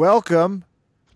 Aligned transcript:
Welcome 0.00 0.64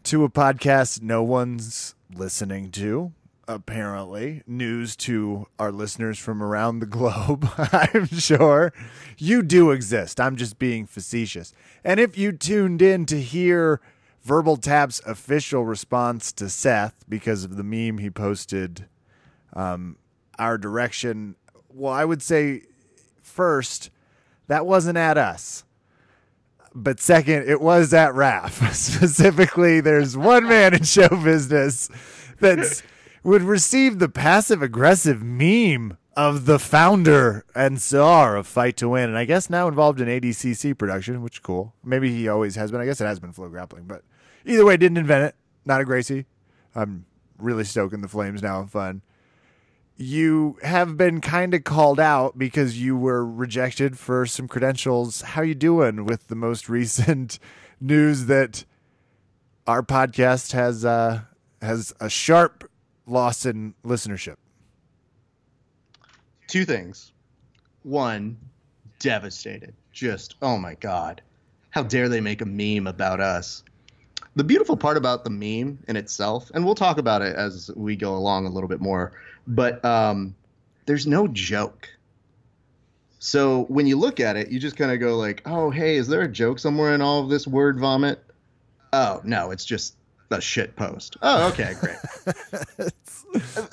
to 0.02 0.24
a 0.24 0.28
podcast 0.28 1.00
no 1.00 1.22
one's 1.22 1.94
listening 2.14 2.70
to. 2.72 3.12
Apparently, 3.48 4.42
news 4.46 4.94
to 4.96 5.46
our 5.58 5.72
listeners 5.72 6.18
from 6.18 6.42
around 6.42 6.80
the 6.80 6.86
globe. 6.86 7.48
I'm 7.56 8.08
sure 8.08 8.74
you 9.16 9.42
do 9.42 9.70
exist. 9.70 10.20
I'm 10.20 10.36
just 10.36 10.58
being 10.58 10.84
facetious. 10.84 11.54
And 11.82 11.98
if 11.98 12.18
you 12.18 12.30
tuned 12.30 12.82
in 12.82 13.06
to 13.06 13.18
hear 13.18 13.80
Verbal 14.22 14.58
Tap's 14.58 15.00
official 15.06 15.64
response 15.64 16.30
to 16.32 16.50
Seth 16.50 17.06
because 17.08 17.42
of 17.42 17.56
the 17.56 17.64
meme 17.64 17.96
he 17.96 18.10
posted, 18.10 18.84
um, 19.54 19.96
our 20.38 20.58
direction, 20.58 21.36
well, 21.72 21.94
I 21.94 22.04
would 22.04 22.20
say 22.20 22.64
first, 23.22 23.88
that 24.46 24.66
wasn't 24.66 24.98
at 24.98 25.16
us 25.16 25.64
but 26.74 27.00
second, 27.00 27.48
it 27.48 27.60
was 27.60 27.94
at 27.94 28.14
RAF. 28.14 28.72
Specifically, 28.74 29.80
there's 29.80 30.16
one 30.16 30.48
man 30.48 30.74
in 30.74 30.82
show 30.82 31.08
business 31.08 31.88
that 32.40 32.82
would 33.22 33.42
receive 33.42 33.98
the 33.98 34.08
passive 34.08 34.62
aggressive 34.62 35.22
meme 35.22 35.96
of 36.16 36.46
the 36.46 36.58
founder 36.58 37.44
and 37.54 37.80
star 37.80 38.36
of 38.36 38.46
Fight 38.46 38.76
to 38.78 38.88
Win, 38.88 39.08
and 39.08 39.18
I 39.18 39.24
guess 39.24 39.48
now 39.48 39.68
involved 39.68 40.00
in 40.00 40.08
ADCC 40.08 40.76
production, 40.76 41.22
which 41.22 41.36
is 41.36 41.40
cool. 41.40 41.74
Maybe 41.84 42.14
he 42.14 42.28
always 42.28 42.56
has 42.56 42.70
been. 42.70 42.80
I 42.80 42.84
guess 42.84 43.00
it 43.00 43.06
has 43.06 43.20
been 43.20 43.32
Flow 43.32 43.48
Grappling, 43.48 43.84
but 43.84 44.02
either 44.44 44.64
way, 44.64 44.76
didn't 44.76 44.98
invent 44.98 45.24
it. 45.24 45.34
Not 45.64 45.80
a 45.80 45.84
Gracie. 45.84 46.26
I'm 46.74 47.06
really 47.38 47.64
stoking 47.64 48.00
the 48.00 48.08
flames 48.08 48.42
now 48.42 48.64
fun 48.66 49.02
you 49.96 50.58
have 50.62 50.96
been 50.96 51.20
kind 51.20 51.54
of 51.54 51.64
called 51.64 52.00
out 52.00 52.36
because 52.36 52.80
you 52.80 52.96
were 52.96 53.24
rejected 53.24 53.98
for 53.98 54.26
some 54.26 54.48
credentials. 54.48 55.20
How 55.20 55.42
you 55.42 55.54
doing 55.54 56.04
with 56.04 56.28
the 56.28 56.34
most 56.34 56.68
recent 56.68 57.38
news 57.80 58.26
that 58.26 58.64
our 59.66 59.82
podcast 59.82 60.52
has 60.52 60.84
uh, 60.84 61.22
has 61.62 61.92
a 62.00 62.08
sharp 62.08 62.70
loss 63.06 63.46
in 63.46 63.74
listenership? 63.84 64.36
Two 66.48 66.64
things. 66.64 67.12
One, 67.82 68.36
devastated. 68.98 69.74
Just 69.92 70.34
oh 70.42 70.58
my 70.58 70.74
god, 70.74 71.22
how 71.70 71.84
dare 71.84 72.08
they 72.08 72.20
make 72.20 72.40
a 72.40 72.46
meme 72.46 72.88
about 72.88 73.20
us? 73.20 73.62
The 74.36 74.42
beautiful 74.42 74.76
part 74.76 74.96
about 74.96 75.22
the 75.22 75.30
meme 75.30 75.78
in 75.86 75.96
itself, 75.96 76.50
and 76.52 76.64
we'll 76.64 76.74
talk 76.74 76.98
about 76.98 77.22
it 77.22 77.36
as 77.36 77.70
we 77.76 77.94
go 77.94 78.16
along 78.16 78.46
a 78.46 78.50
little 78.50 78.68
bit 78.68 78.80
more 78.80 79.12
but 79.46 79.84
um, 79.84 80.34
there's 80.86 81.06
no 81.06 81.28
joke. 81.28 81.88
So 83.18 83.64
when 83.64 83.86
you 83.86 83.96
look 83.96 84.20
at 84.20 84.36
it, 84.36 84.50
you 84.50 84.60
just 84.60 84.76
kind 84.76 84.90
of 84.90 85.00
go 85.00 85.16
like, 85.16 85.42
"Oh, 85.46 85.70
hey, 85.70 85.96
is 85.96 86.08
there 86.08 86.22
a 86.22 86.28
joke 86.28 86.58
somewhere 86.58 86.94
in 86.94 87.00
all 87.00 87.22
of 87.22 87.30
this 87.30 87.46
word 87.46 87.80
vomit?" 87.80 88.22
Oh 88.92 89.20
no, 89.24 89.50
it's 89.50 89.64
just 89.64 89.96
a 90.30 90.40
shit 90.40 90.76
post. 90.76 91.16
Oh, 91.22 91.48
okay, 91.48 91.74
great. 91.80 92.92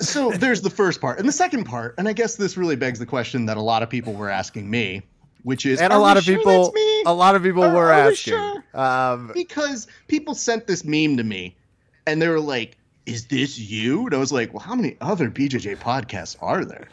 so 0.00 0.30
there's 0.30 0.62
the 0.62 0.70
first 0.70 1.00
part, 1.00 1.18
and 1.18 1.28
the 1.28 1.32
second 1.32 1.64
part, 1.64 1.94
and 1.98 2.08
I 2.08 2.12
guess 2.12 2.36
this 2.36 2.56
really 2.56 2.76
begs 2.76 2.98
the 2.98 3.06
question 3.06 3.46
that 3.46 3.56
a 3.56 3.62
lot 3.62 3.82
of 3.82 3.90
people 3.90 4.14
were 4.14 4.30
asking 4.30 4.70
me, 4.70 5.02
which 5.42 5.66
is, 5.66 5.80
and 5.80 5.92
a 5.92 5.98
lot 5.98 6.16
of 6.16 6.24
sure 6.24 6.38
people, 6.38 6.72
a 7.04 7.12
lot 7.12 7.34
of 7.34 7.42
people 7.42 7.64
are, 7.64 7.74
were 7.74 7.86
are 7.86 7.92
asking, 7.92 8.32
sure? 8.32 8.64
um, 8.74 9.30
because 9.34 9.86
people 10.08 10.34
sent 10.34 10.66
this 10.66 10.84
meme 10.84 11.16
to 11.18 11.24
me, 11.24 11.56
and 12.06 12.22
they 12.22 12.28
were 12.28 12.40
like, 12.40 12.78
is 13.06 13.26
this 13.26 13.58
you? 13.58 14.06
And 14.06 14.14
I 14.14 14.18
was 14.18 14.32
like, 14.32 14.52
well, 14.52 14.60
how 14.60 14.74
many 14.74 14.96
other 15.00 15.30
BJJ 15.30 15.78
podcasts 15.78 16.36
are 16.40 16.64
there? 16.64 16.88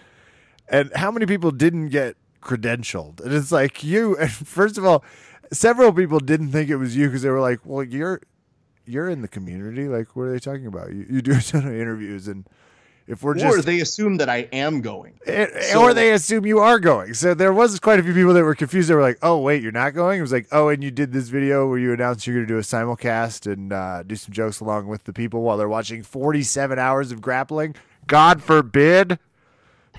And 0.67 0.91
how 0.95 1.11
many 1.11 1.25
people 1.25 1.51
didn't 1.51 1.89
get 1.89 2.15
credentialed? 2.41 3.21
And 3.21 3.33
it's 3.33 3.51
like 3.51 3.83
you. 3.83 4.17
And 4.19 4.31
first 4.31 4.77
of 4.77 4.85
all, 4.85 5.03
several 5.51 5.93
people 5.93 6.19
didn't 6.19 6.51
think 6.51 6.69
it 6.69 6.77
was 6.77 6.95
you 6.95 7.07
because 7.07 7.21
they 7.21 7.29
were 7.29 7.41
like, 7.41 7.59
well, 7.65 7.83
you're 7.83 8.21
you're 8.85 9.09
in 9.09 9.21
the 9.21 9.27
community. 9.27 9.87
Like, 9.87 10.15
what 10.15 10.23
are 10.23 10.31
they 10.31 10.39
talking 10.39 10.65
about? 10.65 10.91
You, 10.91 11.05
you 11.09 11.21
do 11.21 11.33
a 11.33 11.41
ton 11.41 11.67
of 11.67 11.73
interviews 11.73 12.27
and 12.27 12.47
if 13.09 13.23
we're 13.23 13.33
just, 13.33 13.57
or 13.57 13.61
they 13.63 13.81
assume 13.81 14.17
that 14.17 14.29
I 14.29 14.47
am 14.53 14.81
going, 14.81 15.19
it, 15.25 15.63
so, 15.63 15.81
or 15.81 15.95
they 15.95 16.11
assume 16.11 16.45
you 16.45 16.59
are 16.59 16.79
going. 16.79 17.15
So 17.15 17.33
there 17.33 17.51
was 17.51 17.79
quite 17.79 17.99
a 17.99 18.03
few 18.03 18.13
people 18.13 18.35
that 18.35 18.43
were 18.43 18.53
confused. 18.53 18.87
They 18.87 18.93
were 18.93 19.01
like, 19.01 19.17
"Oh, 19.23 19.39
wait, 19.39 19.63
you're 19.63 19.71
not 19.71 19.95
going?" 19.95 20.19
It 20.19 20.21
was 20.21 20.31
like, 20.31 20.47
"Oh, 20.51 20.69
and 20.69 20.83
you 20.83 20.91
did 20.91 21.11
this 21.11 21.27
video 21.27 21.67
where 21.67 21.79
you 21.79 21.91
announced 21.91 22.27
you're 22.27 22.35
going 22.35 22.47
to 22.47 22.53
do 22.53 22.59
a 22.59 22.61
simulcast 22.61 23.51
and 23.51 23.73
uh, 23.73 24.03
do 24.03 24.15
some 24.15 24.31
jokes 24.31 24.59
along 24.59 24.85
with 24.85 25.05
the 25.05 25.13
people 25.13 25.41
while 25.41 25.57
they're 25.57 25.67
watching 25.67 26.03
47 26.03 26.77
hours 26.77 27.11
of 27.11 27.19
grappling." 27.19 27.75
God 28.05 28.43
forbid. 28.43 29.17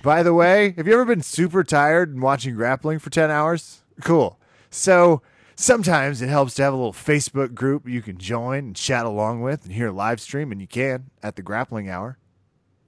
By 0.04 0.22
the 0.22 0.32
way, 0.32 0.74
have 0.76 0.86
you 0.86 0.94
ever 0.94 1.04
been 1.04 1.20
super 1.20 1.64
tired 1.64 2.10
and 2.10 2.22
watching 2.22 2.54
grappling 2.54 3.00
for 3.00 3.10
10 3.10 3.28
hours? 3.30 3.82
Cool. 4.02 4.38
So 4.70 5.20
sometimes 5.56 6.22
it 6.22 6.28
helps 6.28 6.54
to 6.54 6.62
have 6.62 6.72
a 6.72 6.76
little 6.76 6.92
Facebook 6.92 7.54
group 7.54 7.88
you 7.88 8.02
can 8.02 8.18
join 8.18 8.58
and 8.58 8.76
chat 8.76 9.04
along 9.04 9.42
with 9.42 9.64
and 9.64 9.74
hear 9.74 9.88
a 9.88 9.92
live 9.92 10.20
stream, 10.20 10.52
and 10.52 10.60
you 10.60 10.68
can 10.68 11.10
at 11.24 11.34
the 11.34 11.42
grappling 11.42 11.90
hour 11.90 12.18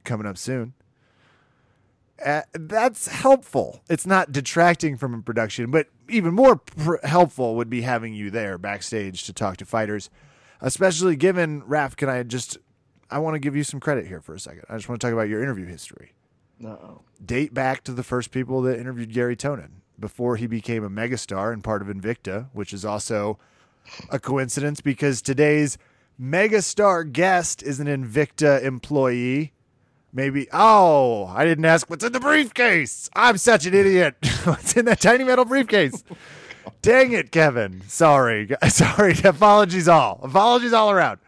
coming 0.05 0.27
up 0.27 0.39
soon. 0.39 0.75
Uh, 2.25 2.43
that's 2.53 3.09
helpful. 3.09 3.83
It's 3.89 4.07
not 4.07 4.31
detracting 4.31 4.97
from 4.97 5.15
a 5.15 5.23
production, 5.23 5.71
but 5.71 5.89
even 6.09 6.35
more 6.35 6.57
pr- 6.57 7.05
helpful 7.05 7.57
would 7.57 7.71
be 7.71 7.83
having 7.83 8.15
you 8.15 8.31
there 8.31 8.59
backstage 8.59 9.25
to 9.25 9.33
talk 9.33 9.57
to 9.57 9.65
fighters, 9.65 10.09
especially 10.61 11.17
given 11.17 11.63
Raf. 11.67 11.97
Can 11.97 12.09
I 12.09 12.23
just? 12.23 12.59
I 13.11 13.19
want 13.19 13.35
to 13.35 13.41
give 13.41 13.57
you 13.57 13.65
some 13.65 13.81
credit 13.81 14.07
here 14.07 14.21
for 14.21 14.35
a 14.35 14.41
second. 14.41 14.63
I 14.69 14.77
just 14.77 14.89
want 14.89 15.01
to 15.01 15.07
talk 15.07 15.13
about 15.13 15.29
your 15.29 15.43
interview 15.43 15.67
history. 15.67 16.13
No. 16.59 17.03
Date 17.25 17.53
back 17.53 17.83
to 17.85 17.93
the 17.93 18.05
first 18.05 18.31
people 18.31 18.63
that 18.63 18.79
interviewed 18.79 19.13
Gary 19.13 19.37
Tonon 19.37 19.81
before 19.99 20.37
he 20.37 20.47
became 20.47 20.85
a 20.85 20.91
megastar 20.91 21.53
and 21.53 21.63
part 21.63 21.83
of 21.83 21.89
Invicta, 21.89 22.49
which 22.53 22.73
is 22.73 22.85
also 22.85 23.39
a 24.11 24.19
coincidence 24.19 24.81
because 24.81 25.21
today's 25.21 25.77
megastar 26.21 27.11
guest 27.11 27.63
is 27.63 27.81
an 27.81 27.87
Invicta 27.89 28.63
employee 28.63 29.53
Maybe. 30.13 30.47
Oh, 30.53 31.27
I 31.27 31.45
didn't 31.45 31.65
ask 31.65 31.89
what's 31.89 32.05
in 32.05 32.13
the 32.13 32.21
briefcase. 32.21 33.09
I'm 33.15 33.39
such 33.39 33.65
an 33.65 33.75
idiot. 33.75 34.17
what's 34.45 34.77
in 34.77 34.85
that 34.85 35.01
tiny 35.01 35.25
metal 35.25 35.45
briefcase? 35.45 36.05
Dang 36.83 37.13
it, 37.13 37.33
Kevin. 37.33 37.83
Sorry. 37.89 38.49
Sorry. 38.69 39.15
Apologies 39.25 39.89
all. 39.89 40.21
Apologies 40.23 40.73
all 40.73 40.91
around. 40.91 41.19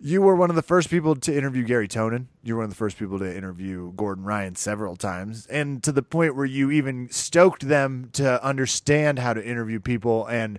You 0.00 0.20
were 0.20 0.34
one 0.34 0.50
of 0.50 0.56
the 0.56 0.62
first 0.62 0.90
people 0.90 1.14
to 1.16 1.34
interview 1.34 1.62
Gary 1.62 1.88
Tonon. 1.88 2.26
You 2.42 2.54
were 2.54 2.58
one 2.58 2.64
of 2.64 2.70
the 2.70 2.76
first 2.76 2.98
people 2.98 3.18
to 3.20 3.36
interview 3.36 3.92
Gordon 3.92 4.24
Ryan 4.24 4.54
several 4.54 4.96
times, 4.96 5.46
and 5.46 5.82
to 5.82 5.92
the 5.92 6.02
point 6.02 6.36
where 6.36 6.44
you 6.44 6.70
even 6.70 7.08
stoked 7.10 7.68
them 7.68 8.10
to 8.14 8.44
understand 8.44 9.18
how 9.18 9.32
to 9.32 9.42
interview 9.42 9.80
people 9.80 10.26
and 10.26 10.58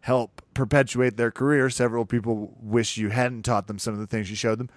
help 0.00 0.42
perpetuate 0.54 1.16
their 1.16 1.30
career. 1.30 1.70
Several 1.70 2.04
people 2.04 2.56
wish 2.60 2.96
you 2.96 3.10
hadn't 3.10 3.42
taught 3.42 3.68
them 3.68 3.78
some 3.78 3.94
of 3.94 4.00
the 4.00 4.08
things 4.08 4.28
you 4.28 4.34
showed 4.34 4.58
them. 4.58 4.70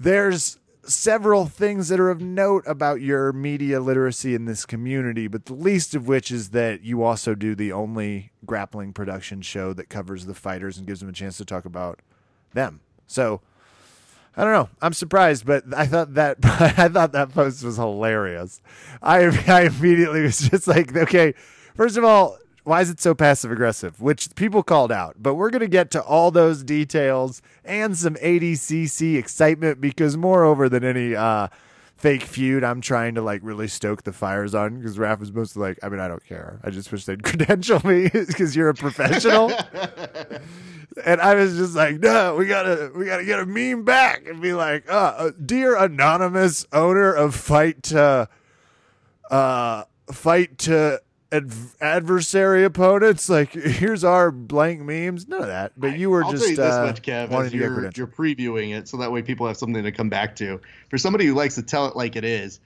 There's 0.00 0.58
several 0.86 1.46
things 1.46 1.88
that 1.88 2.00
are 2.00 2.10
of 2.10 2.20
note 2.20 2.64
about 2.66 3.00
your 3.00 3.32
media 3.32 3.80
literacy 3.80 4.34
in 4.34 4.44
this 4.44 4.64
community, 4.66 5.28
but 5.28 5.46
the 5.46 5.54
least 5.54 5.94
of 5.94 6.06
which 6.06 6.30
is 6.30 6.50
that 6.50 6.82
you 6.82 7.02
also 7.02 7.34
do 7.34 7.54
the 7.54 7.72
only 7.72 8.32
grappling 8.44 8.92
production 8.92 9.42
show 9.42 9.72
that 9.72 9.88
covers 9.88 10.26
the 10.26 10.34
fighters 10.34 10.78
and 10.78 10.86
gives 10.86 11.00
them 11.00 11.08
a 11.08 11.12
chance 11.12 11.36
to 11.38 11.44
talk 11.44 11.64
about 11.64 12.00
them. 12.52 12.80
So 13.06 13.40
I 14.36 14.42
don't 14.44 14.52
know. 14.52 14.68
I'm 14.82 14.92
surprised, 14.92 15.46
but 15.46 15.64
I 15.74 15.86
thought 15.86 16.14
that 16.14 16.38
I 16.44 16.88
thought 16.88 17.12
that 17.12 17.32
post 17.32 17.62
was 17.62 17.76
hilarious. 17.76 18.60
I 19.02 19.26
I 19.46 19.62
immediately 19.62 20.22
was 20.22 20.38
just 20.48 20.66
like, 20.66 20.94
okay, 20.96 21.34
first 21.74 21.96
of 21.96 22.04
all, 22.04 22.38
why 22.64 22.80
is 22.80 22.90
it 22.90 23.00
so 23.00 23.14
passive 23.14 23.52
aggressive? 23.52 24.00
Which 24.00 24.34
people 24.34 24.62
called 24.62 24.90
out, 24.90 25.16
but 25.18 25.34
we're 25.34 25.50
going 25.50 25.60
to 25.60 25.68
get 25.68 25.90
to 25.92 26.02
all 26.02 26.30
those 26.30 26.64
details 26.64 27.42
and 27.64 27.96
some 27.96 28.14
ADCC 28.14 29.16
excitement 29.16 29.80
because, 29.80 30.16
moreover 30.16 30.70
than 30.70 30.82
any 30.82 31.14
uh, 31.14 31.48
fake 31.96 32.22
feud, 32.22 32.64
I'm 32.64 32.80
trying 32.80 33.16
to 33.16 33.22
like 33.22 33.40
really 33.42 33.68
stoke 33.68 34.04
the 34.04 34.14
fires 34.14 34.54
on 34.54 34.78
because 34.78 34.96
Raph 34.96 35.20
is 35.22 35.30
mostly 35.30 35.60
like, 35.60 35.78
I 35.82 35.90
mean, 35.90 36.00
I 36.00 36.08
don't 36.08 36.24
care. 36.24 36.58
I 36.64 36.70
just 36.70 36.90
wish 36.90 37.04
they'd 37.04 37.22
credential 37.22 37.80
me 37.86 38.08
because 38.08 38.56
you're 38.56 38.70
a 38.70 38.74
professional. 38.74 39.52
and 41.04 41.20
I 41.20 41.34
was 41.34 41.56
just 41.56 41.74
like, 41.74 42.00
no, 42.00 42.34
we 42.34 42.46
gotta, 42.46 42.90
we 42.96 43.04
gotta 43.04 43.24
get 43.24 43.40
a 43.40 43.46
meme 43.46 43.84
back 43.84 44.26
and 44.26 44.40
be 44.40 44.54
like, 44.54 44.90
uh, 44.90 45.14
uh 45.16 45.30
dear 45.44 45.76
anonymous 45.76 46.66
owner 46.72 47.12
of 47.12 47.34
Fight 47.34 47.82
to, 47.84 48.28
uh, 49.30 49.84
Fight 50.10 50.58
to 50.58 51.00
adversary 51.80 52.64
opponents. 52.64 53.28
Like, 53.28 53.52
here's 53.52 54.04
our 54.04 54.30
blank 54.30 54.80
memes. 54.80 55.28
None 55.28 55.42
of 55.42 55.48
that. 55.48 55.72
But 55.76 55.98
you 55.98 56.10
were 56.10 56.24
I'll 56.24 56.32
just 56.32 56.48
you 56.48 56.56
this 56.56 56.74
uh, 56.74 56.86
much, 56.86 57.02
Kev. 57.02 57.30
As 57.30 57.52
you're, 57.52 57.90
you're 57.94 58.06
previewing 58.06 58.76
it, 58.76 58.88
so 58.88 58.96
that 58.98 59.12
way 59.12 59.22
people 59.22 59.46
have 59.46 59.56
something 59.56 59.82
to 59.82 59.92
come 59.92 60.08
back 60.08 60.36
to. 60.36 60.60
For 60.88 60.98
somebody 60.98 61.26
who 61.26 61.34
likes 61.34 61.54
to 61.56 61.62
tell 61.62 61.86
it 61.86 61.96
like 61.96 62.16
it 62.16 62.24
is, 62.24 62.60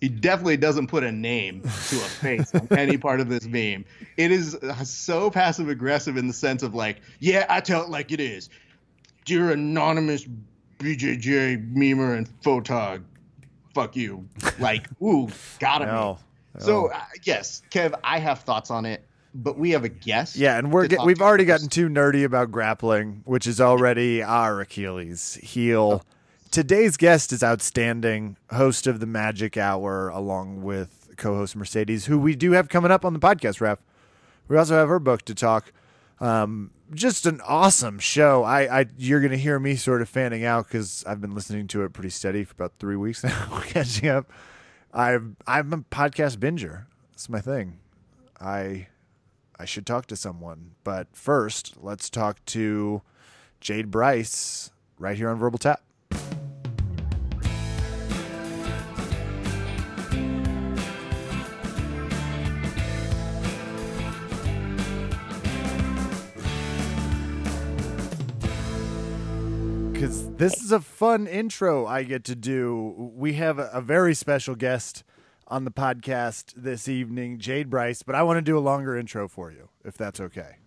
he 0.00 0.08
definitely 0.08 0.56
doesn't 0.56 0.86
put 0.86 1.02
a 1.02 1.10
name 1.10 1.62
to 1.62 1.68
a 1.68 2.08
face 2.08 2.54
on 2.54 2.68
any 2.70 2.96
part 2.98 3.20
of 3.20 3.28
this 3.28 3.44
meme. 3.44 3.84
It 4.16 4.30
is 4.30 4.56
so 4.84 5.30
passive 5.30 5.68
aggressive 5.68 6.16
in 6.16 6.28
the 6.28 6.32
sense 6.32 6.62
of 6.62 6.74
like, 6.74 7.00
yeah, 7.18 7.46
I 7.48 7.60
tell 7.60 7.82
it 7.82 7.88
like 7.88 8.12
it 8.12 8.20
is. 8.20 8.48
Dear 9.24 9.50
anonymous 9.50 10.26
BJJ 10.78 11.74
memer 11.74 12.16
and 12.16 12.28
photog, 12.42 13.02
fuck 13.74 13.96
you. 13.96 14.28
Like, 14.58 14.88
ooh, 15.02 15.28
gotta 15.58 15.86
no. 15.86 16.18
So 16.58 16.90
uh, 16.90 17.00
yes, 17.22 17.62
Kev, 17.70 17.98
I 18.02 18.18
have 18.18 18.40
thoughts 18.40 18.70
on 18.70 18.84
it, 18.84 19.04
but 19.34 19.58
we 19.58 19.70
have 19.70 19.84
a 19.84 19.88
guest. 19.88 20.36
Yeah, 20.36 20.58
and 20.58 20.72
we're 20.72 20.88
get, 20.88 21.04
we've 21.04 21.20
already 21.20 21.44
us. 21.44 21.48
gotten 21.48 21.68
too 21.68 21.88
nerdy 21.88 22.24
about 22.24 22.50
grappling, 22.50 23.22
which 23.24 23.46
is 23.46 23.60
already 23.60 24.22
our 24.22 24.60
Achilles 24.60 25.34
heel. 25.42 26.04
Today's 26.50 26.96
guest 26.96 27.32
is 27.32 27.42
outstanding, 27.42 28.36
host 28.50 28.86
of 28.86 29.00
the 29.00 29.06
Magic 29.06 29.56
Hour, 29.56 30.08
along 30.08 30.62
with 30.62 31.14
co-host 31.18 31.54
Mercedes, 31.54 32.06
who 32.06 32.18
we 32.18 32.34
do 32.34 32.52
have 32.52 32.68
coming 32.68 32.90
up 32.90 33.04
on 33.04 33.12
the 33.12 33.18
podcast. 33.18 33.60
Ref, 33.60 33.78
we 34.48 34.56
also 34.56 34.76
have 34.76 34.88
her 34.88 34.98
book 34.98 35.22
to 35.26 35.34
talk. 35.34 35.72
Um, 36.20 36.70
just 36.94 37.26
an 37.26 37.40
awesome 37.46 37.98
show. 37.98 38.44
I, 38.44 38.80
I 38.80 38.86
you're 38.96 39.20
gonna 39.20 39.36
hear 39.36 39.58
me 39.60 39.76
sort 39.76 40.02
of 40.02 40.08
fanning 40.08 40.44
out 40.44 40.66
because 40.66 41.04
I've 41.06 41.20
been 41.20 41.34
listening 41.34 41.68
to 41.68 41.84
it 41.84 41.92
pretty 41.92 42.10
steady 42.10 42.44
for 42.44 42.54
about 42.54 42.72
three 42.78 42.96
weeks 42.96 43.22
now, 43.24 43.60
catching 43.66 44.08
up. 44.08 44.30
I've 44.98 45.36
I'm 45.46 45.72
a 45.72 45.78
podcast 45.78 46.38
binger. 46.38 46.86
That's 47.12 47.28
my 47.28 47.40
thing. 47.40 47.78
I 48.40 48.88
I 49.56 49.64
should 49.64 49.86
talk 49.86 50.06
to 50.06 50.16
someone. 50.16 50.72
But 50.82 51.06
first, 51.12 51.74
let's 51.80 52.10
talk 52.10 52.44
to 52.46 53.02
Jade 53.60 53.92
Bryce 53.92 54.72
right 54.98 55.16
here 55.16 55.30
on 55.30 55.38
Verbal 55.38 55.60
Tap. 55.60 55.82
Because 69.98 70.30
this 70.36 70.62
is 70.62 70.70
a 70.70 70.78
fun 70.78 71.26
intro 71.26 71.84
I 71.84 72.04
get 72.04 72.22
to 72.26 72.36
do. 72.36 73.10
We 73.16 73.32
have 73.32 73.58
a, 73.58 73.68
a 73.72 73.80
very 73.80 74.14
special 74.14 74.54
guest 74.54 75.02
on 75.48 75.64
the 75.64 75.72
podcast 75.72 76.52
this 76.54 76.86
evening, 76.88 77.40
Jade 77.40 77.68
Bryce, 77.68 78.04
but 78.04 78.14
I 78.14 78.22
want 78.22 78.36
to 78.36 78.42
do 78.42 78.56
a 78.56 78.60
longer 78.60 78.96
intro 78.96 79.26
for 79.26 79.50
you, 79.50 79.70
if 79.84 79.98
that's 79.98 80.20
okay. 80.20 80.58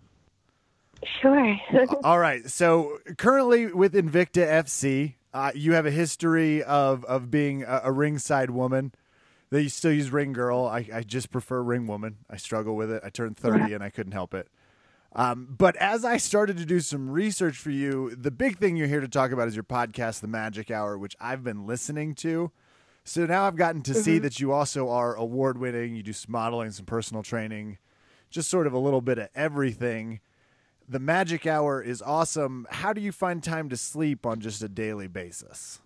Sure. 1.22 1.56
All 2.04 2.18
right. 2.18 2.46
So 2.50 2.98
currently 3.16 3.72
with 3.72 3.94
Invicta 3.94 4.46
FC, 4.46 5.14
uh, 5.32 5.50
you 5.54 5.72
have 5.72 5.86
a 5.86 5.90
history 5.90 6.62
of 6.62 7.02
of 7.06 7.30
being 7.30 7.62
a, 7.62 7.80
a 7.84 7.90
ringside 7.90 8.50
woman. 8.50 8.92
They 9.48 9.66
still 9.68 9.92
use 9.92 10.10
ring 10.10 10.34
girl. 10.34 10.66
I, 10.66 10.86
I 10.92 11.00
just 11.04 11.30
prefer 11.30 11.62
ring 11.62 11.86
woman. 11.86 12.18
I 12.28 12.36
struggle 12.36 12.76
with 12.76 12.90
it. 12.90 13.00
I 13.02 13.08
turned 13.08 13.38
thirty 13.38 13.72
and 13.72 13.82
I 13.82 13.88
couldn't 13.88 14.12
help 14.12 14.34
it. 14.34 14.48
Um, 15.14 15.54
but 15.58 15.76
as 15.76 16.04
I 16.04 16.16
started 16.16 16.56
to 16.56 16.64
do 16.64 16.80
some 16.80 17.10
research 17.10 17.56
for 17.58 17.70
you, 17.70 18.14
the 18.16 18.30
big 18.30 18.58
thing 18.58 18.76
you're 18.76 18.88
here 18.88 19.00
to 19.00 19.08
talk 19.08 19.30
about 19.30 19.48
is 19.48 19.54
your 19.54 19.64
podcast, 19.64 20.20
The 20.20 20.26
Magic 20.26 20.70
Hour, 20.70 20.96
which 20.96 21.14
I've 21.20 21.44
been 21.44 21.66
listening 21.66 22.14
to. 22.16 22.50
So 23.04 23.26
now 23.26 23.44
I've 23.44 23.56
gotten 23.56 23.82
to 23.82 23.94
see 23.94 24.18
that 24.20 24.40
you 24.40 24.52
also 24.52 24.88
are 24.88 25.14
award 25.14 25.58
winning. 25.58 25.96
You 25.96 26.02
do 26.02 26.12
some 26.12 26.32
modeling, 26.32 26.70
some 26.70 26.86
personal 26.86 27.22
training, 27.22 27.78
just 28.30 28.48
sort 28.48 28.66
of 28.66 28.72
a 28.72 28.78
little 28.78 29.00
bit 29.00 29.18
of 29.18 29.28
everything. 29.34 30.20
The 30.88 31.00
Magic 31.00 31.46
Hour 31.46 31.82
is 31.82 32.00
awesome. 32.00 32.66
How 32.70 32.92
do 32.92 33.00
you 33.00 33.12
find 33.12 33.42
time 33.42 33.68
to 33.70 33.76
sleep 33.76 34.24
on 34.24 34.40
just 34.40 34.62
a 34.62 34.68
daily 34.68 35.08
basis? 35.08 35.80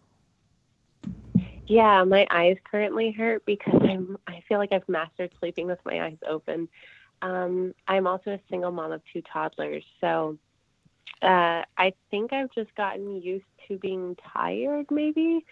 yeah, 1.69 2.05
my 2.05 2.26
eyes 2.31 2.56
currently 2.70 3.11
hurt 3.11 3.44
because 3.44 3.81
I'm 3.82 4.17
I 4.26 4.43
feel 4.49 4.58
like 4.58 4.72
I've 4.72 4.88
mastered 4.88 5.32
sleeping 5.38 5.67
with 5.67 5.81
my 5.84 6.05
eyes 6.05 6.19
open. 6.29 6.69
Um, 7.23 7.75
I'm 7.89 8.07
also 8.07 8.31
a 8.31 8.41
single 8.51 8.71
mom 8.71 8.93
of 8.93 9.01
two 9.13 9.23
toddlers, 9.33 9.85
so 10.01 10.39
uh, 11.23 11.63
I 11.79 11.93
think 12.11 12.33
I've 12.33 12.53
just 12.55 12.75
gotten 12.75 13.23
used 13.23 13.45
to 13.69 13.79
being 13.79 14.17
tired. 14.33 14.87
Maybe 14.91 15.45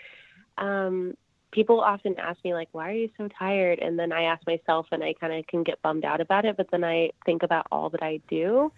um, 0.59 1.17
people 1.53 1.81
often 1.81 2.17
ask 2.19 2.39
me 2.45 2.53
like, 2.55 2.69
"Why 2.73 2.91
are 2.91 2.95
you 2.95 3.11
so 3.17 3.29
tired?" 3.39 3.79
And 3.79 3.99
then 3.99 4.13
I 4.13 4.25
ask 4.25 4.47
myself, 4.47 4.87
and 4.93 5.03
I 5.03 5.15
kind 5.15 5.33
of 5.33 5.47
can 5.47 5.63
get 5.63 5.81
bummed 5.83 6.05
out 6.05 6.21
about 6.21 6.45
it. 6.45 6.57
But 6.57 6.71
then 6.71 6.85
I 6.85 7.11
think 7.25 7.43
about 7.43 7.67
all 7.73 7.89
that 7.91 8.03
I 8.03 8.21
do, 8.29 8.73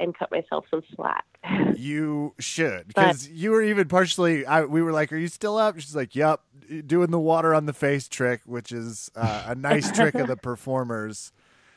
and 0.00 0.16
cut 0.16 0.30
myself 0.30 0.64
some 0.70 0.82
slack. 0.94 1.24
You 1.74 2.34
should, 2.38 2.86
because 2.86 3.28
you 3.28 3.50
were 3.50 3.62
even 3.62 3.88
partially. 3.88 4.46
I, 4.46 4.64
we 4.64 4.82
were 4.82 4.92
like, 4.92 5.12
"Are 5.12 5.16
you 5.16 5.28
still 5.28 5.56
up?" 5.56 5.78
She's 5.78 5.96
like, 5.96 6.14
"Yep." 6.14 6.40
Doing 6.86 7.10
the 7.10 7.18
water 7.18 7.54
on 7.54 7.66
the 7.66 7.72
face 7.72 8.08
trick, 8.08 8.42
which 8.44 8.72
is 8.72 9.10
uh, 9.16 9.44
a 9.48 9.54
nice 9.54 9.90
trick 9.90 10.14
of 10.14 10.28
the 10.28 10.36
performers. 10.42 11.32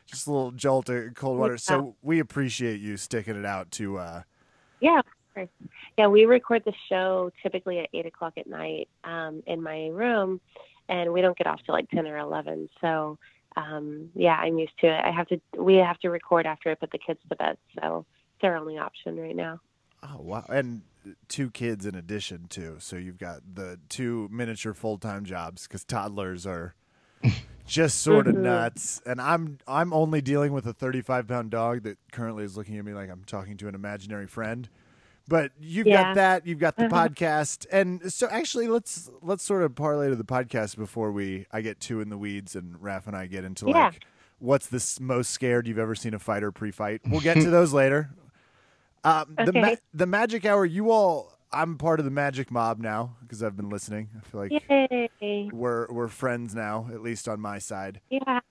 Just 0.06 0.28
a 0.28 0.32
little 0.32 0.52
jolt 0.52 0.90
of 0.90 1.14
cold 1.16 1.40
water. 1.40 1.58
So 1.58 1.96
we 2.02 2.20
appreciate 2.20 2.80
you 2.80 2.98
sticking 2.98 3.36
it 3.36 3.46
out 3.46 3.72
to. 3.72 3.98
Uh, 3.98 4.22
Yeah. 4.80 5.02
Yeah, 5.98 6.08
we 6.08 6.24
record 6.26 6.64
the 6.64 6.74
show 6.88 7.30
typically 7.44 7.80
at 7.80 7.90
eight 7.94 8.06
o'clock 8.06 8.34
at 8.38 8.48
night 8.48 8.88
um, 9.04 9.44
in 9.46 9.62
my 9.62 9.88
room, 9.88 10.40
and 10.88 11.12
we 11.12 11.22
don't 11.22 11.38
get 11.38 11.46
off 11.48 11.60
till 11.66 11.76
like 11.76 11.90
ten 11.90 12.08
or 12.08 12.18
eleven. 12.18 12.70
So, 12.80 13.18
um, 13.58 14.12
yeah, 14.16 14.36
I'm 14.36 14.58
used 14.58 14.78
to 14.80 14.88
it. 14.88 15.02
I 15.04 15.12
have 15.12 15.28
to. 15.28 15.42
We 15.58 15.76
have 15.76 16.00
to 16.00 16.10
record 16.10 16.46
after 16.46 16.72
I 16.72 16.76
put 16.76 16.92
the 16.92 17.00
kids 17.00 17.20
to 17.28 17.36
bed, 17.36 17.58
so 17.78 18.06
it's 18.36 18.44
our 18.46 18.56
only 18.56 18.78
option 18.78 19.18
right 19.20 19.36
now. 19.36 19.60
oh 20.04 20.22
wow! 20.22 20.46
And 20.48 20.84
two 21.28 21.50
kids 21.52 21.86
in 21.86 21.96
addition 21.96 22.48
too. 22.48 22.78
So 22.80 22.96
you've 22.96 23.18
got 23.20 23.42
the 23.56 23.80
two 23.90 24.30
miniature 24.32 24.74
full 24.74 24.98
time 24.98 25.26
jobs 25.26 25.68
because 25.68 25.84
toddlers 25.84 26.46
are 26.46 26.76
just 27.66 28.02
sort 28.02 28.28
of 28.28 28.36
Mhm. 28.36 28.42
nuts. 28.42 29.02
And 29.06 29.20
I'm 29.22 29.58
I'm 29.68 29.92
only 29.94 30.22
dealing 30.22 30.54
with 30.54 30.66
a 30.68 30.74
35 30.74 31.28
pound 31.28 31.50
dog 31.52 31.84
that 31.84 31.98
currently 32.12 32.44
is 32.44 32.56
looking 32.58 32.78
at 32.78 32.86
me 32.86 32.94
like 32.94 33.10
I'm 33.10 33.24
talking 33.26 33.58
to 33.58 33.68
an 33.68 33.76
imaginary 33.76 34.28
friend. 34.28 34.70
But 35.28 35.52
you've 35.60 35.88
Yeah. 35.88 36.04
got 36.04 36.16
that. 36.16 36.46
You've 36.48 36.60
got 36.60 36.76
the 36.76 36.84
Mhm. 36.84 36.92
podcast, 36.92 37.66
and 37.72 38.14
so 38.14 38.28
actually, 38.30 38.68
let's 38.68 39.10
let's 39.24 39.44
sort 39.44 39.64
of 39.64 39.74
parlay 39.76 40.10
to 40.10 40.16
the 40.16 40.24
podcast 40.24 40.78
before 40.78 41.12
we 41.12 41.48
I 41.52 41.62
get 41.62 41.80
too 41.80 42.00
in 42.02 42.10
the 42.10 42.18
weeds 42.18 42.56
and 42.56 42.76
Raph 42.76 43.08
and 43.08 43.16
I 43.16 43.26
get 43.26 43.44
into 43.44 43.66
Yeah. 43.68 43.86
like 43.86 44.06
what's 44.38 44.68
the 44.68 45.02
most 45.04 45.32
scared 45.32 45.66
you've 45.68 45.80
ever 45.80 45.96
seen 45.96 46.14
a 46.14 46.20
fighter 46.20 46.52
pre-fight. 46.52 47.02
We'll 47.08 47.22
get 47.22 47.36
to 47.42 47.50
those 47.50 47.74
later. 47.74 48.12
Um, 49.04 49.36
the 49.44 49.54
ma- 49.54 49.76
the 49.94 50.06
Magic 50.06 50.46
Hour. 50.46 50.66
You 50.66 50.92
all, 50.92 51.35
I'm 51.56 51.78
part 51.78 52.00
of 52.00 52.06
the 52.06 52.12
Magic 52.12 52.52
Mob 52.52 52.80
now 52.80 53.16
because 53.22 53.42
I've 53.42 53.56
been 53.56 53.70
listening. 53.70 54.10
I 54.16 54.20
feel 54.30 54.42
like 54.42 54.52
Yay! 55.22 55.50
we're 55.52 55.88
we're 55.90 56.10
friends 56.10 56.54
now, 56.54 56.90
at 56.94 57.02
least 57.02 57.28
on 57.28 57.40
my 57.40 57.60
side. 57.60 58.02
Yeah, 58.10 58.42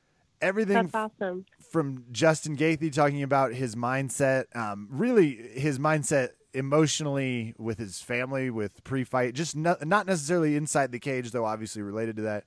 Everything 0.40 0.88
that's 0.90 0.94
awesome. 0.94 1.46
from 1.70 2.04
Justin 2.10 2.56
Gaethje 2.56 2.92
talking 2.92 3.22
about 3.22 3.52
his 3.52 3.76
mindset, 3.76 4.44
um, 4.56 4.88
really 4.90 5.34
his 5.54 5.78
mindset 5.78 6.30
emotionally 6.52 7.54
with 7.58 7.78
his 7.78 8.00
family, 8.00 8.50
with 8.50 8.82
pre-fight, 8.84 9.34
just 9.34 9.54
no, 9.56 9.76
not 9.82 10.06
necessarily 10.06 10.56
inside 10.56 10.92
the 10.92 10.98
cage, 10.98 11.30
though 11.30 11.44
obviously 11.44 11.82
related 11.82 12.16
to 12.16 12.22
that. 12.22 12.44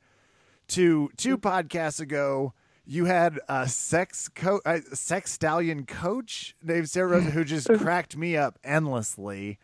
To 0.70 1.10
two 1.18 1.38
podcasts 1.38 2.00
ago, 2.00 2.54
you 2.86 3.06
had 3.06 3.40
a 3.48 3.68
sex 3.68 4.30
co- 4.30 4.62
a 4.66 4.82
sex 4.82 5.32
stallion 5.32 5.86
coach 5.86 6.56
named 6.64 6.90
Sarah 6.90 7.10
Rosa 7.10 7.32
who 7.32 7.44
just 7.44 7.68
cracked 7.78 8.18
me 8.18 8.36
up 8.36 8.58
endlessly. 8.64 9.60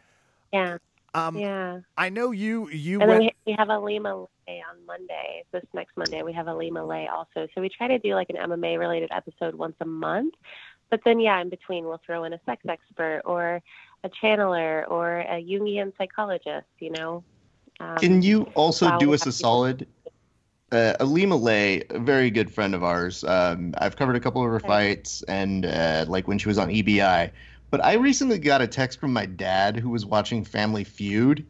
Yeah, 0.53 0.77
Um, 1.13 1.37
yeah. 1.37 1.79
I 1.97 2.09
know 2.09 2.31
you 2.31 2.69
you 2.69 2.99
And 2.99 3.09
then 3.09 3.19
went. 3.19 3.33
we, 3.45 3.51
we 3.51 3.55
have 3.57 3.69
a 3.69 3.79
Lima 3.79 4.15
Lay 4.47 4.61
on 4.69 4.85
Monday. 4.85 5.43
This 5.51 5.63
next 5.73 5.97
Monday, 5.97 6.21
we 6.23 6.33
have 6.33 6.47
Ilima-Lei 6.47 7.07
also. 7.07 7.47
So 7.53 7.61
we 7.61 7.69
try 7.69 7.87
to 7.87 7.99
do 7.99 8.13
like 8.15 8.29
an 8.29 8.35
MMA 8.35 8.77
related 8.79 9.09
episode 9.11 9.55
once 9.55 9.75
a 9.81 9.85
month. 9.85 10.33
But 10.91 11.01
then, 11.05 11.19
yeah, 11.19 11.41
in 11.41 11.49
between, 11.49 11.85
we'll 11.85 12.01
throw 12.05 12.23
in 12.25 12.33
a 12.33 12.39
sex 12.45 12.63
expert 12.67 13.21
or 13.25 13.61
a 14.03 14.09
channeler 14.23 14.89
or 14.89 15.19
a 15.21 15.41
Jungian 15.43 15.91
psychologist, 15.97 16.67
you 16.79 16.91
know? 16.91 17.23
Um, 17.79 17.95
Can 17.97 18.21
you 18.21 18.43
also 18.55 18.85
wow, 18.87 18.97
do 18.99 19.13
us 19.13 19.25
a 19.25 19.31
solid? 19.31 19.87
Uh, 20.71 20.95
Ilima-Lei, 20.99 21.83
a 21.91 21.99
very 21.99 22.31
good 22.31 22.51
friend 22.51 22.73
of 22.73 22.83
ours. 22.83 23.23
Um, 23.23 23.73
I've 23.77 23.95
covered 23.95 24.15
a 24.15 24.19
couple 24.19 24.43
of 24.43 24.49
her 24.49 24.55
Okay. 24.57 24.67
fights, 24.67 25.21
and 25.23 25.65
uh, 25.65 26.05
like 26.07 26.27
when 26.27 26.37
she 26.39 26.47
was 26.47 26.57
on 26.57 26.69
EBI. 26.69 27.31
But 27.73 27.83
I 27.83 27.93
recently 27.93 28.37
got 28.37 28.61
a 28.61 28.67
text 28.67 28.99
from 28.99 29.13
my 29.13 29.25
dad 29.25 29.77
who 29.77 29.89
was 29.89 30.05
watching 30.05 30.45
Family 30.45 30.83
Feud, 30.83 31.43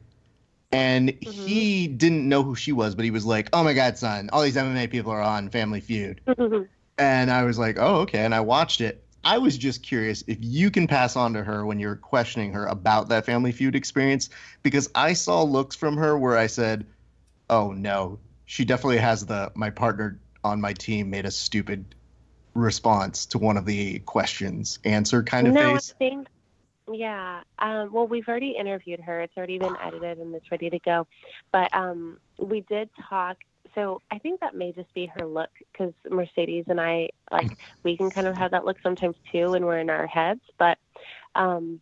and 0.72 1.10
Mm-hmm. 1.10 1.46
he 1.46 1.88
didn't 1.90 2.30
know 2.30 2.44
who 2.44 2.56
she 2.56 2.72
was, 2.72 2.96
but 2.96 3.04
he 3.04 3.12
was 3.12 3.26
like, 3.26 3.50
"Oh 3.52 3.62
my 3.62 3.74
God, 3.74 3.98
son! 3.98 4.30
All 4.32 4.42
these 4.42 4.56
MMA 4.56 4.90
people 4.90 5.12
are 5.12 5.22
on 5.22 5.50
Family 5.50 5.82
Feud." 5.82 6.22
And 6.98 7.30
I 7.30 7.44
was 7.44 7.60
like, 7.60 7.76
"Oh, 7.78 7.96
okay." 8.04 8.20
And 8.20 8.34
I 8.34 8.40
watched 8.40 8.80
it. 8.80 9.06
I 9.26 9.38
was 9.38 9.58
just 9.58 9.84
curious 9.84 10.24
if 10.26 10.38
you 10.40 10.72
can 10.72 10.88
pass 10.88 11.18
on 11.18 11.34
to 11.34 11.44
her 11.44 11.66
when 11.66 11.78
you're 11.78 11.98
questioning 11.98 12.54
her 12.54 12.68
about 12.68 13.10
that 13.10 13.26
Family 13.26 13.52
Feud 13.52 13.76
experience, 13.76 14.30
because 14.62 14.90
I 14.96 15.12
saw 15.12 15.44
looks 15.44 15.76
from 15.76 15.98
her 15.98 16.18
where 16.18 16.38
I 16.38 16.48
said, 16.48 16.86
"Oh 17.50 17.74
no, 17.74 18.20
she 18.46 18.64
definitely 18.64 19.00
has 19.00 19.26
the 19.26 19.52
my 19.56 19.72
partner 19.72 20.22
on 20.42 20.62
my 20.62 20.72
team 20.72 21.10
made 21.10 21.26
a 21.26 21.32
stupid 21.32 21.96
response 22.54 23.26
to 23.28 23.38
one 23.38 23.58
of 23.58 23.66
the 23.66 24.00
questions 24.00 24.80
answer 24.84 25.24
kind 25.24 25.48
of 25.48 25.54
no, 25.54 25.74
face." 25.74 25.94
I 25.96 25.98
think, 25.98 26.28
yeah. 26.92 27.42
Um, 27.60 27.92
well, 27.92 28.08
we've 28.08 28.28
already 28.28 28.52
interviewed 28.52 29.00
her. 29.02 29.22
It's 29.22 29.36
already 29.38 29.58
been 29.58 29.76
edited 29.82 30.20
and 30.20 30.34
it's 30.36 30.52
ready 30.52 30.70
to 30.70 30.80
go. 30.80 31.08
But 31.52 31.74
um, 31.74 32.20
we 32.38 32.62
did 32.62 32.90
talk. 33.10 33.38
So 33.76 34.02
I 34.12 34.20
think 34.20 34.42
that 34.42 34.56
may 34.56 34.72
just 34.72 34.94
be 34.94 35.12
her 35.18 35.26
look 35.26 35.50
because 35.72 35.94
Mercedes 36.10 36.66
and 36.68 36.80
I, 36.80 37.10
like, 37.32 37.58
we 37.84 37.98
can 37.98 38.12
kind 38.12 38.28
of 38.28 38.36
have 38.36 38.52
that 38.52 38.66
look 38.66 38.78
sometimes 38.84 39.16
too 39.32 39.52
when 39.52 39.66
we're 39.66 39.80
in 39.80 39.90
our 39.90 40.06
heads. 40.06 40.42
But 40.60 40.78
um, 41.34 41.80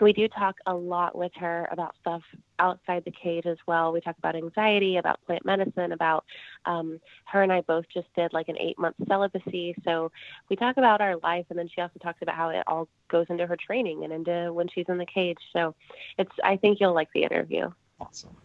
we 0.00 0.12
do 0.12 0.28
talk 0.28 0.56
a 0.66 0.74
lot 0.74 1.16
with 1.16 1.32
her 1.36 1.68
about 1.70 1.94
stuff 2.00 2.22
outside 2.58 3.04
the 3.04 3.12
cage 3.12 3.46
as 3.46 3.58
well. 3.66 3.92
We 3.92 4.00
talk 4.00 4.16
about 4.18 4.36
anxiety, 4.36 4.96
about 4.96 5.24
plant 5.26 5.44
medicine, 5.44 5.92
about 5.92 6.24
um, 6.66 7.00
her 7.26 7.42
and 7.42 7.52
I 7.52 7.62
both 7.62 7.84
just 7.92 8.08
did 8.14 8.32
like 8.32 8.48
an 8.48 8.58
eight 8.58 8.78
month 8.78 8.96
celibacy. 9.08 9.74
So 9.84 10.10
we 10.48 10.56
talk 10.56 10.76
about 10.76 11.00
our 11.00 11.16
life, 11.16 11.46
and 11.50 11.58
then 11.58 11.68
she 11.74 11.80
also 11.80 11.98
talks 12.02 12.22
about 12.22 12.36
how 12.36 12.50
it 12.50 12.62
all 12.66 12.88
goes 13.08 13.26
into 13.28 13.46
her 13.46 13.56
training 13.56 14.04
and 14.04 14.12
into 14.12 14.52
when 14.52 14.68
she's 14.68 14.86
in 14.88 14.98
the 14.98 15.06
cage. 15.06 15.38
So 15.52 15.74
it's 16.18 16.32
I 16.44 16.56
think 16.56 16.78
you'll 16.80 16.94
like 16.94 17.08
the 17.14 17.24
interview. 17.24 17.70
Awesome. 18.00 18.36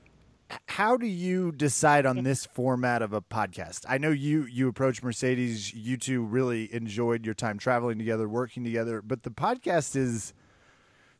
How 0.67 0.95
do 0.95 1.07
you 1.07 1.51
decide 1.51 2.05
on 2.05 2.23
this 2.23 2.45
format 2.45 3.01
of 3.01 3.13
a 3.13 3.21
podcast? 3.21 3.85
I 3.89 3.97
know 3.97 4.11
you 4.11 4.45
you 4.45 4.67
approached 4.67 5.03
Mercedes. 5.03 5.73
You 5.73 5.97
two 5.97 6.23
really 6.23 6.71
enjoyed 6.73 7.25
your 7.25 7.33
time 7.33 7.57
traveling 7.57 7.97
together, 7.97 8.29
working 8.29 8.63
together, 8.63 9.01
but 9.01 9.23
the 9.23 9.31
podcast 9.31 9.95
is 9.95 10.33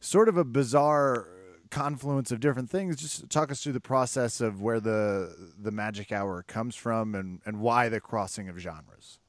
sort 0.05 0.29
of 0.29 0.37
a 0.37 0.43
bizarre 0.43 1.27
confluence 1.71 2.31
of 2.31 2.39
different 2.39 2.69
things. 2.69 2.95
Just 2.95 3.29
talk 3.29 3.51
us 3.51 3.61
through 3.61 3.73
the 3.73 3.79
process 3.81 4.39
of 4.39 4.61
where 4.61 4.79
the 4.79 5.53
the 5.59 5.71
magic 5.71 6.11
hour 6.11 6.43
comes 6.43 6.75
from 6.75 7.15
and 7.15 7.41
and 7.45 7.59
why 7.59 7.89
the 7.89 7.99
crossing 7.99 8.47
of 8.49 8.57
genres. 8.57 9.19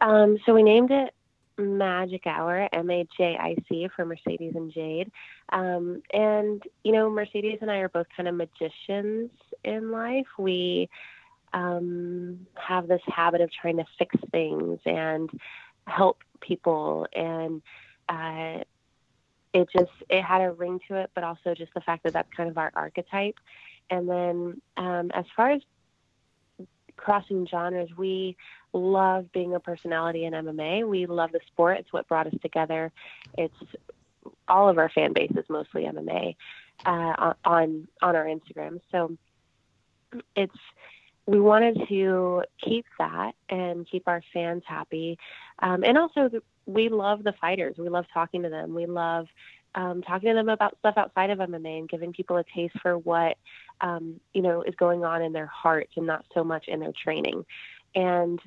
Um, 0.00 0.38
so 0.46 0.54
we 0.54 0.62
named 0.62 0.90
it 0.90 1.12
Magic 1.58 2.26
Hour, 2.26 2.68
M 2.72 2.90
A 2.90 3.06
J 3.16 3.36
I 3.38 3.54
C, 3.68 3.88
for 3.94 4.04
Mercedes 4.04 4.54
and 4.54 4.72
Jade. 4.72 5.10
Um, 5.52 6.02
and, 6.12 6.62
you 6.84 6.92
know, 6.92 7.10
Mercedes 7.10 7.58
and 7.60 7.70
I 7.70 7.78
are 7.78 7.88
both 7.88 8.06
kind 8.16 8.28
of 8.28 8.34
magicians 8.34 9.30
in 9.64 9.90
life. 9.90 10.26
We 10.38 10.88
um, 11.52 12.46
have 12.54 12.88
this 12.88 13.02
habit 13.06 13.40
of 13.40 13.50
trying 13.52 13.76
to 13.78 13.84
fix 13.98 14.14
things 14.30 14.78
and 14.86 15.28
help 15.86 16.22
people. 16.40 17.06
And 17.14 17.60
uh, 18.10 18.62
it 19.52 19.68
just, 19.72 19.90
it 20.08 20.22
had 20.22 20.42
a 20.42 20.52
ring 20.52 20.80
to 20.88 20.96
it, 20.96 21.10
but 21.14 21.24
also 21.24 21.54
just 21.54 21.72
the 21.74 21.80
fact 21.80 22.04
that 22.04 22.12
that's 22.12 22.32
kind 22.36 22.50
of 22.50 22.58
our 22.58 22.70
archetype. 22.74 23.36
And 23.88 24.08
then 24.08 24.60
um, 24.76 25.10
as 25.12 25.24
far 25.36 25.50
as 25.52 25.62
crossing 26.96 27.46
genres, 27.46 27.88
we 27.96 28.36
love 28.72 29.32
being 29.32 29.54
a 29.54 29.60
personality 29.60 30.24
in 30.24 30.32
MMA. 30.32 30.88
We 30.88 31.06
love 31.06 31.32
the 31.32 31.40
sport. 31.46 31.78
It's 31.78 31.92
what 31.92 32.06
brought 32.06 32.26
us 32.26 32.34
together. 32.42 32.92
It's 33.36 33.54
all 34.46 34.68
of 34.68 34.78
our 34.78 34.90
fan 34.90 35.12
base 35.12 35.32
is 35.36 35.44
mostly 35.48 35.84
MMA 35.84 36.36
uh, 36.84 37.34
on 37.44 37.88
on 38.02 38.16
our 38.16 38.26
Instagram. 38.26 38.80
So 38.92 39.16
it's 40.36 40.56
we 41.30 41.38
wanted 41.38 41.80
to 41.88 42.42
keep 42.60 42.84
that 42.98 43.32
and 43.48 43.88
keep 43.88 44.08
our 44.08 44.20
fans 44.34 44.64
happy, 44.66 45.16
um, 45.60 45.84
and 45.84 45.96
also 45.96 46.28
the, 46.28 46.42
we 46.66 46.88
love 46.88 47.22
the 47.22 47.34
fighters. 47.40 47.76
We 47.78 47.88
love 47.88 48.04
talking 48.12 48.42
to 48.42 48.48
them. 48.48 48.74
We 48.74 48.86
love 48.86 49.26
um, 49.76 50.02
talking 50.02 50.30
to 50.30 50.34
them 50.34 50.48
about 50.48 50.76
stuff 50.80 50.94
outside 50.96 51.30
of 51.30 51.38
MMA 51.38 51.78
and 51.78 51.88
giving 51.88 52.12
people 52.12 52.36
a 52.36 52.44
taste 52.52 52.74
for 52.82 52.98
what 52.98 53.36
um, 53.80 54.18
you 54.34 54.42
know 54.42 54.62
is 54.62 54.74
going 54.74 55.04
on 55.04 55.22
in 55.22 55.32
their 55.32 55.46
hearts 55.46 55.92
and 55.96 56.04
not 56.04 56.24
so 56.34 56.42
much 56.42 56.64
in 56.66 56.80
their 56.80 56.92
training. 57.00 57.44
And 57.94 58.40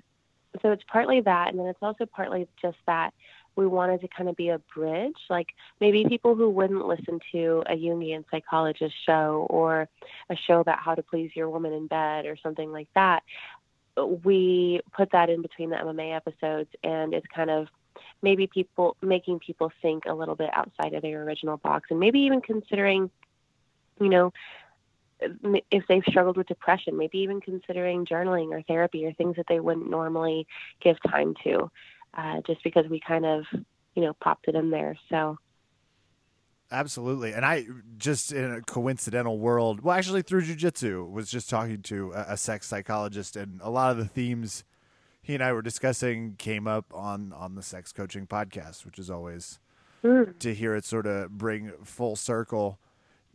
so 0.62 0.72
it's 0.72 0.84
partly 0.92 1.22
that, 1.22 1.50
and 1.50 1.60
then 1.60 1.68
it's 1.68 1.80
also 1.82 2.06
partly 2.06 2.50
just 2.62 2.78
that 2.86 3.14
we 3.56 3.68
wanted 3.68 4.02
to 4.02 4.08
kind 4.08 4.30
of 4.30 4.36
be 4.36 4.50
a 4.50 4.60
bridge, 4.74 5.18
like 5.30 5.50
maybe 5.80 6.06
people 6.06 6.36
who 6.36 6.50
wouldn't 6.50 6.88
listen 6.88 7.20
to 7.32 7.64
a 7.68 7.74
Jungian 7.74 8.24
psychologist 8.32 8.96
show 9.06 9.46
or 9.50 9.88
a 10.30 10.36
show 10.36 10.60
about 10.60 10.80
how 10.80 10.96
to 10.96 11.04
please 11.04 11.32
your 11.36 11.50
woman 11.50 11.74
in 11.74 11.88
bed 11.88 12.26
or 12.26 12.36
something 12.42 12.72
like 12.72 12.88
that. 12.96 13.24
We 14.24 14.82
put 14.92 15.12
that 15.12 15.30
in 15.30 15.42
between 15.42 15.70
the 15.70 15.76
MMA 15.76 16.16
episodes, 16.16 16.70
and 16.84 17.14
it's 17.14 17.28
kind 17.28 17.52
of 17.52 17.68
maybe 18.24 18.48
people 18.48 18.98
making 19.02 19.40
people 19.40 19.72
think 19.82 20.06
a 20.06 20.14
little 20.14 20.36
bit 20.36 20.50
outside 20.54 20.94
of 20.94 21.04
their 21.04 21.24
original 21.24 21.58
box, 21.58 21.90
and 21.92 22.00
maybe 22.00 22.22
even 22.22 22.42
considering, 22.42 23.12
you 24.02 24.10
know, 24.10 24.34
if 25.72 25.84
they've 25.88 26.04
struggled 26.10 26.38
with 26.38 26.48
depression, 26.48 26.98
maybe 26.98 27.20
even 27.20 27.40
considering 27.40 28.06
journaling 28.06 28.52
or 28.52 28.62
therapy 28.64 29.06
or 29.06 29.14
things 29.14 29.36
that 29.36 29.46
they 29.48 29.60
wouldn't 29.60 29.90
normally 29.90 30.48
give 30.82 30.98
time 31.04 31.34
to, 31.44 31.70
uh, 32.14 32.42
just 32.46 32.64
because 32.64 32.86
we 32.90 33.00
kind 33.00 33.26
of, 33.26 33.46
you 33.96 34.04
know, 34.04 34.14
popped 34.22 34.48
it 34.48 34.56
in 34.56 34.70
there. 34.70 34.98
So. 35.10 35.38
Absolutely. 36.72 37.34
And 37.34 37.46
I 37.46 37.68
just 37.98 38.32
in 38.32 38.52
a 38.52 38.62
coincidental 38.62 39.38
world, 39.38 39.82
well, 39.82 39.96
actually 39.96 40.24
through 40.24 40.42
jujitsu, 40.42 41.10
was 41.10 41.30
just 41.30 41.50
talking 41.50 41.82
to 41.84 42.12
a, 42.14 42.26
a, 42.30 42.38
sex 42.38 42.68
psychologist, 42.68 43.36
and 43.36 43.60
a 43.62 43.70
lot 43.70 43.92
of 43.92 43.98
the 43.98 44.06
themes 44.06 44.64
he 45.22 45.36
and 45.36 45.44
I 45.44 45.54
were 45.54 45.62
discussing 45.62 46.36
came 46.38 46.68
up 46.68 46.86
on 46.92 47.32
on 47.34 47.54
the 47.54 47.62
sex 47.62 47.94
coaching 47.94 48.26
podcast, 48.26 48.86
which 48.86 48.98
is 48.98 49.12
always 49.12 49.60
mm. 50.04 50.38
to 50.40 50.54
hear 50.56 50.76
it 50.76 50.84
sort 50.84 51.06
of 51.06 51.38
bring 51.38 51.72
full 51.84 52.16
circle. 52.16 52.80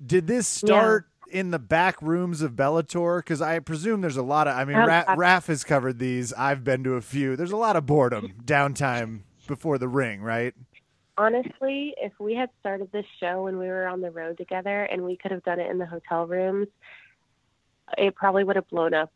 Did 0.04 0.26
this 0.26 0.48
start 0.48 1.06
in 1.30 1.50
the 1.50 1.58
back 1.58 2.00
rooms 2.02 2.42
of 2.42 2.52
Bellator? 2.52 3.18
Because 3.18 3.40
I 3.40 3.58
presume 3.60 4.00
there's 4.00 4.16
a 4.16 4.22
lot 4.22 4.48
of. 4.48 4.56
I 4.56 4.64
mean, 4.64 4.76
oh, 4.76 4.86
Ra- 4.86 5.14
Raf 5.16 5.46
has 5.46 5.64
covered 5.64 5.98
these. 5.98 6.32
I've 6.32 6.64
been 6.64 6.84
to 6.84 6.94
a 6.94 7.00
few. 7.00 7.36
There's 7.36 7.52
a 7.52 7.56
lot 7.56 7.76
of 7.76 7.86
boredom, 7.86 8.34
downtime 8.44 9.20
before 9.46 9.78
the 9.78 9.88
ring, 9.88 10.22
right? 10.22 10.54
Honestly, 11.16 11.94
if 12.00 12.12
we 12.20 12.34
had 12.34 12.50
started 12.60 12.92
this 12.92 13.06
show 13.18 13.42
when 13.42 13.58
we 13.58 13.66
were 13.66 13.86
on 13.86 14.00
the 14.00 14.10
road 14.10 14.36
together 14.38 14.84
and 14.84 15.02
we 15.02 15.16
could 15.16 15.32
have 15.32 15.42
done 15.42 15.58
it 15.58 15.68
in 15.70 15.78
the 15.78 15.86
hotel 15.86 16.26
rooms, 16.26 16.68
it 17.96 18.14
probably 18.14 18.44
would 18.44 18.56
have 18.56 18.68
blown 18.68 18.94
up 18.94 19.10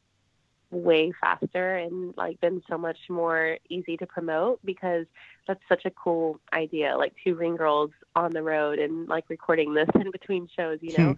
way 0.72 1.12
faster 1.20 1.76
and 1.76 2.14
like 2.16 2.40
been 2.40 2.62
so 2.68 2.78
much 2.78 2.96
more 3.10 3.58
easy 3.68 3.96
to 3.98 4.06
promote 4.06 4.58
because 4.64 5.04
that's 5.46 5.60
such 5.68 5.84
a 5.84 5.90
cool 5.90 6.40
idea 6.52 6.96
like 6.96 7.12
two 7.22 7.34
ring 7.34 7.56
girls 7.56 7.90
on 8.16 8.30
the 8.32 8.42
road 8.42 8.78
and 8.78 9.06
like 9.06 9.24
recording 9.28 9.74
this 9.74 9.88
in 9.94 10.10
between 10.10 10.48
shows 10.56 10.78
you 10.80 10.94
hmm. 10.94 11.02
know 11.02 11.16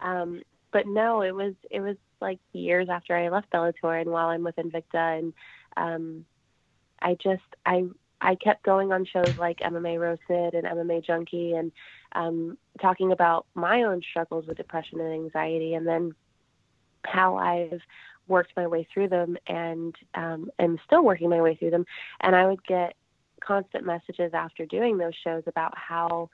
um, 0.00 0.42
but 0.72 0.86
no, 0.86 1.22
it 1.22 1.34
was 1.34 1.54
it 1.70 1.80
was 1.80 1.96
like 2.20 2.38
years 2.52 2.88
after 2.90 3.16
I 3.16 3.28
left 3.28 3.52
Bellator 3.52 4.00
and 4.00 4.10
while 4.10 4.28
I'm 4.28 4.42
with 4.42 4.56
Invicta, 4.56 5.18
and 5.18 5.32
um, 5.76 6.24
I 7.00 7.16
just 7.22 7.42
I 7.64 7.84
I 8.20 8.34
kept 8.36 8.64
going 8.64 8.92
on 8.92 9.04
shows 9.04 9.36
like 9.36 9.58
MMA 9.58 9.98
Roasted 9.98 10.54
and 10.54 10.66
MMA 10.66 11.04
Junkie 11.04 11.52
and 11.52 11.72
um, 12.12 12.58
talking 12.80 13.12
about 13.12 13.46
my 13.54 13.82
own 13.82 14.02
struggles 14.10 14.46
with 14.46 14.56
depression 14.56 15.00
and 15.00 15.12
anxiety, 15.12 15.74
and 15.74 15.86
then 15.86 16.14
how 17.04 17.36
I've 17.36 17.80
worked 18.28 18.52
my 18.56 18.66
way 18.66 18.86
through 18.92 19.08
them 19.08 19.36
and 19.46 19.94
um, 20.14 20.50
am 20.58 20.78
still 20.84 21.04
working 21.04 21.30
my 21.30 21.40
way 21.40 21.54
through 21.56 21.70
them. 21.70 21.84
And 22.20 22.34
I 22.34 22.46
would 22.46 22.64
get 22.66 22.94
constant 23.40 23.84
messages 23.84 24.32
after 24.34 24.66
doing 24.66 24.98
those 24.98 25.14
shows 25.22 25.44
about 25.46 25.72
how 25.76 26.30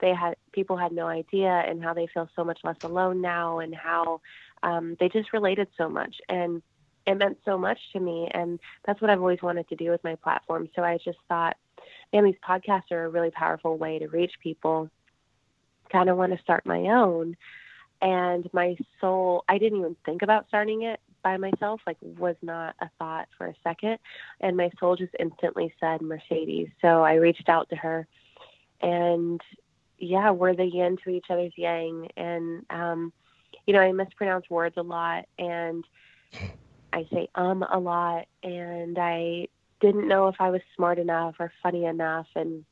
they 0.00 0.14
had 0.14 0.36
people 0.52 0.76
had 0.76 0.92
no 0.92 1.06
idea 1.06 1.62
and 1.66 1.82
how 1.82 1.94
they 1.94 2.06
feel 2.12 2.28
so 2.36 2.44
much 2.44 2.58
less 2.64 2.76
alone 2.82 3.20
now 3.20 3.58
and 3.60 3.74
how 3.74 4.20
um, 4.62 4.96
they 5.00 5.08
just 5.08 5.32
related 5.32 5.68
so 5.76 5.88
much. 5.88 6.16
And 6.28 6.62
it 7.06 7.14
meant 7.14 7.38
so 7.44 7.56
much 7.56 7.78
to 7.92 8.00
me 8.00 8.28
and 8.34 8.58
that's 8.84 9.00
what 9.00 9.10
i've 9.10 9.20
always 9.20 9.42
wanted 9.42 9.68
to 9.68 9.76
do 9.76 9.90
with 9.90 10.02
my 10.04 10.16
platform. 10.16 10.68
So 10.74 10.82
i 10.82 10.98
just 11.04 11.18
thought 11.28 11.56
man 12.12 12.24
these 12.24 12.34
podcasts 12.46 12.90
are 12.90 13.04
a 13.04 13.08
really 13.08 13.30
powerful 13.30 13.78
way 13.78 13.98
to 13.98 14.08
reach 14.08 14.32
people. 14.42 14.90
Kind 15.90 16.10
of 16.10 16.16
want 16.16 16.32
to 16.32 16.42
start 16.42 16.66
my 16.66 16.80
own. 16.88 17.36
And 18.02 18.48
my 18.52 18.76
soul 19.00 19.44
i 19.48 19.58
didn't 19.58 19.78
even 19.78 19.96
think 20.04 20.22
about 20.22 20.48
starting 20.48 20.82
it 20.82 21.00
by 21.22 21.36
myself 21.36 21.80
like 21.86 21.96
was 22.00 22.36
not 22.42 22.74
a 22.80 22.90
thought 22.98 23.28
for 23.38 23.46
a 23.46 23.54
second. 23.62 23.98
And 24.40 24.56
my 24.56 24.70
soul 24.78 24.96
just 24.96 25.14
instantly 25.18 25.72
said 25.78 26.02
mercedes. 26.02 26.68
So 26.82 27.04
i 27.04 27.14
reached 27.14 27.48
out 27.48 27.68
to 27.70 27.76
her 27.76 28.06
and 28.82 29.40
yeah, 29.98 30.30
we're 30.30 30.54
the 30.54 30.64
yin 30.64 30.96
to 31.04 31.10
each 31.10 31.26
other's 31.30 31.52
yang. 31.56 32.08
And, 32.16 32.64
um, 32.70 33.12
you 33.66 33.74
know, 33.74 33.80
I 33.80 33.92
mispronounce 33.92 34.48
words 34.50 34.76
a 34.76 34.82
lot 34.82 35.26
and 35.38 35.84
I 36.92 37.06
say 37.12 37.28
um 37.34 37.62
a 37.62 37.78
lot. 37.78 38.26
And 38.42 38.98
I 38.98 39.48
didn't 39.80 40.08
know 40.08 40.28
if 40.28 40.36
I 40.40 40.50
was 40.50 40.60
smart 40.74 40.98
enough 40.98 41.36
or 41.38 41.52
funny 41.62 41.84
enough 41.84 42.26
and 42.34 42.64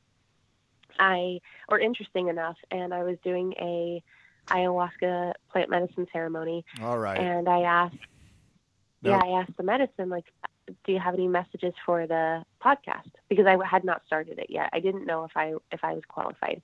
I, 0.99 1.39
or 1.69 1.79
interesting 1.79 2.27
enough. 2.27 2.57
And 2.71 2.93
I 2.93 3.03
was 3.03 3.17
doing 3.23 3.53
a 3.59 4.03
ayahuasca 4.47 5.33
plant 5.51 5.69
medicine 5.69 6.07
ceremony. 6.13 6.65
All 6.81 6.97
right. 6.97 7.19
And 7.19 7.49
I 7.49 7.61
asked, 7.61 7.95
nope. 9.01 9.21
yeah, 9.21 9.21
I 9.23 9.41
asked 9.41 9.57
the 9.57 9.63
medicine, 9.63 10.09
like, 10.09 10.25
do 10.85 10.91
you 10.91 10.99
have 10.99 11.13
any 11.13 11.27
messages 11.27 11.73
for 11.85 12.07
the 12.07 12.43
podcast? 12.63 13.11
Because 13.29 13.45
I 13.45 13.57
had 13.65 13.83
not 13.83 14.01
started 14.05 14.39
it 14.39 14.47
yet. 14.49 14.69
I 14.73 14.79
didn't 14.79 15.05
know 15.05 15.25
if 15.25 15.31
I 15.35 15.53
if 15.71 15.83
I 15.83 15.93
was 15.93 16.03
qualified 16.07 16.61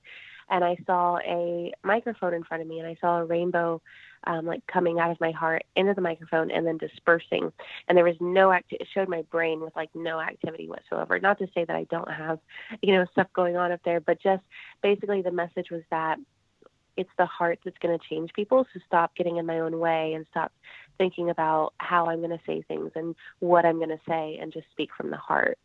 and 0.51 0.63
I 0.63 0.77
saw 0.85 1.17
a 1.19 1.73
microphone 1.83 2.33
in 2.33 2.43
front 2.43 2.61
of 2.61 2.69
me, 2.69 2.79
and 2.79 2.87
I 2.87 2.95
saw 3.01 3.19
a 3.19 3.25
rainbow 3.25 3.81
um, 4.25 4.45
like 4.45 4.65
coming 4.67 4.99
out 4.99 5.09
of 5.09 5.19
my 5.19 5.31
heart 5.31 5.63
into 5.75 5.93
the 5.93 6.01
microphone 6.01 6.51
and 6.51 6.67
then 6.67 6.77
dispersing. 6.77 7.51
And 7.87 7.97
there 7.97 8.05
was 8.05 8.17
no 8.19 8.51
act. 8.51 8.71
It 8.71 8.87
showed 8.93 9.09
my 9.09 9.23
brain 9.23 9.61
with 9.61 9.75
like 9.75 9.89
no 9.95 10.19
activity 10.19 10.67
whatsoever. 10.67 11.19
Not 11.19 11.39
to 11.39 11.47
say 11.55 11.65
that 11.65 11.75
I 11.75 11.85
don't 11.85 12.11
have, 12.11 12.39
you 12.81 12.93
know, 12.93 13.05
stuff 13.11 13.27
going 13.33 13.57
on 13.57 13.71
up 13.71 13.81
there, 13.83 13.99
but 13.99 14.21
just 14.21 14.43
basically 14.83 15.21
the 15.21 15.31
message 15.31 15.71
was 15.71 15.81
that 15.89 16.19
it's 16.97 17.09
the 17.17 17.25
heart 17.25 17.59
that's 17.63 17.77
going 17.79 17.97
to 17.97 18.05
change 18.09 18.31
people. 18.33 18.67
So 18.73 18.79
stop 18.85 19.15
getting 19.15 19.37
in 19.37 19.45
my 19.45 19.59
own 19.59 19.79
way 19.79 20.13
and 20.13 20.25
stop 20.29 20.51
thinking 20.97 21.29
about 21.29 21.73
how 21.77 22.07
I'm 22.07 22.19
going 22.19 22.37
to 22.37 22.43
say 22.45 22.61
things 22.67 22.91
and 22.95 23.15
what 23.39 23.65
I'm 23.65 23.77
going 23.77 23.89
to 23.89 23.99
say 24.07 24.37
and 24.39 24.51
just 24.53 24.67
speak 24.71 24.89
from 24.95 25.09
the 25.09 25.17
heart. 25.17 25.57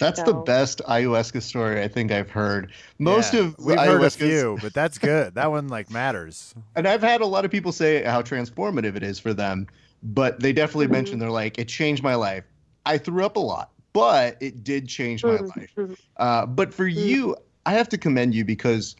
That's 0.00 0.22
the 0.22 0.32
best 0.34 0.80
ayahuasca 0.88 1.42
story 1.42 1.82
I 1.82 1.88
think 1.88 2.10
I've 2.10 2.30
heard. 2.30 2.72
Most 2.98 3.34
Yeah, 3.34 3.40
of 3.40 3.56
we've 3.58 3.78
heard 3.78 4.02
a 4.02 4.10
few, 4.10 4.58
but 4.60 4.74
that's 4.74 4.98
good. 4.98 5.34
That 5.34 5.50
one 5.50 5.68
like 5.68 5.90
matters. 5.90 6.54
and 6.74 6.88
I've 6.88 7.02
had 7.02 7.20
a 7.20 7.26
lot 7.26 7.44
of 7.44 7.50
people 7.50 7.72
say 7.72 8.02
how 8.02 8.22
transformative 8.22 8.96
it 8.96 9.02
is 9.02 9.18
for 9.18 9.34
them, 9.34 9.66
but 10.02 10.40
they 10.40 10.52
definitely 10.52 10.86
Mhm. 10.86 10.92
mentioned 10.92 11.22
they're 11.22 11.30
like, 11.30 11.58
it 11.58 11.68
changed 11.68 12.02
my 12.02 12.14
life. 12.14 12.44
I 12.86 12.98
threw 12.98 13.24
up 13.24 13.36
a 13.36 13.40
lot, 13.40 13.70
but 13.92 14.36
it 14.40 14.64
did 14.64 14.88
change 14.88 15.22
my 15.22 15.36
Mhm. 15.38 15.56
life. 15.56 15.96
Uh, 16.16 16.46
but 16.46 16.72
for 16.72 16.88
Mm. 16.88 16.96
you, 16.96 17.36
I 17.66 17.72
have 17.74 17.88
to 17.90 17.98
commend 17.98 18.34
you 18.34 18.44
because 18.44 18.96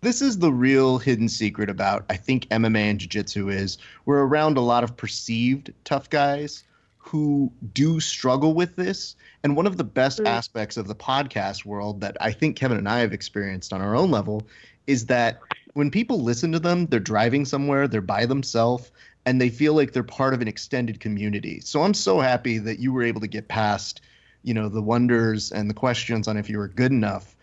this 0.00 0.20
is 0.20 0.38
the 0.38 0.52
real 0.52 0.98
hidden 0.98 1.28
secret 1.28 1.70
about 1.70 2.04
I 2.10 2.16
think 2.16 2.46
MMA 2.50 2.90
and 2.90 2.98
jiu-jitsu 2.98 3.48
is 3.50 3.78
we're 4.06 4.24
around 4.24 4.56
a 4.56 4.62
lot 4.62 4.82
of 4.82 4.96
perceived 4.96 5.72
tough 5.84 6.10
guys 6.10 6.64
who 6.98 7.50
do 7.72 8.00
struggle 8.00 8.54
with 8.54 8.76
this. 8.76 9.14
And 9.42 9.56
one 9.56 9.66
of 9.66 9.76
the 9.76 9.84
best 9.84 10.18
Mm. 10.20 10.26
aspects 10.26 10.76
of 10.76 10.86
the 10.86 10.94
podcast 10.94 11.64
world 11.64 12.00
that 12.02 12.16
I 12.20 12.32
think 12.32 12.56
Kevin 12.56 12.78
and 12.78 12.88
I 12.88 13.00
have 13.00 13.12
experienced 13.12 13.72
on 13.72 13.80
our 13.80 13.96
own 13.96 14.10
level 14.10 14.42
is 14.86 15.06
that 15.06 15.40
when 15.74 15.90
people 15.90 16.20
listen 16.20 16.52
to 16.52 16.58
them, 16.58 16.86
they're 16.86 17.00
driving 17.00 17.44
somewhere, 17.44 17.88
they're 17.88 18.00
by 18.00 18.26
themselves, 18.26 18.90
and 19.24 19.40
they 19.40 19.48
feel 19.48 19.74
like 19.74 19.92
they're 19.92 20.02
part 20.02 20.34
of 20.34 20.42
an 20.42 20.48
extended 20.48 21.00
community. 21.00 21.60
So 21.60 21.82
I'm 21.82 21.94
so 21.94 22.20
happy 22.20 22.58
that 22.58 22.78
you 22.80 22.92
were 22.92 23.02
able 23.02 23.20
to 23.20 23.28
get 23.28 23.48
past, 23.48 24.00
you 24.42 24.52
know, 24.54 24.68
the 24.68 24.82
wonders 24.82 25.52
and 25.52 25.70
the 25.70 25.74
questions 25.74 26.26
on 26.28 26.36
if 26.36 26.50
you 26.50 26.58
were 26.58 26.68
good 26.68 26.92
enough. 26.92 27.36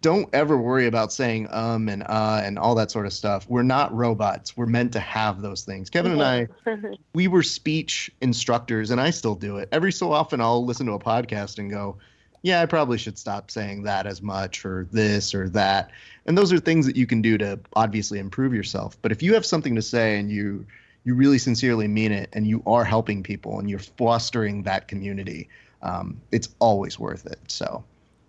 Don't 0.00 0.28
ever 0.32 0.56
worry 0.56 0.86
about 0.86 1.12
saying 1.12 1.48
um 1.50 1.88
and 1.88 2.02
uh 2.02 2.40
and 2.42 2.58
all 2.58 2.74
that 2.76 2.90
sort 2.90 3.06
of 3.06 3.12
stuff. 3.12 3.46
We're 3.48 3.62
not 3.62 3.94
robots. 3.94 4.56
We're 4.56 4.66
meant 4.66 4.92
to 4.92 5.00
have 5.00 5.42
those 5.42 5.64
things. 5.64 5.90
Kevin 5.90 6.12
and 6.12 6.22
I 6.22 6.48
we 7.14 7.28
were 7.28 7.42
speech 7.42 8.10
instructors 8.20 8.90
and 8.90 9.00
I 9.00 9.10
still 9.10 9.34
do 9.34 9.58
it. 9.58 9.68
Every 9.72 9.92
so 9.92 10.12
often 10.12 10.40
I'll 10.40 10.64
listen 10.64 10.86
to 10.86 10.92
a 10.92 10.98
podcast 10.98 11.58
and 11.58 11.70
go, 11.70 11.98
yeah, 12.42 12.60
I 12.60 12.66
probably 12.66 12.98
should 12.98 13.18
stop 13.18 13.50
saying 13.50 13.84
that 13.84 14.06
as 14.06 14.20
much 14.20 14.64
or 14.64 14.88
this 14.90 15.34
or 15.34 15.48
that. 15.50 15.90
And 16.26 16.36
those 16.36 16.52
are 16.52 16.58
things 16.58 16.86
that 16.86 16.96
you 16.96 17.06
can 17.06 17.22
do 17.22 17.38
to 17.38 17.60
obviously 17.74 18.18
improve 18.18 18.52
yourself. 18.52 18.96
But 19.00 19.12
if 19.12 19.22
you 19.22 19.34
have 19.34 19.46
something 19.46 19.74
to 19.76 19.82
say 19.82 20.18
and 20.18 20.30
you 20.30 20.66
you 21.04 21.14
really 21.14 21.38
sincerely 21.38 21.88
mean 21.88 22.12
it 22.12 22.28
and 22.32 22.46
you 22.46 22.62
are 22.66 22.84
helping 22.84 23.22
people 23.22 23.58
and 23.58 23.68
you're 23.68 23.80
fostering 23.80 24.62
that 24.62 24.86
community, 24.86 25.48
um, 25.82 26.20
it's 26.30 26.48
always 26.60 26.98
worth 26.98 27.26
it. 27.26 27.38
So 27.48 27.82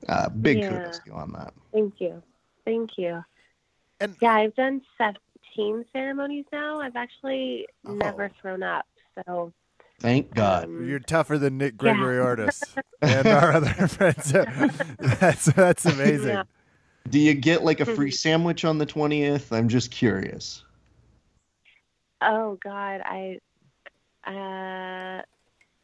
uh, 0.10 0.30
big 0.30 0.60
Yeah. 0.60 0.70
kudos 0.70 1.00
to 1.00 1.04
you 1.08 1.14
on 1.14 1.32
that. 1.34 1.54
Thank 1.72 2.00
you. 2.00 2.22
Thank 2.66 2.98
you. 2.98 3.24
And- 4.00 4.16
yeah, 4.22 4.34
I've 4.34 4.56
done 4.56 4.82
17 4.98 5.86
ceremonies 5.94 6.46
now. 6.52 6.80
I've 6.82 6.96
actually 6.96 7.68
Oh. 7.86 7.94
never 7.94 8.30
thrown 8.42 8.64
up. 8.64 8.86
So 9.26 9.54
Thank 10.00 10.34
God. 10.34 10.66
um, 10.66 10.88
You're 10.90 11.00
tougher 11.00 11.38
than 11.38 11.58
Nick 11.58 11.74
Yeah. 11.74 11.94
Gregory 11.94 12.20
Artis 12.26 12.62
and 13.02 13.28
our 13.28 13.54
other 13.54 13.88
friends. 13.88 14.32
that's 15.00 15.46
that's 15.46 15.86
amazing. 15.86 16.30
Yeah. 16.30 16.44
Do 17.10 17.20
you 17.20 17.34
get 17.34 17.64
like 17.64 17.80
a 17.82 17.86
free 17.86 18.12
sandwich 18.12 18.64
on 18.66 18.78
the 18.78 18.86
20th? 18.86 19.52
I'm 19.52 19.68
just 19.70 19.92
curious. 19.92 20.64
Oh 22.22 22.58
God, 22.64 23.02
I 23.04 23.40
uh 24.26 25.22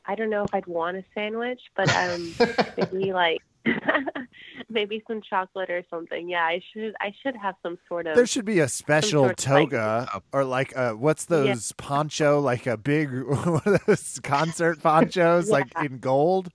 I 0.05 0.15
don't 0.15 0.29
know 0.29 0.43
if 0.43 0.53
I'd 0.55 0.65
want 0.65 0.97
a 0.97 1.03
sandwich, 1.13 1.61
but 1.75 1.93
um 1.95 2.33
maybe 2.77 3.11
like 3.13 3.41
maybe 4.69 5.03
some 5.07 5.21
chocolate 5.21 5.69
or 5.69 5.83
something. 5.89 6.29
Yeah, 6.29 6.43
I 6.45 6.61
should 6.73 6.93
I 7.01 7.13
should 7.21 7.35
have 7.35 7.55
some 7.63 7.77
sort 7.87 8.07
of 8.07 8.15
There 8.15 8.25
should 8.25 8.45
be 8.45 8.59
a 8.59 8.67
special 8.67 9.23
sort 9.25 9.45
of, 9.45 9.51
like- 9.51 9.69
toga 9.69 10.21
or 10.33 10.43
like 10.43 10.75
uh 10.77 10.93
what's 10.93 11.27
Yeah. 11.29 11.37
those 11.53 11.71
poncho 11.73 12.39
like 12.39 12.67
a 12.67 12.77
big 12.77 13.09
one 13.23 13.61
of 13.65 13.85
those 13.85 14.19
concert 14.23 14.79
ponchos 14.83 15.47
Yeah. 15.47 15.53
like 15.53 15.67
in 15.83 15.99
gold. 15.99 16.49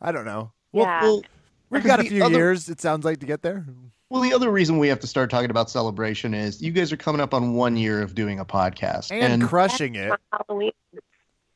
I 0.00 0.12
don't 0.12 0.24
know. 0.24 0.52
Well, 0.72 0.86
Yeah. 0.86 1.02
well, 1.02 1.22
we've 1.70 1.84
got 1.84 2.00
a 2.00 2.04
few 2.04 2.24
other- 2.24 2.34
years. 2.34 2.68
It 2.68 2.80
sounds 2.80 3.04
like 3.04 3.20
to 3.20 3.26
get 3.26 3.42
there. 3.42 3.64
Well, 4.10 4.20
the 4.22 4.34
other 4.34 4.50
reason 4.50 4.78
we 4.78 4.86
have 4.88 5.00
to 5.00 5.06
start 5.08 5.30
talking 5.30 5.50
about 5.50 5.70
celebration 5.70 6.34
is 6.34 6.62
you 6.62 6.70
guys 6.70 6.92
are 6.92 6.96
coming 6.96 7.20
up 7.20 7.34
on 7.34 7.54
one 7.54 7.76
year 7.76 8.00
of 8.02 8.14
doing 8.14 8.38
a 8.38 8.44
podcast, 8.44 9.10
And, 9.10 9.42
crushing 9.42 9.96
it. 9.96 10.12
Halloween. 10.32 10.70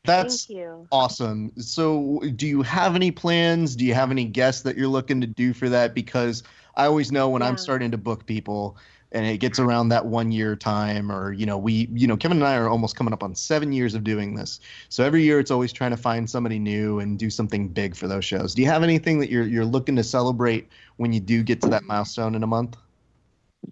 That's 0.09 0.51
awesome. 0.91 1.53
So, 1.59 2.21
do 2.37 2.47
you 2.47 2.63
have 2.63 2.97
any 2.97 3.11
plans? 3.11 3.77
Do 3.77 3.85
you 3.85 3.95
have 3.95 4.11
any 4.11 4.25
guests 4.25 4.63
that 4.63 4.77
you're 4.77 4.89
looking 4.89 5.21
to 5.21 5.27
do 5.27 5.53
for 5.53 5.69
that? 5.69 5.95
Because 5.95 6.43
I 6.77 6.87
always 6.87 7.13
know 7.13 7.29
when 7.29 7.43
I'm 7.43 7.57
starting 7.59 7.91
to 7.91 7.99
book 7.99 8.27
people 8.27 8.77
and 9.13 9.25
it 9.25 9.39
gets 9.39 9.59
around 9.59 9.89
that 9.89 10.05
one 10.05 10.31
year 10.31 10.55
time, 10.55 11.11
or, 11.11 11.33
you 11.33 11.47
know, 11.47 11.57
we, 11.57 11.89
you 11.93 12.07
know, 12.07 12.17
Kevin 12.17 12.39
and 12.39 12.47
I 12.47 12.57
are 12.57 12.69
almost 12.69 12.95
coming 12.95 13.15
up 13.15 13.23
on 13.23 13.35
seven 13.35 13.73
years 13.73 13.95
of 13.95 14.05
doing 14.05 14.35
this. 14.35 14.61
So 14.91 15.03
every 15.03 15.23
year 15.23 15.39
it's 15.41 15.51
always 15.51 15.73
trying 15.73 15.93
to 15.93 15.97
find 15.97 16.29
somebody 16.29 16.59
new 16.59 16.99
and 16.99 17.19
do 17.19 17.31
something 17.31 17.69
big 17.69 17.97
for 17.97 18.07
those 18.07 18.25
shows. 18.25 18.55
Do 18.55 18.61
you 18.61 18.69
have 18.69 18.83
anything 18.83 19.19
that 19.21 19.31
you're, 19.31 19.47
you're 19.47 19.65
looking 19.65 19.97
to 19.97 20.05
celebrate 20.05 20.69
when 20.97 21.13
you 21.13 21.21
do 21.21 21.43
get 21.43 21.63
to 21.63 21.69
that 21.69 21.85
milestone 21.85 22.35
in 22.35 22.43
a 22.43 22.47
month? 22.47 22.77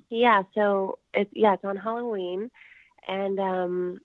Yeah, 0.09 0.42
so 0.55 0.99
it's 1.14 1.31
yeah, 1.33 1.55
it's 1.55 1.64
on 1.64 1.77
Halloween, 1.77 2.51
and 3.07 3.38
um, 3.38 4.01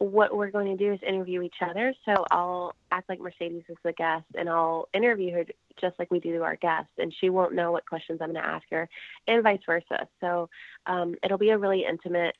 what 0.00 0.34
we're 0.34 0.50
going 0.50 0.76
to 0.76 0.82
do 0.82 0.94
is 0.94 1.00
interview 1.06 1.42
each 1.42 1.60
other. 1.60 1.92
So 2.06 2.24
I'll 2.30 2.74
act 2.90 3.10
like 3.10 3.20
Mercedes 3.20 3.64
is 3.68 3.76
the 3.84 3.92
guest, 3.92 4.24
and 4.34 4.48
I'll 4.48 4.88
interview 4.94 5.32
her 5.34 5.44
just 5.78 5.98
like 5.98 6.10
we 6.10 6.20
do 6.20 6.42
our 6.42 6.56
guests, 6.56 6.92
and 6.96 7.14
she 7.20 7.28
won't 7.28 7.54
know 7.54 7.70
what 7.70 7.86
questions 7.86 8.18
I'm 8.22 8.32
going 8.32 8.42
to 8.42 8.48
ask 8.48 8.64
her, 8.70 8.88
and 9.28 9.42
vice 9.42 9.60
versa. 9.66 10.08
So 10.20 10.48
um, 10.86 11.16
it'll 11.22 11.38
be 11.38 11.50
a 11.50 11.58
really 11.58 11.84
intimate 11.84 12.34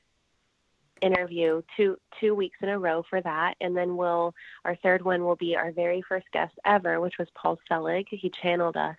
interview 1.01 1.61
two 1.77 1.97
two 2.19 2.33
weeks 2.35 2.57
in 2.61 2.69
a 2.69 2.77
row 2.77 3.03
for 3.09 3.19
that 3.21 3.55
and 3.59 3.75
then 3.75 3.97
we'll 3.97 4.35
our 4.65 4.75
third 4.83 5.03
one 5.03 5.23
will 5.23 5.35
be 5.35 5.55
our 5.55 5.71
very 5.71 6.03
first 6.07 6.27
guest 6.31 6.53
ever 6.63 7.01
which 7.01 7.17
was 7.17 7.27
paul 7.33 7.57
selig 7.67 8.05
he 8.11 8.31
channeled 8.43 8.77
us 8.77 8.95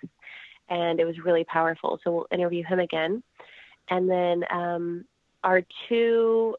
and 0.69 0.99
it 0.99 1.05
was 1.05 1.21
really 1.21 1.45
powerful 1.45 2.01
so 2.03 2.11
we'll 2.11 2.27
interview 2.33 2.65
him 2.65 2.81
again 2.81 3.23
and 3.89 4.11
then 4.11 4.43
um, 4.51 5.05
our 5.45 5.63
two 5.89 6.57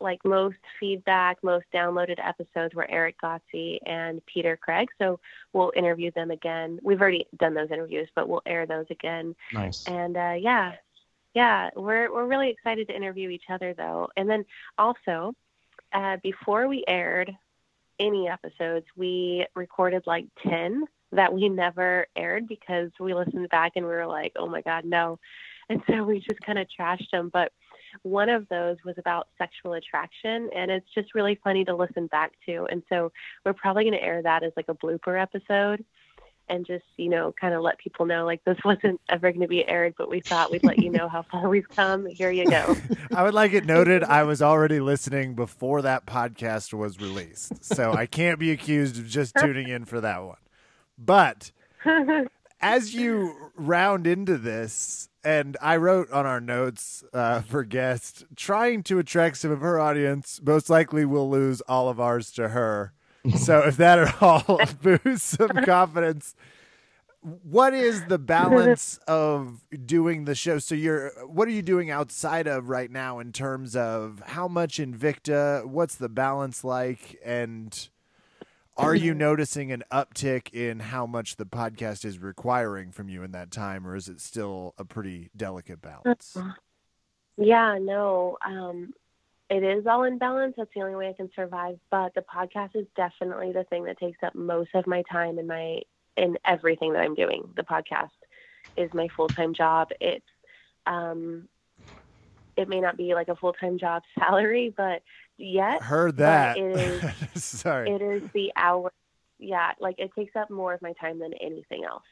like 0.00 0.24
most 0.24 0.56
feedback, 0.78 1.38
most 1.42 1.66
downloaded 1.74 2.18
episodes 2.24 2.74
were 2.74 2.88
Eric 2.90 3.16
Gotzi 3.22 3.78
and 3.86 4.24
Peter 4.26 4.56
Craig. 4.56 4.88
So 4.98 5.20
we'll 5.52 5.72
interview 5.76 6.10
them 6.10 6.30
again. 6.30 6.78
We've 6.82 7.00
already 7.00 7.26
done 7.38 7.54
those 7.54 7.70
interviews, 7.70 8.08
but 8.14 8.28
we'll 8.28 8.42
air 8.46 8.66
those 8.66 8.86
again. 8.90 9.34
Nice. 9.52 9.86
And 9.86 10.16
uh, 10.16 10.36
yeah, 10.38 10.72
yeah, 11.34 11.70
we're 11.76 12.12
we're 12.12 12.26
really 12.26 12.50
excited 12.50 12.88
to 12.88 12.96
interview 12.96 13.28
each 13.28 13.44
other 13.48 13.74
though. 13.74 14.08
And 14.16 14.28
then 14.28 14.44
also, 14.78 15.34
uh, 15.92 16.16
before 16.22 16.68
we 16.68 16.84
aired 16.88 17.36
any 17.98 18.28
episodes, 18.28 18.86
we 18.96 19.46
recorded 19.54 20.04
like 20.06 20.26
ten 20.42 20.86
that 21.12 21.32
we 21.32 21.48
never 21.48 22.06
aired 22.16 22.46
because 22.46 22.90
we 23.00 23.14
listened 23.14 23.48
back 23.48 23.72
and 23.76 23.84
we 23.84 23.92
were 23.92 24.06
like, 24.06 24.32
oh 24.36 24.46
my 24.46 24.62
god, 24.62 24.84
no. 24.84 25.18
And 25.68 25.82
so 25.88 26.02
we 26.02 26.18
just 26.18 26.40
kind 26.40 26.58
of 26.58 26.66
trashed 26.68 27.10
them. 27.10 27.30
But 27.32 27.52
one 28.02 28.28
of 28.28 28.48
those 28.48 28.76
was 28.84 28.96
about 28.98 29.28
sexual 29.38 29.74
attraction, 29.74 30.50
and 30.54 30.70
it's 30.70 30.86
just 30.94 31.14
really 31.14 31.38
funny 31.42 31.64
to 31.64 31.74
listen 31.74 32.06
back 32.06 32.32
to. 32.46 32.66
And 32.70 32.82
so 32.88 33.12
we're 33.44 33.52
probably 33.52 33.84
going 33.84 33.94
to 33.94 34.02
air 34.02 34.22
that 34.22 34.42
as 34.42 34.52
like 34.56 34.68
a 34.68 34.74
blooper 34.74 35.20
episode 35.20 35.84
and 36.48 36.66
just, 36.66 36.84
you 36.96 37.08
know, 37.08 37.32
kind 37.40 37.54
of 37.54 37.62
let 37.62 37.78
people 37.78 38.06
know 38.06 38.24
like 38.24 38.42
this 38.44 38.58
wasn't 38.64 39.00
ever 39.08 39.30
going 39.30 39.42
to 39.42 39.48
be 39.48 39.66
aired, 39.66 39.94
but 39.96 40.10
we 40.10 40.20
thought 40.20 40.50
we'd 40.50 40.64
let 40.64 40.78
you 40.78 40.90
know 40.90 41.08
how 41.08 41.22
far 41.22 41.48
we've 41.48 41.68
come. 41.68 42.06
Here 42.06 42.30
you 42.30 42.50
go. 42.50 42.76
I 43.14 43.22
would 43.22 43.34
like 43.34 43.52
it 43.52 43.64
noted 43.64 44.02
I 44.02 44.24
was 44.24 44.42
already 44.42 44.80
listening 44.80 45.34
before 45.34 45.82
that 45.82 46.06
podcast 46.06 46.74
was 46.74 47.00
released. 47.00 47.64
So 47.64 47.92
I 47.92 48.06
can't 48.06 48.38
be 48.38 48.50
accused 48.50 48.98
of 48.98 49.06
just 49.06 49.36
tuning 49.36 49.68
in 49.68 49.84
for 49.84 50.00
that 50.00 50.24
one. 50.24 50.38
But 50.98 51.52
as 52.60 52.94
you 52.94 53.34
round 53.56 54.06
into 54.06 54.36
this, 54.36 55.09
and 55.24 55.56
I 55.60 55.76
wrote 55.76 56.10
on 56.12 56.26
our 56.26 56.40
notes 56.40 57.04
uh, 57.12 57.42
for 57.42 57.64
guests, 57.64 58.24
trying 58.36 58.82
to 58.84 58.98
attract 58.98 59.38
some 59.38 59.50
of 59.50 59.60
her 59.60 59.78
audience, 59.78 60.40
most 60.42 60.70
likely 60.70 61.04
we'll 61.04 61.28
lose 61.28 61.60
all 61.62 61.88
of 61.88 62.00
ours 62.00 62.30
to 62.32 62.48
her. 62.50 62.92
So 63.36 63.60
if 63.60 63.76
that 63.76 63.98
at 63.98 64.22
all 64.22 64.60
boosts 64.82 65.36
some 65.36 65.64
confidence, 65.64 66.34
what 67.20 67.74
is 67.74 68.06
the 68.06 68.18
balance 68.18 68.98
of 69.06 69.62
doing 69.84 70.24
the 70.24 70.34
show? 70.34 70.58
So 70.58 70.74
you're, 70.74 71.10
what 71.26 71.46
are 71.46 71.50
you 71.52 71.60
doing 71.60 71.90
outside 71.90 72.46
of 72.46 72.70
right 72.70 72.90
now 72.90 73.18
in 73.18 73.32
terms 73.32 73.76
of 73.76 74.22
how 74.24 74.48
much 74.48 74.78
Invicta? 74.78 75.66
What's 75.66 75.96
the 75.96 76.08
balance 76.08 76.64
like? 76.64 77.20
And 77.22 77.88
are 78.80 78.94
you 78.94 79.14
noticing 79.14 79.70
an 79.72 79.84
uptick 79.92 80.52
in 80.52 80.80
how 80.80 81.06
much 81.06 81.36
the 81.36 81.44
podcast 81.44 82.04
is 82.04 82.18
requiring 82.18 82.92
from 82.92 83.08
you 83.08 83.22
in 83.22 83.32
that 83.32 83.50
time, 83.50 83.86
or 83.86 83.94
is 83.94 84.08
it 84.08 84.20
still 84.20 84.74
a 84.78 84.84
pretty 84.84 85.30
delicate 85.36 85.82
balance? 85.82 86.36
Yeah, 87.36 87.78
no. 87.80 88.38
Um, 88.44 88.92
it 89.50 89.62
is 89.62 89.86
all 89.86 90.04
in 90.04 90.18
balance. 90.18 90.54
That's 90.56 90.70
the 90.74 90.80
only 90.80 90.94
way 90.94 91.08
I 91.08 91.12
can 91.12 91.30
survive. 91.34 91.78
But 91.90 92.14
the 92.14 92.22
podcast 92.22 92.74
is 92.74 92.86
definitely 92.96 93.52
the 93.52 93.64
thing 93.64 93.84
that 93.84 93.98
takes 93.98 94.18
up 94.22 94.34
most 94.34 94.70
of 94.74 94.86
my 94.86 95.02
time 95.10 95.38
in 95.38 95.46
my 95.46 95.80
in 96.16 96.38
everything 96.44 96.92
that 96.92 97.00
I'm 97.02 97.14
doing. 97.14 97.50
The 97.56 97.62
podcast 97.62 98.10
is 98.76 98.90
my 98.94 99.08
full 99.16 99.28
time 99.28 99.54
job. 99.54 99.88
It's 100.00 100.24
um, 100.86 101.48
it 102.56 102.68
may 102.68 102.80
not 102.80 102.96
be 102.96 103.14
like 103.14 103.28
a 103.28 103.36
full 103.36 103.52
time 103.52 103.78
job 103.78 104.02
salary, 104.18 104.72
but 104.76 105.02
yet 105.40 105.82
Heard 105.82 106.18
that. 106.18 106.56
it 106.58 106.76
is 107.34 107.42
Sorry. 107.44 107.90
it 107.90 108.02
is 108.02 108.22
the 108.32 108.52
hour. 108.56 108.92
Yeah, 109.38 109.72
like 109.80 109.96
it 109.98 110.10
takes 110.14 110.36
up 110.36 110.50
more 110.50 110.74
of 110.74 110.82
my 110.82 110.92
time 110.94 111.18
than 111.18 111.32
anything 111.40 111.84
else. 111.84 112.02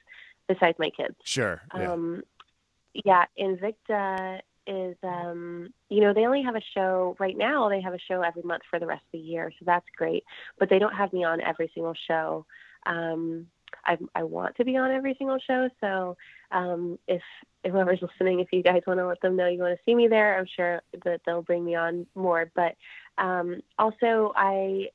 besides 0.49 0.79
my 0.79 0.91
kids. 0.91 1.15
Sure. 1.25 1.61
Yeah. 1.75 1.93
Um, 1.93 2.23
yeah, 3.05 3.27
Invicta 3.39 4.41
is, 4.67 4.97
um, 5.03 5.73
you 5.89 6.01
know, 6.01 6.13
they 6.15 6.27
only 6.27 6.43
have 6.43 6.57
a 6.57 6.63
show 6.75 7.17
right 7.19 7.37
now. 7.37 7.69
They 7.69 7.81
have 7.81 7.95
a 7.95 7.99
show 7.99 8.23
every 8.23 8.43
month 8.43 8.63
for 8.71 8.79
the 8.79 8.87
rest 8.87 9.03
of 9.05 9.13
the 9.13 9.19
year, 9.19 9.53
so 9.59 9.65
that's 9.67 9.87
great. 9.97 10.25
But 10.59 10.71
they 10.71 10.79
don't 10.79 10.95
have 10.95 11.13
me 11.13 11.23
on 11.25 11.41
every 11.43 11.71
single 11.75 11.95
show. 12.09 12.47
Um, 12.87 13.47
I, 13.85 13.99
I 14.15 14.23
want 14.25 14.57
to 14.57 14.65
be 14.65 14.77
on 14.79 14.91
every 14.91 15.15
single 15.19 15.39
show, 15.39 15.69
so 15.81 16.17
um, 16.51 16.99
if 17.07 17.23
if 17.63 17.73
whoever's 17.73 18.01
listening, 18.03 18.41
if 18.41 18.49
you 18.53 18.63
guys 18.63 18.83
want 18.87 18.99
to 19.01 19.07
let 19.07 19.21
them 19.21 19.37
know 19.37 19.47
you 19.49 19.59
want 19.61 19.77
to 19.77 19.83
see 19.85 19.95
me 19.95 20.09
there, 20.09 20.39
I'm 20.39 20.47
sure 20.47 20.81
that 21.05 21.21
they'll 21.27 21.43
bring 21.43 21.65
me 21.65 21.75
on 21.75 22.07
more. 22.15 22.51
But 22.55 22.75
um, 23.19 23.63
also, 23.79 24.33
I 24.37 24.91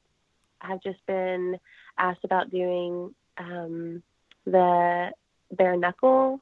have 0.60 0.82
just 0.82 1.06
been 1.06 1.60
asked 1.98 2.24
about 2.24 2.50
doing 2.50 3.14
um, 3.38 4.02
the 4.46 5.12
bare 5.52 5.78
knuckle 5.78 6.40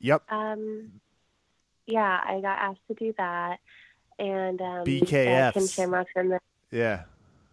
Yep. 0.00 0.22
um, 0.30 0.90
yeah, 1.86 2.20
I 2.24 2.40
got 2.40 2.58
asked 2.58 2.86
to 2.88 2.94
do 2.94 3.12
that, 3.18 3.58
and 4.18 4.60
um, 4.60 4.84
BKFs. 4.84 5.48
uh, 5.48 5.52
Kim 5.52 5.66
Shamrock's 5.66 6.10
in 6.16 6.28
the 6.30 6.38
Yeah. 6.70 7.02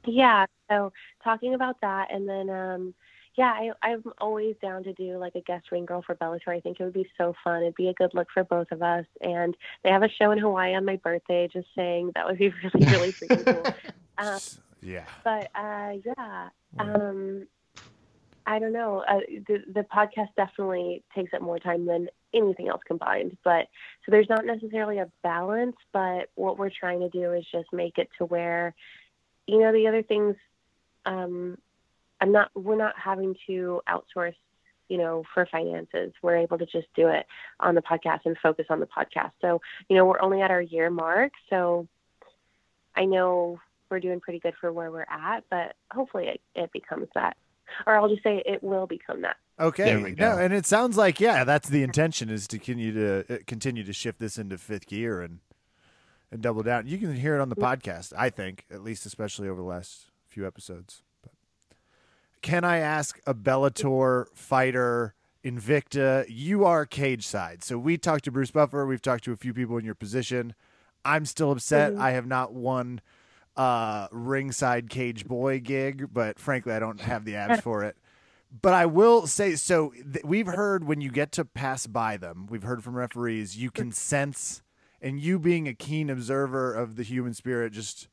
yeah. 0.06 0.46
So 0.70 0.94
talking 1.24 1.54
about 1.54 1.82
that, 1.82 2.08
and 2.12 2.28
then 2.28 2.50
um, 2.50 2.94
yeah, 3.38 3.52
I, 3.52 3.72
I'm 3.84 4.04
always 4.20 4.56
down 4.62 4.84
to 4.86 4.94
do 4.94 5.18
like 5.20 5.36
a 5.36 5.42
guest 5.42 5.72
ring 5.72 5.86
girl 5.86 6.02
for 6.02 6.16
Bellator. 6.16 6.50
I 6.50 6.60
think 6.60 6.80
it 6.80 6.84
would 6.84 6.94
be 6.94 7.08
so 7.20 7.36
fun. 7.44 7.62
It'd 7.62 7.76
be 7.76 7.88
a 7.88 7.94
good 7.94 8.16
look 8.16 8.28
for 8.34 8.44
both 8.44 8.72
of 8.72 8.82
us, 8.82 9.06
and 9.22 9.56
they 9.84 9.92
have 9.92 10.02
a 10.02 10.10
show 10.10 10.32
in 10.32 10.40
Hawaii 10.40 10.74
on 10.74 10.86
my 10.86 10.96
birthday. 10.96 11.48
Just 11.48 11.68
saying 11.76 12.12
that 12.16 12.26
would 12.26 12.40
be 12.40 12.50
really 12.64 12.92
really 12.92 13.12
freaking 13.14 13.46
cool. 13.46 13.74
Um, 14.20 14.40
yeah. 14.82 15.06
but 15.24 15.52
uh, 15.54 15.92
yeah, 16.04 16.50
um, 16.80 17.46
I 18.48 18.58
don't 18.58 18.74
know. 18.74 19.04
Uh, 19.08 19.20
the 19.48 19.60
the 19.72 19.82
podcast 19.84 20.30
definitely 20.36 21.04
takes 21.14 21.36
up 21.36 21.44
more 21.44 21.60
time 21.60 21.86
than 21.86 22.10
anything 22.34 22.68
else 22.68 22.82
combined. 22.88 23.38
But 23.44 23.68
so 24.04 24.12
there's 24.12 24.28
not 24.28 24.44
necessarily 24.44 24.98
a 24.98 25.12
balance, 25.22 25.76
but 25.94 26.32
what 26.34 26.58
we're 26.58 26.72
trying 26.72 27.02
to 27.02 27.10
do 27.10 27.34
is 27.34 27.46
just 27.52 27.72
make 27.72 28.00
it 28.00 28.10
to 28.18 28.26
where, 28.26 28.74
you 29.46 29.60
know, 29.60 29.72
the 29.72 29.86
other 29.88 30.02
things. 30.02 30.36
Um, 31.06 31.60
I'm 32.22 32.32
not. 32.32 32.52
We're 32.56 32.78
not 32.78 32.96
having 32.98 33.36
to 33.48 33.82
outsource. 33.88 34.36
You 34.90 34.98
know, 34.98 35.24
for 35.34 35.46
finances, 35.52 36.14
we're 36.22 36.38
able 36.38 36.58
to 36.60 36.66
just 36.66 36.88
do 36.96 37.10
it 37.10 37.26
on 37.60 37.76
the 37.76 37.82
podcast 37.82 38.20
and 38.24 38.38
focus 38.42 38.68
on 38.70 38.80
the 38.80 38.86
podcast. 38.86 39.32
So, 39.42 39.60
you 39.90 39.98
know, 39.98 40.06
we're 40.06 40.22
only 40.22 40.42
at 40.42 40.50
our 40.50 40.62
year 40.62 40.90
mark. 40.90 41.34
So, 41.50 41.90
I 42.96 43.04
know 43.04 43.60
we're 43.90 44.00
doing 44.00 44.22
pretty 44.22 44.40
good 44.40 44.54
for 44.60 44.72
where 44.72 44.90
we're 44.90 45.06
at, 45.10 45.44
but 45.50 45.76
hopefully 45.92 46.28
it, 46.28 46.42
it 46.56 46.72
becomes 46.72 47.08
that. 47.16 47.36
Or 47.86 47.98
I'll 47.98 48.08
just 48.08 48.24
say 48.24 48.42
it 48.46 48.64
will 48.64 48.88
become 48.88 49.24
that. 49.24 49.36
Okay. 49.60 49.86
There 49.86 50.00
we 50.00 50.12
No, 50.12 50.38
and 50.38 50.54
it 50.54 50.66
sounds 50.66 50.98
like 50.98 51.20
yeah, 51.20 51.44
that's 51.44 51.68
the 51.68 51.84
intention 51.84 52.30
is 52.30 52.48
to 52.48 52.58
continue 52.58 52.94
to 52.94 53.36
uh, 53.36 53.38
continue 53.46 53.84
to 53.84 53.94
shift 53.94 54.20
this 54.20 54.38
into 54.38 54.58
fifth 54.58 54.88
gear 54.88 55.22
and 55.22 55.40
and 56.32 56.42
double 56.42 56.64
down. 56.64 56.88
You 56.88 56.98
can 56.98 57.16
hear 57.16 57.36
it 57.36 57.42
on 57.42 57.50
the 57.50 57.56
podcast, 57.56 58.14
I 58.18 58.30
think, 58.30 58.66
at 58.70 58.84
least 58.84 59.06
especially 59.06 59.48
over 59.48 59.62
the 59.62 59.68
last 59.68 60.12
few 60.28 60.46
episodes. 60.46 61.02
Can 62.42 62.64
I 62.64 62.78
ask 62.78 63.20
a 63.26 63.34
Bellator 63.34 64.26
fighter 64.34 65.14
Invicta, 65.44 66.26
you 66.28 66.66
are 66.66 66.86
cage 66.86 67.26
side. 67.26 67.64
So 67.64 67.78
we 67.78 67.98
talked 67.98 68.26
to 68.26 68.32
Bruce 68.32 68.52
Buffer, 68.52 68.86
we've 68.86 69.02
talked 69.02 69.24
to 69.26 69.32
a 69.32 69.38
few 69.38 69.54
people 69.54 69.78
in 69.78 69.86
your 69.86 69.96
position. 69.96 70.54
I'm 71.06 71.26
still 71.26 71.52
upset 71.52 71.94
Mhm. 71.94 72.00
I 72.00 72.12
have 72.12 72.26
not 72.26 72.54
won 72.54 73.02
uh 73.56 74.08
ringside 74.12 74.90
cage 74.90 75.26
boy 75.26 75.60
gig, 75.60 76.08
but 76.14 76.38
frankly 76.38 76.74
I 76.74 76.80
don't 76.80 77.00
have 77.02 77.24
the 77.26 77.36
abs 77.36 77.62
for 77.62 77.84
it. 77.84 77.98
But 78.62 78.74
I 78.74 78.86
will 78.86 79.26
say 79.26 79.56
so 79.56 79.92
th- 79.92 80.26
we've 80.26 80.48
heard 80.48 80.84
when 80.84 81.00
you 81.02 81.12
get 81.12 81.32
to 81.34 81.46
pass 81.46 81.88
by 81.88 82.18
them, 82.18 82.48
we've 82.50 82.64
heard 82.64 82.84
from 82.84 82.96
referees, 82.96 83.58
you 83.58 83.72
can 83.72 83.92
sense 83.92 84.62
and 85.02 85.20
you 85.20 85.40
being 85.40 85.68
a 85.68 85.74
keen 85.74 86.10
observer 86.10 86.74
of 86.74 86.98
the 86.98 87.04
human 87.04 87.34
spirit 87.34 87.72
just 87.72 88.10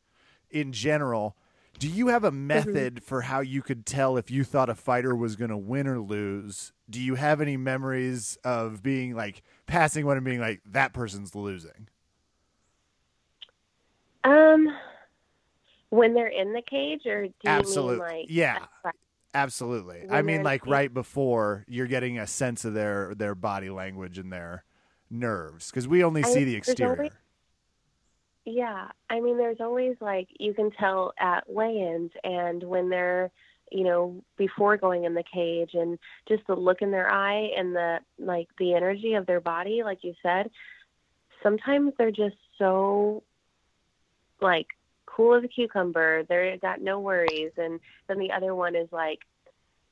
in 0.50 0.72
general, 0.72 1.37
do 1.78 1.88
you 1.88 2.08
have 2.08 2.24
a 2.24 2.30
method 2.32 3.02
for 3.02 3.22
how 3.22 3.40
you 3.40 3.62
could 3.62 3.87
tell 3.87 4.16
if 4.16 4.30
you 4.30 4.44
thought 4.44 4.68
a 4.70 4.74
fighter 4.74 5.14
was 5.14 5.37
going 5.37 5.50
to 5.50 5.56
win 5.56 5.87
or 5.87 6.00
lose? 6.00 6.72
Do 6.88 7.00
you 7.00 7.14
have 7.14 7.40
any 7.40 7.56
memories 7.56 8.38
of 8.44 8.82
being 8.82 9.14
like 9.14 9.42
passing 9.66 10.06
one 10.06 10.16
and 10.16 10.24
being 10.24 10.40
like 10.40 10.60
that 10.66 10.92
person's 10.92 11.34
losing? 11.34 11.88
Um, 14.24 14.68
when 15.90 16.14
they're 16.14 16.26
in 16.28 16.52
the 16.52 16.62
cage, 16.62 17.06
or 17.06 17.26
do 17.26 17.34
you 17.44 17.50
Absolutely. 17.50 17.92
mean 17.96 18.16
like 18.18 18.26
Yeah. 18.28 18.58
Absolutely. 19.34 20.00
When 20.02 20.14
I 20.14 20.22
mean 20.22 20.42
like 20.44 20.64
right 20.66 20.92
before 20.92 21.64
you're 21.66 21.88
getting 21.88 22.18
a 22.18 22.26
sense 22.26 22.64
of 22.64 22.72
their 22.72 23.14
their 23.16 23.34
body 23.34 23.68
language 23.68 24.16
and 24.16 24.32
their 24.32 24.64
nerves 25.10 25.70
cuz 25.72 25.88
we 25.88 26.04
only 26.04 26.22
I- 26.22 26.28
see 26.28 26.44
the 26.44 26.54
exterior. 26.54 27.10
Yeah, 28.44 28.88
I 29.09 29.20
mean, 29.20 29.38
there's 29.38 29.61
always 29.61 29.96
like 30.00 30.28
you 30.38 30.52
can 30.52 30.70
tell 30.72 31.14
at 31.18 31.48
weigh-ins 31.48 32.11
and 32.22 32.62
when 32.62 32.90
they're, 32.90 33.30
you 33.72 33.85
know, 33.85 34.22
before 34.37 34.76
going 34.76 35.04
in 35.04 35.14
the 35.14 35.24
cage 35.33 35.70
and 35.72 35.98
just 36.28 36.46
the 36.46 36.54
look 36.54 36.83
in 36.83 36.90
their 36.90 37.11
eye 37.11 37.50
and 37.57 37.74
the 37.74 38.00
like 38.18 38.48
the 38.59 38.74
energy 38.74 39.14
of 39.14 39.26
their 39.26 39.40
body, 39.40 39.83
like 39.83 40.04
you 40.04 40.14
said. 40.22 40.50
Sometimes 41.42 41.92
they're 41.96 42.11
just 42.11 42.37
so 42.59 43.22
like 44.40 44.66
cool 45.07 45.35
as 45.35 45.44
a 45.44 45.48
cucumber. 45.48 46.24
They're 46.24 46.59
got 46.59 46.83
no 46.83 47.00
worries, 47.00 47.52
and 47.57 47.80
then 48.09 48.18
the 48.18 48.33
other 48.33 48.54
one 48.54 48.76
is 48.76 48.88
like 48.92 49.20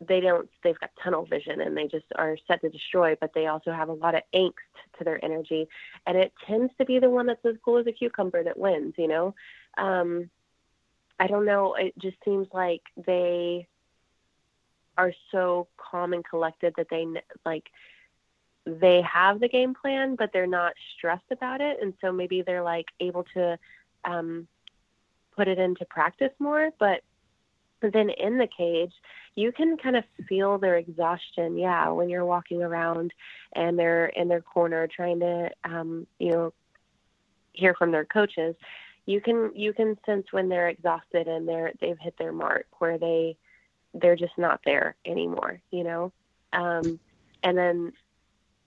they 0.09 0.21
don't. 0.21 0.49
They've 0.63 0.79
got 0.79 0.91
tunnel 1.03 1.27
vision 1.27 1.61
and 1.61 1.77
they 1.77 1.87
just 1.87 2.07
are 2.17 2.37
set 2.47 2.61
to 2.63 2.69
destroy, 2.69 3.17
but 3.21 3.33
they 3.35 3.47
also 3.47 3.73
have 3.73 3.89
a 3.89 3.95
lot 3.95 4.15
of 4.15 4.23
angst 4.35 4.53
to 4.99 5.05
their 5.05 5.23
energy. 5.25 5.69
And 6.07 6.17
it 6.17 6.33
tends 6.47 6.73
to 6.79 6.85
be 6.85 6.99
the 6.99 7.11
one 7.11 7.27
that's 7.27 7.45
as 7.45 7.57
cool 7.65 7.79
as 7.79 7.87
a 7.87 7.93
cucumber 7.93 8.43
that 8.45 8.59
wins 8.59 8.95
you 8.99 9.09
know? 9.09 9.35
Um 9.79 10.31
i 11.19 11.27
don't 11.27 11.45
know. 11.45 11.75
It 11.75 11.97
just 11.99 12.17
seems 12.25 12.49
like 12.53 12.83
they 13.07 13.67
are 14.99 15.13
so 15.31 15.69
calm 15.77 16.13
and 16.13 16.25
collected 16.25 16.75
that 16.77 16.89
they 16.91 17.07
like 17.45 17.65
they 18.67 19.03
have 19.03 19.41
the 19.41 19.49
game 19.49 19.75
plan 19.75 20.15
but 20.15 20.31
they're 20.33 20.47
not 20.47 20.73
stressed 20.97 21.31
about 21.31 21.61
it. 21.61 21.79
And 21.81 21.95
so 22.01 22.13
maybe 22.13 22.43
they're 22.43 22.63
like 22.63 22.87
able 23.01 23.25
to 23.35 23.59
um 24.05 24.47
put 25.37 25.49
it 25.49 25.59
into 25.59 25.85
practice 25.87 26.33
more 26.39 26.71
but 26.79 27.03
but 27.83 27.93
then 27.93 28.09
in 28.09 28.39
the 28.39 28.49
cage 28.57 28.93
you 29.35 29.53
can 29.53 29.77
kind 29.77 29.97
of 29.97 30.05
feel 30.29 30.57
their 30.57 30.77
exhaustion 30.77 31.59
yeah 31.59 31.91
when 31.91 32.09
you're 32.09 32.25
walking 32.25 32.63
around 32.63 33.13
and 33.53 33.79
they're 33.79 34.07
in 34.07 34.29
their 34.29 34.41
corner 34.41 34.87
trying 34.87 35.21
to 35.21 35.51
um, 35.65 36.07
you 36.19 36.31
know 36.31 36.53
hear 37.53 37.75
from 37.75 37.91
their 37.93 38.05
coaches. 38.05 38.55
You 39.07 39.21
can 39.21 39.51
you 39.55 39.73
can 39.73 39.99
sense 40.07 40.27
when 40.31 40.49
they're 40.49 40.69
exhausted 40.69 41.29
and 41.29 41.49
they're 41.49 41.73
they've 41.81 41.99
hit 41.99 42.17
their 42.19 42.33
mark 42.33 42.67
where 42.79 42.99
they 42.99 43.37
they're 43.95 44.17
just 44.17 44.39
not 44.39 44.61
there 44.65 44.97
anymore 45.05 45.61
you 45.71 45.85
know? 45.85 46.13
Um, 46.53 46.99
and 47.43 47.57
then 47.57 47.93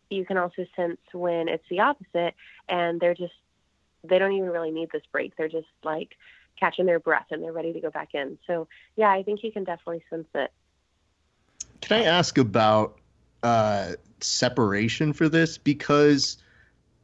you 0.10 0.26
can 0.26 0.38
also 0.38 0.66
sense 0.76 1.00
when 1.14 1.48
it's 1.48 1.64
the 1.70 1.80
opposite 1.80 2.36
and 2.68 3.00
they're 3.00 3.16
just 3.16 3.34
they 4.04 4.20
don't 4.20 4.34
even 4.34 4.50
really 4.50 4.72
need 4.72 4.90
this 4.92 5.02
break. 5.12 5.36
They're 5.36 5.48
just 5.48 5.68
like 5.84 6.16
catching 6.60 6.86
their 6.86 7.00
breath 7.00 7.28
and 7.32 7.44
they're 7.44 7.54
ready 7.54 7.74
to 7.74 7.82
go 7.82 7.90
back 7.90 8.10
in 8.14 8.38
so 8.48 8.68
yeah 8.96 9.10
i 9.12 9.24
think 9.24 9.44
you 9.44 9.52
can 9.52 9.64
definitely 9.64 10.04
sense 10.10 10.28
it 10.36 10.52
Can 11.82 12.02
I 12.02 12.06
ask 12.06 12.38
about 12.38 13.00
uh, 13.44 13.94
separation 14.22 15.14
for 15.14 15.30
this? 15.30 15.58
Because 15.58 16.38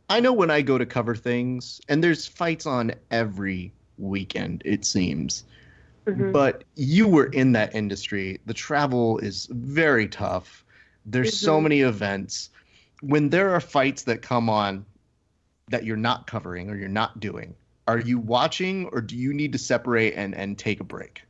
I 0.09 0.19
know 0.19 0.33
when 0.33 0.49
I 0.49 0.61
go 0.61 0.77
to 0.77 0.85
cover 0.85 1.15
things, 1.15 1.79
and 1.87 2.03
there's 2.03 2.25
fights 2.27 2.65
on 2.65 2.93
every 3.11 3.73
weekend, 3.97 4.63
it 4.65 4.85
seems. 4.85 5.43
Mhm. 6.07 6.31
But 6.31 6.63
you 6.75 7.07
were 7.07 7.25
in 7.27 7.51
that 7.53 7.75
industry. 7.75 8.39
The 8.45 8.53
travel 8.53 9.19
is 9.19 9.47
very 9.51 10.07
tough. 10.07 10.65
There's 11.05 11.37
so 11.37 11.59
Mhm. 11.59 11.63
many 11.63 11.81
events. 11.81 12.49
When 13.01 13.29
there 13.29 13.51
are 13.51 13.59
fights 13.59 14.03
that 14.03 14.21
come 14.21 14.49
on 14.49 14.85
that 15.69 15.85
you're 15.85 15.97
not 15.97 16.27
covering 16.27 16.69
or 16.69 16.75
you're 16.75 16.89
not 16.89 17.19
doing, 17.19 17.55
are 17.87 17.99
you 17.99 18.19
watching 18.19 18.89
or 18.91 19.01
do 19.01 19.17
you 19.17 19.33
need 19.33 19.51
to 19.53 19.57
separate 19.57 20.13
and, 20.15 20.35
and 20.35 20.57
take 20.57 20.79
a 20.79 20.83
break? 20.83 21.23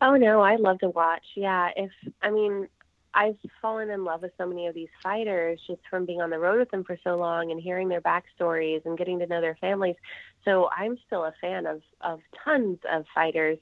Oh 0.00 0.16
no, 0.16 0.40
I 0.40 0.56
love 0.56 0.78
to 0.80 0.90
watch. 0.90 1.24
Yeah, 1.34 1.70
if 1.76 1.90
I 2.22 2.30
mean, 2.30 2.68
I've 3.14 3.36
fallen 3.60 3.90
in 3.90 4.04
love 4.04 4.22
with 4.22 4.32
so 4.38 4.46
many 4.46 4.66
of 4.68 4.74
these 4.74 4.88
fighters 5.02 5.60
just 5.66 5.80
from 5.90 6.06
being 6.06 6.20
on 6.20 6.30
the 6.30 6.38
road 6.38 6.60
with 6.60 6.70
them 6.70 6.84
for 6.84 6.96
so 7.02 7.16
long 7.16 7.50
and 7.50 7.60
hearing 7.60 7.88
their 7.88 8.00
backstories 8.00 8.84
and 8.84 8.96
getting 8.96 9.18
to 9.18 9.26
know 9.26 9.40
their 9.40 9.56
families. 9.60 9.96
So 10.44 10.68
I'm 10.76 10.96
still 11.06 11.24
a 11.24 11.34
fan 11.40 11.66
of 11.66 11.82
of 12.00 12.20
tons 12.44 12.78
of 12.90 13.06
fighters, 13.12 13.58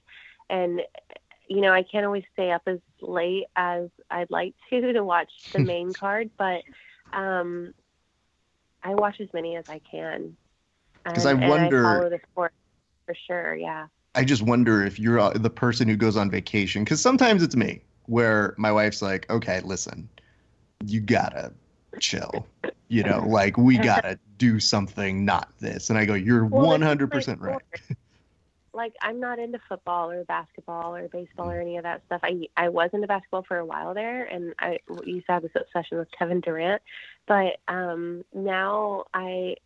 and 0.50 0.82
you 1.48 1.62
know 1.62 1.72
I 1.72 1.84
can't 1.84 2.04
always 2.04 2.24
stay 2.34 2.50
up 2.50 2.62
as 2.66 2.80
late 3.00 3.44
as 3.56 3.88
I'd 4.10 4.30
like 4.30 4.54
to 4.70 4.92
to 4.92 5.04
watch 5.04 5.30
the 5.54 5.60
main 5.64 5.94
card, 5.94 6.30
but 6.36 6.62
um, 7.14 7.72
I 8.82 8.94
watch 8.94 9.20
as 9.20 9.28
many 9.32 9.56
as 9.56 9.64
I 9.68 9.80
can. 9.90 10.36
'Cause 11.14 11.26
I 11.26 11.34
wonder- 11.34 11.82
follow 11.82 12.10
the 12.10 12.20
sport 12.30 12.52
for 13.06 13.14
sure. 13.26 13.54
Yeah. 13.54 13.86
I 14.14 14.24
just 14.24 14.42
wonder 14.42 14.84
if 14.84 14.98
you're 14.98 15.18
uh, 15.18 15.30
the 15.30 15.50
person 15.50 15.88
who 15.88 15.96
goes 15.96 16.16
on 16.16 16.30
vacation 16.30 16.84
because 16.84 17.00
sometimes 17.00 17.42
it's 17.42 17.56
me. 17.56 17.82
where 18.06 18.54
my 18.56 18.70
wife's 18.70 19.02
like, 19.02 19.28
okay, 19.30 19.60
listen, 19.64 20.08
you 20.84 21.00
gotta 21.00 21.52
chill. 21.98 22.46
You 22.88 23.02
know, 23.02 23.24
like 23.28 23.56
we 23.56 23.78
gotta 23.78 24.18
do 24.38 24.60
something, 24.60 25.24
not 25.24 25.48
this. 25.58 25.90
And 25.90 25.98
I 25.98 26.04
go, 26.04 26.14
you're 26.14 26.44
one 26.44 26.80
hundred 26.82 27.10
percent 27.10 27.40
right. 27.40 27.60
like 28.72 28.94
I'm 29.02 29.18
not 29.18 29.38
into 29.38 29.58
football 29.68 30.10
or 30.10 30.22
basketball 30.24 30.94
or 30.94 31.08
baseball 31.08 31.50
or 31.50 31.60
any 31.60 31.78
of 31.78 31.82
that 31.82 32.02
stuff. 32.06 32.20
I 32.22 32.48
I 32.56 32.68
was 32.68 32.90
into 32.92 33.06
basketball 33.08 33.42
for 33.42 33.58
a 33.58 33.64
while 33.66 33.92
there, 33.92 34.24
and 34.24 34.54
I 34.60 34.78
used 35.04 35.26
to 35.26 35.32
have 35.32 35.42
this 35.42 35.52
obsession 35.56 35.98
with 35.98 36.08
Kevin 36.16 36.40
Durant. 36.40 36.80
But 37.26 37.56
um, 37.66 38.24
now 38.32 39.04
I, 39.12 39.56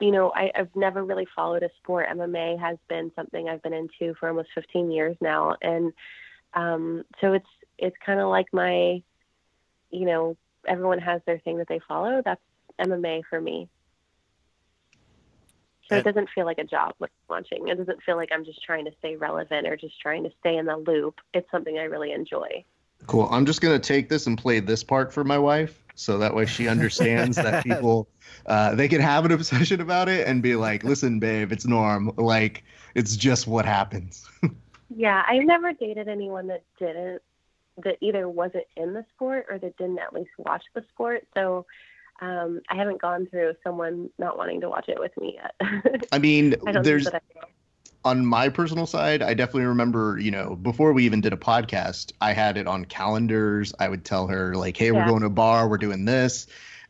you 0.00 0.10
know, 0.10 0.32
I, 0.34 0.50
I've 0.54 0.74
never 0.74 1.04
really 1.04 1.26
followed 1.34 1.62
a 1.62 1.70
sport. 1.82 2.08
MMA 2.08 2.58
has 2.60 2.78
been 2.88 3.12
something 3.14 3.48
I've 3.48 3.62
been 3.62 3.72
into 3.72 4.14
for 4.18 4.28
almost 4.28 4.48
15 4.54 4.90
years 4.90 5.16
now, 5.20 5.56
and 5.62 5.92
um, 6.54 7.04
so 7.20 7.32
it's 7.32 7.48
it's 7.78 7.96
kind 8.04 8.20
of 8.20 8.28
like 8.28 8.46
my, 8.52 9.02
you 9.90 10.06
know, 10.06 10.36
everyone 10.66 11.00
has 11.00 11.20
their 11.26 11.38
thing 11.38 11.58
that 11.58 11.68
they 11.68 11.80
follow. 11.86 12.22
That's 12.24 12.40
MMA 12.80 13.22
for 13.28 13.40
me. 13.40 13.68
So 15.88 15.96
it 15.96 16.04
doesn't 16.04 16.30
feel 16.34 16.46
like 16.46 16.58
a 16.58 16.64
job 16.64 16.94
I'm 17.00 17.08
watching. 17.28 17.68
It 17.68 17.76
doesn't 17.76 18.02
feel 18.04 18.16
like 18.16 18.30
I'm 18.32 18.44
just 18.44 18.62
trying 18.62 18.86
to 18.86 18.92
stay 19.00 19.16
relevant 19.16 19.66
or 19.66 19.76
just 19.76 20.00
trying 20.00 20.24
to 20.24 20.30
stay 20.40 20.56
in 20.56 20.64
the 20.64 20.76
loop. 20.76 21.16
It's 21.34 21.50
something 21.50 21.78
I 21.78 21.84
really 21.84 22.12
enjoy. 22.12 22.64
Cool. 23.06 23.28
I'm 23.30 23.46
just 23.46 23.60
gonna 23.60 23.78
take 23.78 24.08
this 24.08 24.26
and 24.26 24.38
play 24.38 24.60
this 24.60 24.82
part 24.82 25.12
for 25.12 25.24
my 25.24 25.38
wife, 25.38 25.82
so 25.94 26.18
that 26.18 26.34
way 26.34 26.46
she 26.46 26.68
understands 26.68 27.36
that 27.36 27.64
people 27.64 28.08
uh, 28.46 28.74
they 28.74 28.88
can 28.88 29.00
have 29.00 29.24
an 29.24 29.32
obsession 29.32 29.80
about 29.80 30.08
it 30.08 30.26
and 30.26 30.42
be 30.42 30.56
like, 30.56 30.84
"Listen, 30.84 31.18
babe, 31.18 31.52
it's 31.52 31.66
norm. 31.66 32.12
Like, 32.16 32.64
it's 32.94 33.16
just 33.16 33.46
what 33.46 33.64
happens." 33.64 34.28
Yeah, 34.96 35.24
I've 35.26 35.44
never 35.44 35.72
dated 35.72 36.08
anyone 36.08 36.46
that 36.48 36.62
didn't, 36.78 37.22
that 37.82 37.96
either 38.00 38.28
wasn't 38.28 38.64
in 38.76 38.92
the 38.92 39.04
sport 39.14 39.46
or 39.50 39.58
that 39.58 39.76
didn't 39.76 39.98
at 39.98 40.12
least 40.12 40.30
watch 40.38 40.62
the 40.74 40.84
sport. 40.90 41.26
So 41.34 41.66
um, 42.20 42.60
I 42.68 42.76
haven't 42.76 43.00
gone 43.00 43.26
through 43.26 43.54
someone 43.64 44.10
not 44.18 44.38
wanting 44.38 44.60
to 44.60 44.68
watch 44.68 44.88
it 44.88 44.98
with 45.00 45.16
me 45.18 45.38
yet. 45.40 46.06
I 46.12 46.18
mean, 46.18 46.54
I 46.66 46.80
there's 46.80 47.08
I 47.08 47.20
will. 47.34 47.42
On 48.04 48.26
my 48.26 48.48
personal 48.48 48.86
side, 48.86 49.22
I 49.22 49.34
definitely 49.34 49.64
remember, 49.64 50.18
you 50.20 50.30
know, 50.30 50.56
before 50.56 50.92
we 50.92 51.04
even 51.04 51.20
did 51.20 51.32
a 51.32 51.38
podcast, 51.38 52.12
I 52.20 52.32
had 52.32 52.58
it 52.58 52.66
on 52.66 52.84
calendars. 52.84 53.72
I 53.80 53.88
would 53.88 54.04
tell 54.04 54.26
her 54.26 54.54
like, 54.54 54.76
"Hey, 54.76 54.92
we're 54.92 55.06
going 55.06 55.20
to 55.20 55.26
a 55.26 55.30
bar, 55.30 55.68
we're 55.68 55.78
doing 55.78 56.04
this." 56.04 56.46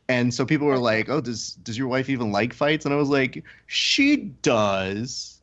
And 0.08 0.34
so 0.34 0.44
people 0.44 0.66
were 0.66 0.78
like, 0.78 1.08
"Oh, 1.08 1.20
does 1.20 1.54
does 1.54 1.78
your 1.78 1.88
wife 1.88 2.08
even 2.10 2.32
like 2.32 2.52
fights?" 2.52 2.84
And 2.84 2.92
I 2.92 2.96
was 2.96 3.08
like, 3.08 3.44
"She 3.66 4.16
does." 4.42 5.40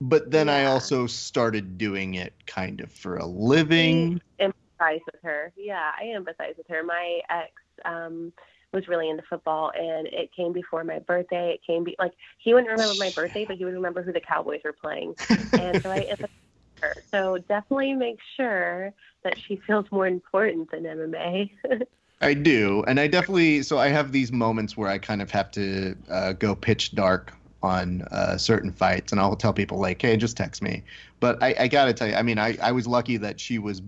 But 0.00 0.30
then 0.30 0.50
I 0.50 0.66
also 0.66 1.06
started 1.06 1.78
doing 1.78 2.14
it 2.14 2.34
kind 2.46 2.82
of 2.82 2.92
for 2.92 3.16
a 3.16 3.24
living. 3.24 4.20
I 4.38 4.44
empathize 4.44 5.00
with 5.06 5.22
her. 5.22 5.52
Yeah, 5.56 5.90
I 5.98 6.04
empathize 6.04 6.58
with 6.58 6.68
her. 6.68 6.82
My 6.82 7.20
ex 7.30 7.52
um, 7.86 8.32
was 8.72 8.88
really 8.88 9.08
into 9.08 9.22
football, 9.28 9.72
and 9.74 10.06
it 10.08 10.30
came 10.34 10.52
before 10.52 10.84
my 10.84 10.98
birthday. 11.00 11.54
It 11.54 11.60
came 11.66 11.84
be 11.84 11.96
like 11.98 12.12
he 12.38 12.54
wouldn't 12.54 12.70
remember 12.70 12.94
my 12.94 13.10
birthday, 13.10 13.44
but 13.46 13.56
he 13.56 13.64
would 13.64 13.74
remember 13.74 14.02
who 14.02 14.12
the 14.12 14.20
Cowboys 14.20 14.60
were 14.64 14.74
playing, 14.74 15.14
and 15.58 15.80
so 15.82 15.90
I. 15.90 16.06
So 17.10 17.38
definitely 17.48 17.94
make 17.94 18.18
sure 18.36 18.92
that 19.24 19.34
she 19.46 19.60
feels 19.66 19.86
more 19.90 20.06
important 20.06 20.70
than 20.70 20.82
MMA. 20.84 21.50
I 22.20 22.34
do, 22.34 22.82
and 22.86 22.98
I 22.98 23.06
definitely. 23.06 23.62
So 23.62 23.78
I 23.78 23.88
have 23.88 24.12
these 24.12 24.32
moments 24.32 24.76
where 24.76 24.88
I 24.88 24.98
kind 24.98 25.20
of 25.20 25.30
have 25.30 25.50
to 25.52 25.96
uh, 26.10 26.32
go 26.32 26.54
pitch 26.54 26.94
dark 26.94 27.32
on 27.62 28.02
uh, 28.10 28.36
certain 28.36 28.72
fights, 28.72 29.12
and 29.12 29.20
I'll 29.20 29.36
tell 29.36 29.52
people 29.52 29.78
like, 29.78 30.00
"Hey, 30.00 30.16
just 30.16 30.36
text 30.36 30.62
me." 30.62 30.82
But 31.20 31.42
I, 31.42 31.54
I 31.60 31.68
gotta 31.68 31.92
tell 31.92 32.08
you, 32.08 32.14
I 32.14 32.22
mean, 32.22 32.38
I, 32.38 32.56
I 32.62 32.72
was 32.72 32.86
lucky 32.86 33.18
that 33.18 33.38
she 33.38 33.58
was 33.58 33.82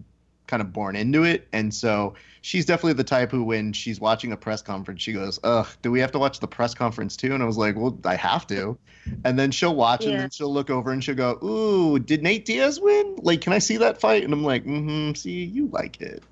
kind 0.46 0.60
of 0.60 0.72
born 0.72 0.96
into 0.96 1.24
it, 1.24 1.48
and 1.52 1.72
so 1.72 2.14
she's 2.48 2.64
definitely 2.64 2.94
the 2.94 3.04
type 3.04 3.30
who, 3.30 3.44
when 3.44 3.74
she's 3.74 4.00
watching 4.00 4.32
a 4.32 4.36
press 4.36 4.62
conference, 4.62 5.02
she 5.02 5.12
goes, 5.12 5.38
"Ugh, 5.44 5.66
do 5.82 5.90
we 5.90 6.00
have 6.00 6.10
to 6.12 6.18
watch 6.18 6.40
the 6.40 6.48
press 6.48 6.74
conference 6.74 7.14
too?" 7.14 7.34
And 7.34 7.42
I 7.42 7.46
was 7.46 7.58
like, 7.58 7.76
"Well, 7.76 7.98
I 8.06 8.16
have 8.16 8.46
to." 8.46 8.78
And 9.24 9.38
then 9.38 9.50
she'll 9.50 9.74
watch, 9.74 10.06
and 10.06 10.18
then 10.18 10.30
she'll 10.30 10.52
look 10.52 10.70
over 10.70 10.90
and 10.90 11.04
she'll 11.04 11.14
go, 11.14 11.38
"Ooh, 11.44 11.98
did 11.98 12.22
Nate 12.22 12.46
Diaz 12.46 12.80
win? 12.80 13.16
Like, 13.18 13.42
can 13.42 13.52
I 13.52 13.58
see 13.58 13.76
that 13.76 14.00
fight?" 14.00 14.24
And 14.24 14.32
I'm 14.32 14.44
like, 14.44 14.64
"Mm-hmm. 14.64 15.14
See, 15.14 15.44
you 15.44 15.68
like 15.68 16.00
it." 16.00 16.22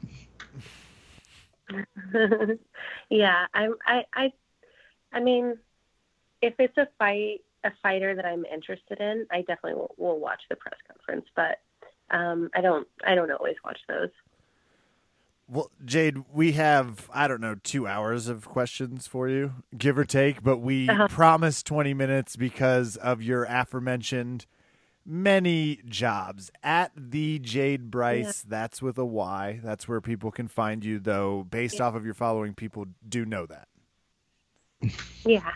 yeah, 3.10 3.46
I'm. 3.52 3.74
I. 3.86 4.04
I. 4.14 4.32
I 5.12 5.20
mean, 5.20 5.58
if 6.40 6.54
it's 6.58 6.78
a 6.78 6.88
fight, 6.98 7.42
a 7.62 7.72
fighter 7.82 8.14
that 8.14 8.24
I'm 8.24 8.46
interested 8.46 9.00
in, 9.00 9.26
I 9.30 9.40
definitely 9.40 9.74
will, 9.74 9.94
will 9.98 10.18
watch 10.18 10.40
the 10.48 10.56
press 10.56 10.78
conference. 10.88 11.26
But 11.36 11.60
um, 12.10 12.48
I 12.54 12.62
don't. 12.62 12.88
I 13.06 13.14
don't 13.14 13.30
always 13.30 13.56
watch 13.62 13.80
those. 13.86 14.10
Well, 15.48 15.70
Jade, 15.84 16.24
we 16.32 16.52
have, 16.52 17.08
I 17.14 17.28
don't 17.28 17.40
know, 17.40 17.54
two 17.54 17.86
hours 17.86 18.26
of 18.26 18.48
questions 18.48 19.06
for 19.06 19.28
you, 19.28 19.54
give 19.78 19.96
or 19.96 20.04
take, 20.04 20.42
but 20.42 20.58
we 20.58 20.90
Uh-huh. 20.90 21.06
promised 21.06 21.66
20 21.66 21.94
minutes 21.94 22.34
because 22.34 22.96
of 22.96 23.22
your 23.22 23.44
aforementioned 23.44 24.46
many 25.04 25.76
jobs 25.86 26.50
at 26.64 26.90
the 26.96 27.38
Jade 27.38 27.92
Bryce. 27.92 28.42
That's 28.42 28.82
with 28.82 28.98
a 28.98 29.04
Y. 29.04 29.60
That's 29.62 29.86
where 29.86 30.00
people 30.00 30.32
can 30.32 30.48
find 30.48 30.84
you, 30.84 30.98
though, 30.98 31.44
based 31.44 31.80
off 31.80 31.94
of 31.94 32.04
your 32.04 32.14
following, 32.14 32.52
people 32.54 32.86
do 33.08 33.24
know 33.24 33.46
that. 33.46 33.68
Yeah. 35.24 35.52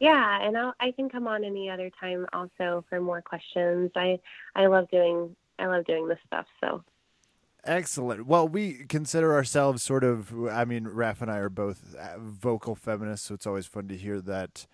Yeah, 0.00 0.42
and 0.42 0.58
I'll, 0.58 0.74
I 0.80 0.90
can 0.90 1.08
come 1.08 1.28
on 1.28 1.44
any 1.44 1.70
other 1.70 1.88
time 2.00 2.26
also 2.32 2.84
for 2.90 3.00
more 3.00 3.22
questions. 3.22 3.92
I 3.94 4.18
I 4.56 4.66
love 4.66 4.90
doing 4.90 5.34
I 5.58 5.66
love 5.66 5.84
doing 5.84 6.08
this 6.08 6.18
stuff. 6.26 6.46
So 6.60 6.82
Excellent. 7.66 8.26
Well, 8.26 8.46
we 8.46 8.84
consider 8.88 9.32
ourselves 9.32 9.82
sort 9.82 10.04
of, 10.04 10.32
I 10.48 10.66
mean, 10.66 10.84
Raph 10.84 11.22
and 11.22 11.30
I 11.30 11.38
are 11.38 11.48
both 11.48 11.94
uh, 11.94 12.18
vocal 12.18 12.74
feminists, 12.74 13.26
so 13.28 13.34
it's 13.34 13.46
always 13.46 13.66
fun 13.66 13.88
to 13.88 13.96
hear 13.96 14.20
that 14.20 14.66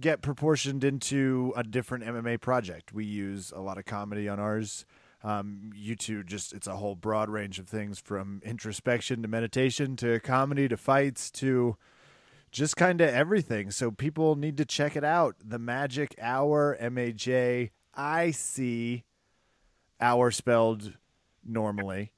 get 0.00 0.20
proportioned 0.20 0.82
into 0.82 1.52
a 1.54 1.62
different 1.62 2.04
MMA 2.04 2.40
project. 2.40 2.92
We 2.92 3.04
use 3.04 3.52
a 3.54 3.60
lot 3.60 3.78
of 3.78 3.84
comedy 3.84 4.28
on 4.28 4.40
ours. 4.40 4.84
Um, 5.22 5.70
you 5.76 5.94
two 5.94 6.24
just, 6.24 6.52
it's 6.52 6.66
a 6.66 6.76
whole 6.76 6.96
broad 6.96 7.30
range 7.30 7.60
of 7.60 7.68
things 7.68 8.00
from 8.00 8.42
introspection 8.44 9.22
to 9.22 9.28
meditation 9.28 9.94
to 9.96 10.18
comedy 10.18 10.66
to 10.68 10.76
fights 10.76 11.30
to 11.32 11.76
just 12.50 12.76
kind 12.76 13.00
of 13.00 13.10
everything. 13.10 13.70
So 13.70 13.92
people 13.92 14.34
need 14.34 14.56
to 14.56 14.64
check 14.64 14.96
it 14.96 15.04
out. 15.04 15.36
The 15.42 15.60
Magic 15.60 16.16
Hour, 16.20 16.76
M 16.80 16.98
A 16.98 17.12
J 17.12 17.70
I 17.94 18.32
C, 18.32 19.04
hour 20.00 20.32
spelled 20.32 20.94
normally. 21.44 22.10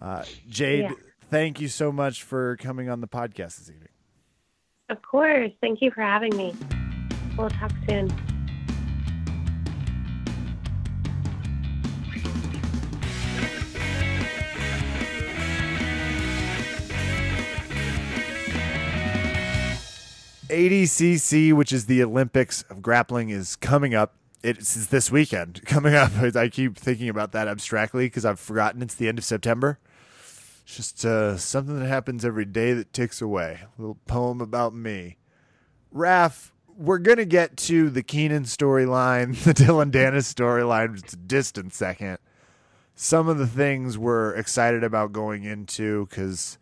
Uh, 0.00 0.24
Jade, 0.48 0.84
Yeah. 0.84 0.92
thank 1.30 1.60
you 1.60 1.68
so 1.68 1.92
much 1.92 2.22
for 2.22 2.56
coming 2.56 2.88
on 2.88 3.00
the 3.00 3.08
podcast 3.08 3.58
this 3.58 3.70
evening. 3.70 3.86
of 4.88 5.00
course, 5.02 5.52
thank 5.60 5.80
you 5.82 5.90
for 5.92 6.00
having 6.02 6.34
me. 6.36 6.52
We'll 7.38 7.48
talk 7.50 7.70
soon. 7.88 8.08
ADCC, 20.48 21.52
which 21.52 21.72
is 21.72 21.86
the 21.86 22.02
Olympics 22.02 22.62
of 22.70 22.82
grappling, 22.82 23.30
is 23.30 23.56
coming 23.56 23.94
up. 23.94 24.14
It's 24.42 24.86
this 24.86 25.10
weekend 25.10 25.62
coming 25.66 25.94
up. 25.94 26.10
I 26.36 26.48
keep 26.48 26.76
thinking 26.76 27.08
about 27.08 27.32
that 27.32 27.46
abstractly 27.46 28.06
because 28.06 28.24
I've 28.24 28.40
forgotten 28.40 28.82
it's 28.82 28.94
the 28.94 29.08
end 29.08 29.18
of 29.18 29.24
September. 29.24 29.78
It's 30.70 30.76
just 30.76 31.04
uh, 31.04 31.36
something 31.36 31.80
that 31.80 31.88
happens 31.88 32.24
every 32.24 32.44
day 32.44 32.72
that 32.74 32.92
ticks 32.92 33.20
away. 33.20 33.58
A 33.60 33.80
little 33.82 33.98
poem 34.06 34.40
about 34.40 34.72
me. 34.72 35.16
Raph, 35.92 36.52
we're 36.76 36.98
going 36.98 37.16
to 37.16 37.24
get 37.24 37.56
to 37.56 37.90
the 37.90 38.04
Keenan 38.04 38.44
storyline, 38.44 39.36
the 39.42 39.52
Dillon 39.52 39.90
Danis 39.90 40.32
storyline, 40.32 40.94
just 40.94 41.14
a 41.14 41.16
distant 41.16 41.74
second. 41.74 42.18
Some 42.94 43.26
of 43.26 43.36
the 43.36 43.48
things 43.48 43.98
we're 43.98 44.32
excited 44.36 44.84
about 44.84 45.10
going 45.10 45.42
into 45.42 46.06
because 46.06 46.56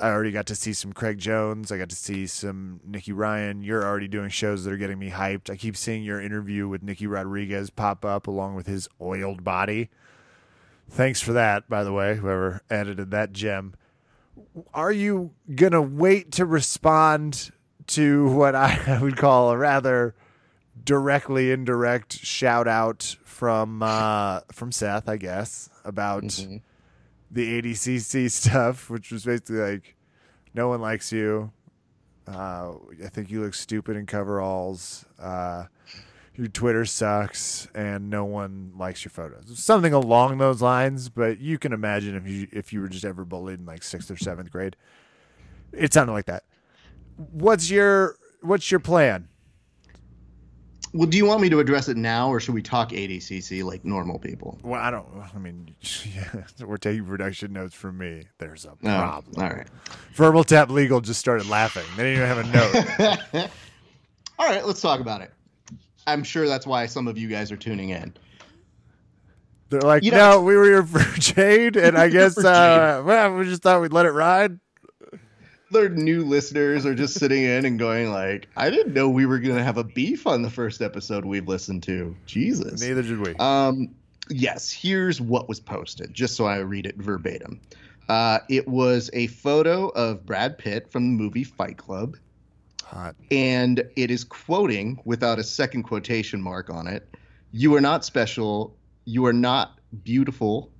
I 0.00 0.08
already 0.08 0.32
got 0.32 0.46
to 0.46 0.54
see 0.54 0.72
some 0.72 0.94
Craig 0.94 1.18
Jones. 1.18 1.70
I 1.70 1.76
got 1.76 1.90
to 1.90 1.96
see 1.96 2.26
some 2.26 2.80
Nicky 2.82 3.12
Ryan. 3.12 3.60
You're 3.60 3.84
already 3.84 4.08
doing 4.08 4.30
shows 4.30 4.64
that 4.64 4.72
are 4.72 4.78
getting 4.78 4.98
me 4.98 5.10
hyped. 5.10 5.50
I 5.50 5.56
keep 5.56 5.76
seeing 5.76 6.02
your 6.02 6.22
interview 6.22 6.66
with 6.66 6.82
Nicky 6.82 7.06
Rodriguez 7.06 7.68
pop 7.68 8.06
up 8.06 8.26
along 8.26 8.54
with 8.54 8.66
his 8.66 8.88
oiled 9.02 9.44
body. 9.44 9.90
Thanks 10.90 11.20
for 11.22 11.32
that, 11.32 11.68
by 11.68 11.84
the 11.84 11.92
way, 11.92 12.16
whoever 12.16 12.62
edited 12.70 13.10
that 13.12 13.32
gem. 13.32 13.74
Are 14.74 14.92
you 14.92 15.32
going 15.54 15.72
to 15.72 15.80
wait 15.82 16.32
to 16.32 16.44
respond 16.46 17.50
to 17.88 18.28
what 18.28 18.54
I 18.54 18.98
would 19.02 19.16
call 19.16 19.50
a 19.50 19.56
rather 19.58 20.14
directly 20.84 21.50
indirect 21.50 22.18
shout 22.18 22.66
out 22.68 23.16
from 23.24 23.82
uh, 23.82 24.40
from 24.52 24.72
Seth, 24.72 25.08
I 25.08 25.16
guess, 25.16 25.70
about 25.84 26.24
Mhm. 26.24 26.60
the 27.30 27.60
ADCC 27.62 28.30
stuff, 28.30 28.90
which 28.90 29.10
was 29.10 29.24
basically 29.24 29.56
like, 29.56 29.96
no 30.54 30.68
one 30.68 30.80
likes 30.80 31.10
you. 31.12 31.52
Uh, 32.28 32.74
I 33.04 33.08
think 33.08 33.30
you 33.30 33.42
look 33.42 33.54
stupid 33.54 33.96
in 33.96 34.06
coveralls. 34.06 35.04
Uh, 35.18 35.64
your 36.42 36.50
Twitter 36.50 36.84
sucks 36.84 37.68
and 37.74 38.10
no 38.10 38.24
one 38.24 38.72
likes 38.76 39.04
your 39.04 39.10
photos. 39.10 39.58
Something 39.58 39.92
along 39.92 40.38
those 40.38 40.60
lines, 40.60 41.08
but 41.08 41.38
you 41.38 41.58
can 41.58 41.72
imagine 41.72 42.16
if 42.16 42.26
you 42.28 42.48
if 42.52 42.72
you 42.72 42.80
were 42.80 42.88
just 42.88 43.04
ever 43.04 43.24
bullied 43.24 43.60
in 43.60 43.66
like 43.66 43.82
sixth 43.82 44.10
or 44.10 44.16
seventh 44.16 44.50
grade. 44.50 44.76
It 45.72 45.92
sounded 45.92 46.12
like 46.12 46.26
that. 46.26 46.44
What's 47.16 47.70
your 47.70 48.16
what's 48.40 48.70
your 48.70 48.80
plan? 48.80 49.28
Well, 50.94 51.08
do 51.08 51.16
you 51.16 51.24
want 51.24 51.40
me 51.40 51.48
to 51.48 51.58
address 51.58 51.88
it 51.88 51.96
now, 51.96 52.28
or 52.28 52.38
should 52.38 52.54
we 52.54 52.60
talk 52.60 52.90
ADCC 52.90 53.64
like 53.64 53.82
normal 53.82 54.18
people? 54.18 54.58
Well, 54.62 54.78
I 54.78 54.90
don't. 54.90 55.06
I 55.34 55.38
mean, 55.38 55.74
yeah, 56.14 56.42
we're 56.66 56.76
taking 56.76 57.06
production 57.06 57.52
notes 57.54 57.74
from 57.74 57.96
me. 57.96 58.24
There's 58.38 58.66
a 58.66 58.70
Oh, 58.72 58.76
problem. 58.82 59.34
all 59.38 59.48
right. 59.56 59.66
Verbal 60.14 60.44
Tap 60.44 60.68
Legal 60.70 61.00
just 61.00 61.18
started 61.20 61.48
laughing. 61.48 61.84
They 61.96 62.14
didn't 62.14 62.28
even 62.28 62.28
have 62.28 63.32
a 63.32 63.32
note. 63.32 63.50
All 64.38 64.48
right, 64.48 64.66
let's 64.66 64.80
talk 64.80 64.98
about 65.00 65.20
it. 65.20 65.30
I'm 66.06 66.24
sure 66.24 66.46
that's 66.46 66.66
why 66.66 66.86
some 66.86 67.06
of 67.08 67.16
you 67.18 67.28
guys 67.28 67.52
are 67.52 67.56
tuning 67.56 67.90
in. 67.90 68.14
They're 69.70 69.80
like, 69.80 70.02
You 70.02 70.10
no, 70.10 70.16
know- 70.32 70.42
we 70.42 70.56
were 70.56 70.64
here 70.64 70.84
for 70.86 70.98
Jade, 71.20 71.76
and 71.76 71.96
I 71.96 72.08
guess 72.08 72.36
uh, 72.36 73.02
well, 73.04 73.34
we 73.36 73.44
just 73.44 73.62
thought 73.62 73.80
we'd 73.80 73.92
let 73.92 74.06
it 74.06 74.10
ride. 74.10 74.58
Their 75.70 75.88
new 75.88 76.24
listeners 76.26 76.84
are 76.84 76.94
just 76.94 77.14
sitting 77.14 77.44
in 77.44 77.64
and 77.64 77.78
going 77.78 78.10
like, 78.10 78.46
"I 78.58 78.68
didn't 78.68 78.92
know 78.92 79.08
we 79.08 79.24
were 79.24 79.38
gonna 79.38 79.64
have 79.64 79.78
a 79.78 79.84
beef 79.84 80.26
on 80.26 80.42
the 80.42 80.50
first 80.50 80.82
episode 80.82 81.24
we've 81.24 81.48
listened 81.48 81.82
to." 81.84 82.14
Jesus. 82.26 82.82
Neither 82.82 83.00
did 83.00 83.26
we. 83.26 83.34
Um, 83.36 83.94
yes, 84.28 84.70
here's 84.70 85.18
what 85.18 85.48
was 85.48 85.60
posted, 85.60 86.12
just 86.12 86.36
so 86.36 86.44
I 86.44 86.58
read 86.58 86.84
it 86.84 86.96
verbatim. 86.98 87.58
Uh, 88.10 88.40
it 88.50 88.68
was 88.68 89.08
a 89.14 89.28
photo 89.28 89.88
of 89.88 90.26
Brad 90.26 90.58
Pitt 90.58 90.92
from 90.92 91.16
the 91.16 91.22
movie 91.22 91.44
Fight 91.44 91.78
Club, 91.78 92.18
Hot. 92.92 93.16
and 93.30 93.82
it 93.96 94.10
is 94.10 94.22
quoting 94.22 95.00
without 95.06 95.38
a 95.38 95.44
second 95.44 95.84
quotation 95.84 96.42
mark 96.42 96.68
on 96.68 96.86
it 96.86 97.08
You 97.50 97.74
are 97.74 97.80
not 97.80 98.04
special. 98.04 98.76
You 99.04 99.26
are 99.26 99.32
not 99.32 99.78
beautiful. 100.04 100.70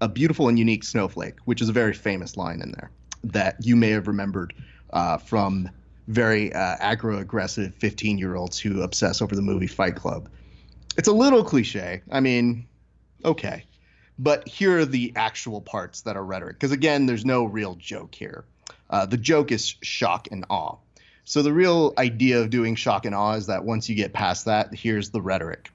A 0.00 0.08
beautiful 0.08 0.48
and 0.48 0.58
unique 0.58 0.84
snowflake, 0.84 1.36
which 1.44 1.60
is 1.60 1.68
a 1.68 1.72
very 1.72 1.92
famous 1.92 2.36
line 2.36 2.62
in 2.62 2.72
there 2.72 2.90
that 3.24 3.56
you 3.60 3.76
may 3.76 3.90
have 3.90 4.08
remembered 4.08 4.54
uh, 4.92 5.18
from 5.18 5.68
very 6.08 6.52
uh, 6.52 6.76
aggro 6.78 7.20
aggressive 7.20 7.74
15 7.74 8.18
year 8.18 8.34
olds 8.34 8.58
who 8.58 8.82
obsess 8.82 9.20
over 9.22 9.36
the 9.36 9.42
movie 9.42 9.66
Fight 9.66 9.96
Club. 9.96 10.28
It's 10.96 11.08
a 11.08 11.12
little 11.12 11.44
cliche. 11.44 12.02
I 12.10 12.20
mean, 12.20 12.66
okay. 13.24 13.64
But 14.18 14.48
here 14.48 14.78
are 14.78 14.84
the 14.84 15.12
actual 15.16 15.60
parts 15.60 16.02
that 16.02 16.16
are 16.16 16.24
rhetoric. 16.24 16.56
Because 16.58 16.72
again, 16.72 17.06
there's 17.06 17.24
no 17.24 17.44
real 17.44 17.74
joke 17.76 18.14
here. 18.14 18.44
Uh, 18.88 19.06
the 19.06 19.16
joke 19.16 19.52
is 19.52 19.76
shock 19.82 20.28
and 20.30 20.44
awe. 20.50 20.76
So 21.30 21.42
the 21.42 21.52
real 21.52 21.94
idea 21.96 22.40
of 22.40 22.50
doing 22.50 22.74
shock 22.74 23.06
and 23.06 23.14
awe 23.14 23.34
is 23.34 23.46
that 23.46 23.64
once 23.64 23.88
you 23.88 23.94
get 23.94 24.12
past 24.12 24.46
that, 24.46 24.74
here's 24.74 25.10
the 25.10 25.22
rhetoric. 25.22 25.70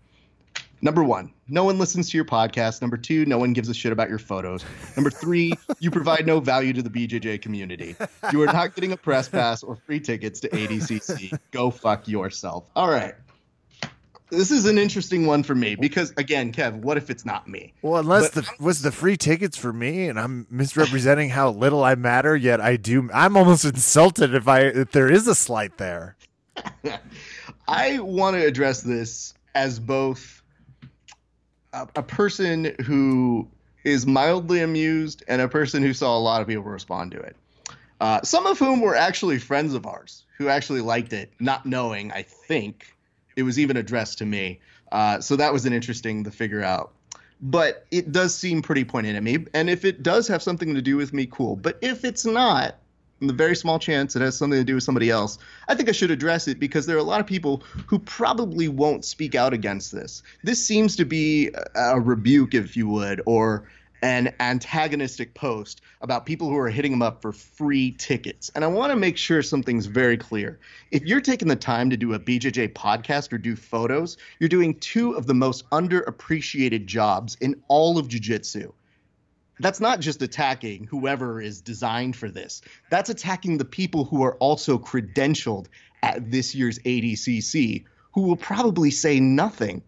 Number 0.81 1.01
one, 1.01 1.31
no 1.47 1.63
one 1.63 1.79
listens 1.79 2.09
to 2.09 2.17
your 2.17 2.25
podcast. 2.25 2.81
Number 2.81 2.97
two, 2.97 3.25
no 3.25 3.37
one 3.37 3.53
gives 3.53 3.69
a 3.69 3.73
shit 3.73 3.93
about 3.93 4.09
your 4.09 4.19
photos. 4.19 4.65
Number 4.97 5.09
three, 5.09 5.53
you 5.79 5.91
provide 5.91 6.27
no 6.27 6.41
value 6.41 6.73
to 6.73 6.81
the 6.81 6.89
BJJ 6.89 7.41
community. 7.41 7.95
You 8.33 8.41
are 8.41 8.47
not 8.47 8.75
getting 8.75 8.91
a 8.91 8.97
press 8.97 9.29
pass 9.29 9.63
or 9.63 9.77
free 9.77 10.01
tickets 10.01 10.41
to 10.41 10.49
ADCC. 10.49 11.39
Go 11.51 11.71
fuck 11.71 12.05
yourself. 12.05 12.69
All 12.75 12.89
right. 12.89 13.15
This 14.29 14.49
is 14.49 14.65
an 14.65 14.77
interesting 14.77 15.27
one 15.27 15.43
for 15.43 15.53
me 15.53 15.75
because, 15.75 16.11
again, 16.17 16.51
Kev, 16.51 16.75
what 16.77 16.97
if 16.97 17.09
it's 17.09 17.25
not 17.25 17.47
me? 17.47 17.73
Well, 17.81 17.99
unless 17.99 18.31
But- 18.31 18.45
the 18.45 18.63
was 18.63 18.81
the 18.81 18.91
free 18.91 19.17
tickets 19.17 19.55
for 19.55 19.71
me, 19.71 20.07
and 20.07 20.19
I'm 20.19 20.47
misrepresenting 20.49 21.29
how 21.29 21.51
little 21.51 21.83
I 21.83 21.95
matter. 21.95 22.35
Yet 22.35 22.59
I 22.59 22.75
do. 22.77 23.09
I'm 23.13 23.37
almost 23.37 23.65
insulted 23.65 24.33
if 24.33 24.47
I 24.47 24.61
if 24.61 24.91
there 24.91 25.09
is 25.11 25.27
a 25.27 25.35
slight 25.35 25.77
there. 25.77 26.15
I 27.67 27.99
want 27.99 28.35
to 28.35 28.45
address 28.45 28.81
this 28.81 29.33
as 29.53 29.79
both 29.79 30.41
a, 31.73 31.87
a 31.95 32.03
person 32.03 32.75
who 32.83 33.47
is 33.83 34.07
mildly 34.07 34.61
amused 34.61 35.23
and 35.27 35.41
a 35.41 35.47
person 35.47 35.83
who 35.83 35.93
saw 35.93 36.17
a 36.17 36.19
lot 36.19 36.41
of 36.41 36.47
people 36.47 36.63
respond 36.63 37.11
to 37.11 37.19
it. 37.19 37.35
Uh, 38.01 38.21
some 38.23 38.45
of 38.45 38.57
whom 38.59 38.81
were 38.81 38.95
actually 38.95 39.37
friends 39.37 39.73
of 39.73 39.85
ours 39.85 40.23
who 40.37 40.49
actually 40.49 40.81
liked 40.81 41.13
it, 41.13 41.31
not 41.39 41.65
knowing, 41.65 42.11
I 42.11 42.23
think, 42.23 42.94
it 43.35 43.43
was 43.43 43.59
even 43.59 43.77
addressed 43.77 44.17
to 44.19 44.25
me. 44.25 44.59
Uh, 44.91 45.19
so 45.19 45.35
that 45.35 45.51
was 45.51 45.65
an 45.65 45.73
interesting 45.73 46.23
to 46.23 46.31
figure 46.31 46.63
out. 46.63 46.91
But 47.41 47.85
it 47.91 48.11
does 48.11 48.33
seem 48.33 48.61
pretty 48.61 48.85
pointed 48.85 49.15
at 49.15 49.23
me. 49.23 49.45
And 49.53 49.69
if 49.69 49.83
it 49.83 50.03
does 50.03 50.27
have 50.27 50.41
something 50.41 50.73
to 50.73 50.81
do 50.81 50.95
with 50.95 51.13
me, 51.13 51.27
cool. 51.29 51.55
But 51.55 51.77
if 51.81 52.05
it's 52.05 52.25
not, 52.25 52.75
the 53.19 53.33
very 53.33 53.55
small 53.55 53.79
chance 53.79 54.15
it 54.15 54.21
has 54.21 54.37
something 54.37 54.59
to 54.59 54.63
do 54.63 54.75
with 54.75 54.83
somebody 54.83 55.09
else, 55.09 55.37
I 55.67 55.75
think 55.75 55.89
I 55.89 55.91
should 55.91 56.11
address 56.11 56.47
it 56.47 56.59
because 56.59 56.85
there 56.85 56.95
are 56.95 56.99
a 56.99 57.03
lot 57.03 57.19
of 57.19 57.27
people 57.27 57.63
who 57.87 57.99
probably 57.99 58.67
won't 58.67 59.05
speak 59.05 59.35
out 59.35 59.53
against 59.53 59.91
this. 59.91 60.23
This 60.43 60.65
seems 60.65 60.95
to 60.97 61.05
be 61.05 61.51
a 61.75 61.99
rebuke, 61.99 62.53
if 62.53 62.77
you 62.77 62.87
would, 62.87 63.21
or 63.25 63.67
an 64.05 64.31
antagonistic 64.39 65.33
post 65.33 65.81
about 66.01 66.27
people 66.27 66.47
who 66.47 66.57
are 66.57 66.69
hitting 66.69 66.91
them 66.91 67.01
up 67.01 67.23
for 67.23 67.31
free 67.33 67.89
tickets. 67.89 68.51
And 68.53 68.63
I 68.63 68.67
want 68.67 68.91
to 68.91 68.95
make 68.95 69.17
sure 69.17 69.41
something's 69.41 69.87
very 69.87 70.15
clear. 70.15 70.59
If 70.91 71.01
you're 71.05 71.21
taking 71.21 71.47
the 71.47 71.55
time 71.55 71.89
to 71.89 71.97
do 71.97 72.13
a 72.13 72.19
BJJ 72.19 72.73
podcast 72.73 73.33
or 73.33 73.39
do 73.39 73.55
photos, 73.55 74.17
you're 74.37 74.47
doing 74.47 74.75
two 74.75 75.13
of 75.13 75.25
the 75.25 75.33
most 75.33 75.67
underappreciated 75.71 76.85
jobs 76.85 77.35
in 77.41 77.59
all 77.67 77.97
of 77.97 78.07
jiu-jitsu 78.07 78.71
that's 79.59 79.79
not 79.79 80.01
just 80.01 80.21
attacking 80.21 80.83
whoever 80.83 81.39
is 81.39 81.61
designed 81.61 82.13
for 82.17 82.29
this. 82.29 82.61
That's 82.89 83.09
attacking 83.09 83.57
the 83.57 83.63
people 83.63 84.03
who 84.03 84.21
are 84.23 84.35
also 84.35 84.77
credentialed 84.77 85.67
at 86.03 86.29
this 86.29 86.53
year's 86.53 86.77
ADCC 86.79 87.85
who 88.13 88.21
will 88.23 88.35
probably 88.35 88.91
say 88.91 89.21
nothing 89.21 89.81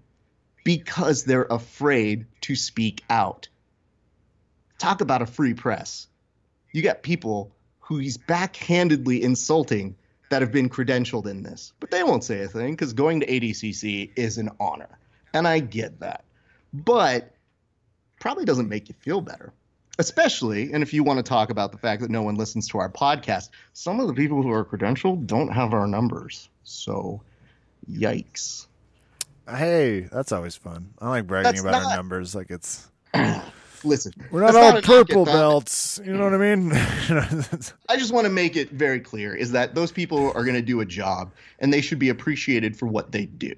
because 0.64 1.26
they're 1.26 1.48
afraid 1.50 2.28
to 2.42 2.56
speak 2.56 3.04
out. 3.10 3.50
Talk 4.78 5.02
about 5.02 5.22
a 5.22 5.26
free 5.26 5.54
press. 5.54 6.08
You 6.72 6.82
got 6.82 7.02
people 7.04 7.52
who 7.80 7.98
he's 7.98 8.18
backhandedly 8.18 9.22
insulting 9.22 9.96
that 10.30 10.42
have 10.42 10.52
been 10.52 10.70
credentialed 10.70 11.26
in 11.26 11.44
this, 11.44 11.74
but 11.80 11.90
they 11.90 12.04
won't 12.04 12.24
say 12.24 12.42
a 12.42 12.48
thing 12.48 12.74
because 12.74 12.94
going 12.94 13.22
to 13.22 13.26
ADCC 13.26 14.12
is 14.16 14.38
an 14.38 14.50
honor. 14.60 15.00
And 15.34 15.48
I 15.48 15.60
get 15.60 16.00
that. 16.02 16.26
But 16.74 17.34
probably 18.20 18.46
doesn't 18.46 18.68
make 18.68 18.90
you 18.90 18.96
feel 19.00 19.22
better. 19.22 19.54
Especially, 20.00 20.72
and 20.74 20.84
if 20.84 20.94
you 20.94 21.04
want 21.04 21.18
to 21.18 21.24
talk 21.24 21.50
about 21.50 21.72
the 21.72 21.78
fact 21.78 22.04
that 22.04 22.12
no 22.12 22.22
one 22.22 22.36
listens 22.36 22.68
to 22.68 22.78
our 22.78 22.90
podcast, 22.90 23.50
some 23.74 24.00
of 24.00 24.08
the 24.08 24.14
people 24.14 24.44
who 24.44 24.52
are 24.52 24.64
credentialed 24.64 25.26
don't 25.26 25.48
have 25.48 25.74
our 25.74 25.88
numbers. 25.88 26.50
So, 26.64 27.22
yikes. 27.90 28.68
Hey, 29.50 30.02
that's 30.12 30.32
always 30.32 30.56
fun. 30.56 30.94
I 31.00 31.10
like 31.10 31.26
bragging 31.26 31.52
That's 31.52 31.62
about 31.62 31.84
our 31.84 31.96
numbers. 31.96 32.36
Like 32.36 32.52
it's 32.52 32.88
Listen, 33.84 34.14
we're 34.32 34.42
not 34.42 34.56
all 34.56 34.74
knock 34.74 34.84
purple 34.84 35.26
belts. 35.26 36.00
You 36.04 36.14
know 36.14 36.24
what 36.24 36.34
I 36.34 36.56
mean? 36.56 36.72
I 37.90 37.98
just 37.98 38.12
want 38.12 38.26
to 38.26 38.32
make 38.32 38.56
it 38.56 38.72
very 38.72 39.00
clear 39.00 39.36
is 39.36 39.52
that 39.52 39.76
those 39.76 39.92
people 39.92 40.32
are 40.34 40.44
going 40.44 40.56
to 40.56 40.62
do 40.62 40.82
a 40.82 40.86
job 40.86 41.32
and 41.60 41.74
they 41.74 41.82
should 41.82 42.00
be 42.00 42.10
appreciated 42.10 42.78
for 42.78 42.88
what 42.88 43.12
they 43.12 43.26
do. 43.26 43.54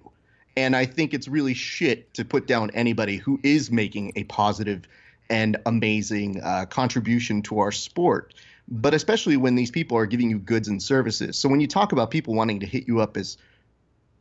And 0.58 0.76
I 0.76 0.86
think 0.86 1.14
it's 1.14 1.28
really 1.28 1.54
shit 1.54 2.14
to 2.16 2.26
put 2.26 2.48
down 2.48 2.72
anybody 2.72 3.18
who 3.18 3.40
is 3.44 3.72
making 3.72 4.14
a 4.16 4.26
positive 4.26 4.88
and 5.30 5.58
amazing 5.66 6.42
uh, 6.42 6.66
contribution 6.66 7.42
to 7.44 7.60
our 7.60 7.72
sport. 7.72 8.34
But 8.68 8.94
especially 8.94 9.38
when 9.38 9.56
these 9.56 9.72
people 9.72 9.98
are 9.98 10.06
giving 10.06 10.30
you 10.30 10.38
goods 10.38 10.68
and 10.68 10.82
services. 10.82 11.38
So 11.38 11.50
when 11.50 11.60
you 11.60 11.68
talk 11.68 11.92
about 11.92 12.12
people 12.12 12.34
wanting 12.34 12.60
to 12.60 12.66
hit 12.66 12.88
you 12.88 13.00
up 13.00 13.18
as 13.18 13.38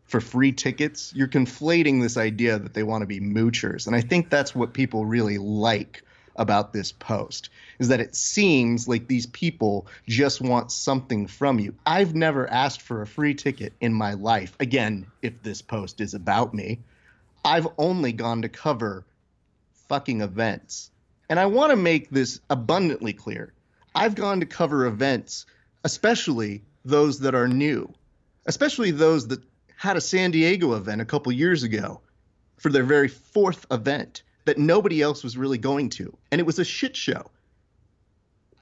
for 0.09 0.21
free 0.21 0.53
tickets, 0.53 1.12
you're 1.14 1.29
conflating 1.29 2.01
this 2.01 2.16
idea 2.16 2.59
that 2.59 2.75
they 2.75 2.83
want 2.83 3.03
to 3.03 3.07
be 3.07 3.21
moochers. 3.21 3.87
And 3.87 3.94
I 3.94 4.01
think 4.01 4.31
that's 4.31 4.55
what 4.55 4.73
people 4.73 5.05
really 5.05 5.38
like 5.38 6.03
about 6.35 6.73
this 6.73 6.92
post 6.92 7.51
is 7.79 7.88
that 7.88 8.01
it 8.01 8.16
seems 8.16 8.88
like 8.88 9.07
these 9.07 9.27
people 9.27 9.87
just 10.07 10.40
want 10.40 10.73
something 10.73 11.27
from 11.27 11.59
you. 11.59 11.75
I've 11.85 12.14
never 12.14 12.49
asked 12.49 12.81
for 12.81 13.03
a 13.03 13.07
free 13.07 13.35
ticket 13.35 13.75
in 13.81 13.92
my 13.92 14.14
life. 14.14 14.57
Again, 14.61 15.07
if 15.21 15.42
this 15.42 15.61
post 15.61 16.01
is 16.01 16.14
about 16.14 16.55
me, 16.55 16.81
I've 17.44 17.69
only 17.77 18.13
gone 18.13 18.42
to 18.42 18.48
cover 18.48 19.04
fucking 19.88 20.23
events. 20.23 20.90
And 21.29 21.38
I 21.38 21.46
want 21.46 21.71
to 21.71 21.77
make 21.77 22.09
this 22.09 22.40
abundantly 22.48 23.13
clear. 23.13 23.52
I've 23.94 24.15
gone 24.15 24.40
to 24.40 24.46
cover 24.46 24.87
events, 24.87 25.44
especially 25.85 26.63
those 26.85 27.21
that 27.21 27.35
are 27.35 27.48
new, 27.48 27.92
especially 28.46 28.90
those 28.90 29.29
that 29.29 29.42
had 29.79 29.96
a 29.96 30.00
San 30.00 30.33
Diego 30.33 30.74
event 30.74 31.00
a 31.00 31.04
couple 31.04 31.31
years 31.31 31.62
ago 31.62 32.00
for 32.56 32.70
their 32.70 32.83
very 32.83 33.06
fourth 33.06 33.64
event 33.70 34.24
that 34.44 34.58
nobody 34.58 35.00
else 35.00 35.22
was 35.22 35.37
really 35.37 35.56
going 35.56 35.88
to. 35.88 36.16
And 36.33 36.40
it 36.40 36.44
was 36.44 36.58
a 36.58 36.64
shit 36.64 36.96
show. 36.96 37.31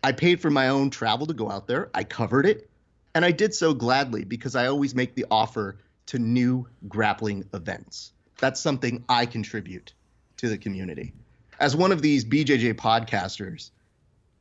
I 0.04 0.12
paid 0.12 0.42
for 0.42 0.50
my 0.50 0.68
own 0.68 0.90
travel 0.90 1.26
to 1.26 1.32
go 1.32 1.50
out 1.50 1.66
there. 1.66 1.88
I 1.94 2.04
covered 2.04 2.44
it. 2.44 2.68
And 3.14 3.24
I 3.24 3.30
did 3.30 3.54
so 3.54 3.72
gladly 3.72 4.24
because 4.24 4.54
I 4.54 4.66
always 4.66 4.94
make 4.94 5.14
the 5.14 5.24
offer 5.30 5.78
to 6.04 6.18
new 6.18 6.68
grappling 6.86 7.48
events. 7.54 8.12
That's 8.36 8.60
something 8.60 9.02
I 9.08 9.24
contribute 9.24 9.94
to 10.36 10.50
the 10.50 10.58
community. 10.58 11.14
As 11.58 11.74
one 11.74 11.92
of 11.92 12.02
these 12.02 12.26
BJJ 12.26 12.74
podcasters, 12.74 13.70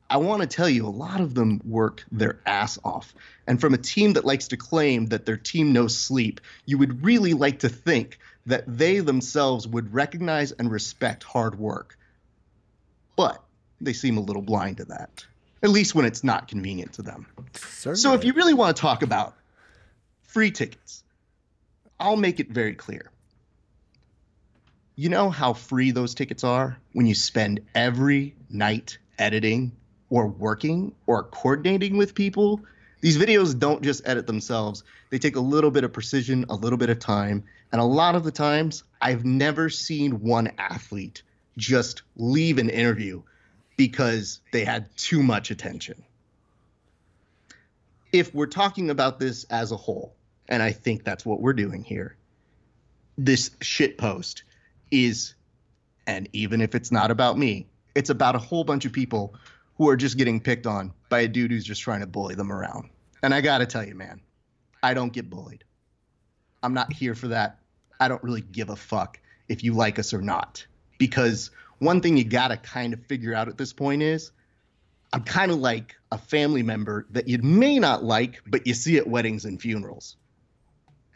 I 0.10 0.18
want 0.18 0.42
to 0.42 0.48
tell 0.48 0.70
you 0.70 0.86
a 0.86 0.90
lot 0.90 1.20
of 1.20 1.34
them 1.34 1.62
work 1.66 2.04
their 2.12 2.40
ass 2.46 2.78
off. 2.84 3.14
And 3.48 3.60
from 3.60 3.74
a 3.74 3.78
team 3.78 4.14
that 4.14 4.26
likes 4.26 4.50
to 4.50 4.58
claim 4.58 5.08
that 5.08 5.26
their 5.26 5.38
team 5.38 5.74
knows 5.74 5.98
sleep, 5.98 6.42
you 6.66 6.78
would 6.78 7.04
really 7.04 7.34
like 7.34 7.60
to 7.60 7.70
think 7.70 8.20
that 8.46 8.64
they 8.68 9.00
themselves 9.00 9.68
would 9.68 9.94
recognize 9.94 10.52
and 10.52 10.72
respect 10.72 11.24
hard 11.24 11.58
work. 11.58 11.98
But 13.16 13.44
they 13.82 13.94
seem 13.94 14.18
a 14.18 14.22
little 14.22 14.42
blind 14.44 14.78
to 14.78 14.86
that, 14.86 15.26
at 15.64 15.70
least 15.70 15.96
when 15.96 16.06
it's 16.06 16.24
not 16.24 16.48
convenient 16.48 16.94
to 16.94 17.02
them. 17.02 17.26
Certainly. 17.54 17.98
So 17.98 18.14
if 18.14 18.24
you 18.24 18.34
really 18.34 18.54
want 18.54 18.76
to 18.76 18.82
talk 18.82 19.02
about 19.02 19.36
free 20.24 20.52
tickets, 20.52 21.04
I'll 22.00 22.18
make 22.18 22.40
it 22.40 22.50
very 22.52 22.76
clear. 22.76 23.10
You 24.96 25.10
know 25.10 25.30
how 25.30 25.54
free 25.54 25.92
those 25.92 26.14
tickets 26.14 26.44
are 26.44 26.78
when 26.94 27.06
you 27.06 27.16
spend 27.16 27.62
every 27.74 28.36
night 28.50 28.98
editing 29.18 29.72
or 30.16 30.28
working 30.28 30.96
or 31.08 31.24
coordinating 31.24 31.98
with 31.98 32.16
people? 32.16 32.62
These 33.02 33.18
videos 33.18 33.60
don't 33.60 33.84
just 33.84 34.08
edit 34.08 34.26
themselves. 34.26 34.86
They 35.10 35.20
take 35.20 35.36
a 35.36 35.42
little 35.42 35.72
bit 35.72 35.84
of 35.84 35.92
precision, 35.92 36.46
a 36.48 36.56
little 36.56 36.78
bit 36.78 36.90
of 36.90 37.00
time, 37.00 37.44
and 37.74 37.82
a 37.82 37.84
lot 37.84 38.16
of 38.16 38.24
the 38.24 38.32
times 38.32 38.86
I've 39.02 39.26
never 39.26 39.70
seen 39.70 40.22
one 40.22 40.54
athlete 40.58 41.22
just 41.58 42.04
leave 42.16 42.60
an 42.60 42.70
interview 42.70 43.24
because 43.76 44.40
they 44.54 44.64
had 44.64 44.88
too 44.96 45.22
much 45.22 45.52
attention. 45.52 46.02
If 48.14 48.34
we're 48.34 48.46
talking 48.46 48.90
about 48.90 49.20
this 49.20 49.44
as 49.50 49.74
a 49.74 49.78
whole, 49.78 50.16
and 50.48 50.64
I 50.64 50.72
think 50.72 51.04
that's 51.04 51.26
what 51.26 51.42
we're 51.42 51.52
doing 51.52 51.84
here, 51.84 52.16
this 53.18 53.52
shit 53.60 53.98
post 53.98 54.44
is, 54.92 55.36
and 56.08 56.30
even 56.32 56.62
if 56.62 56.74
it's 56.74 56.90
not 56.94 57.12
about 57.12 57.38
me, 57.38 57.68
it's 57.94 58.10
about 58.10 58.36
a 58.36 58.40
whole 58.40 58.64
bunch 58.64 58.86
of 58.86 58.94
people 58.94 59.36
who 59.76 59.90
are 59.90 59.98
just 59.98 60.18
getting 60.18 60.40
picked 60.40 60.66
on 60.66 60.94
by 61.10 61.22
a 61.22 61.28
dude 61.28 61.52
who's 61.52 61.66
just 61.66 61.82
trying 61.82 62.02
to 62.02 62.08
bully 62.08 62.36
them 62.36 62.52
around. 62.52 62.90
And 63.22 63.34
I 63.34 63.42
gotta 63.42 63.66
tell 63.66 63.86
you, 63.86 63.96
man, 63.96 64.22
I 64.82 64.94
don't 64.94 65.14
get 65.14 65.30
bullied. 65.30 65.64
I'm 66.64 66.74
not 66.74 66.94
here 66.94 67.16
for 67.16 67.30
that. 67.30 67.60
I 68.00 68.08
don't 68.08 68.24
really 68.24 68.42
give 68.42 68.70
a 68.70 68.76
fuck 68.76 69.20
if 69.48 69.64
you 69.64 69.74
like 69.74 70.00
us 70.00 70.14
or 70.14 70.22
not. 70.22 70.66
Because 70.98 71.52
one 71.80 72.02
thing 72.02 72.18
you 72.18 72.24
gotta 72.24 72.58
kind 72.58 72.94
of 72.94 73.06
figure 73.06 73.34
out 73.34 73.48
at 73.48 73.58
this 73.58 73.74
point 73.74 74.02
is 74.02 74.32
I'm 75.14 75.24
kind 75.24 75.52
of 75.52 75.60
like 75.60 75.96
a 76.12 76.18
family 76.18 76.64
member 76.64 77.06
that 77.12 77.28
you 77.28 77.38
may 77.40 77.80
not 77.80 78.04
like, 78.04 78.42
but 78.48 78.68
you 78.68 78.74
see 78.74 78.98
at 78.98 79.08
weddings 79.08 79.46
and 79.46 79.62
funerals. 79.62 80.18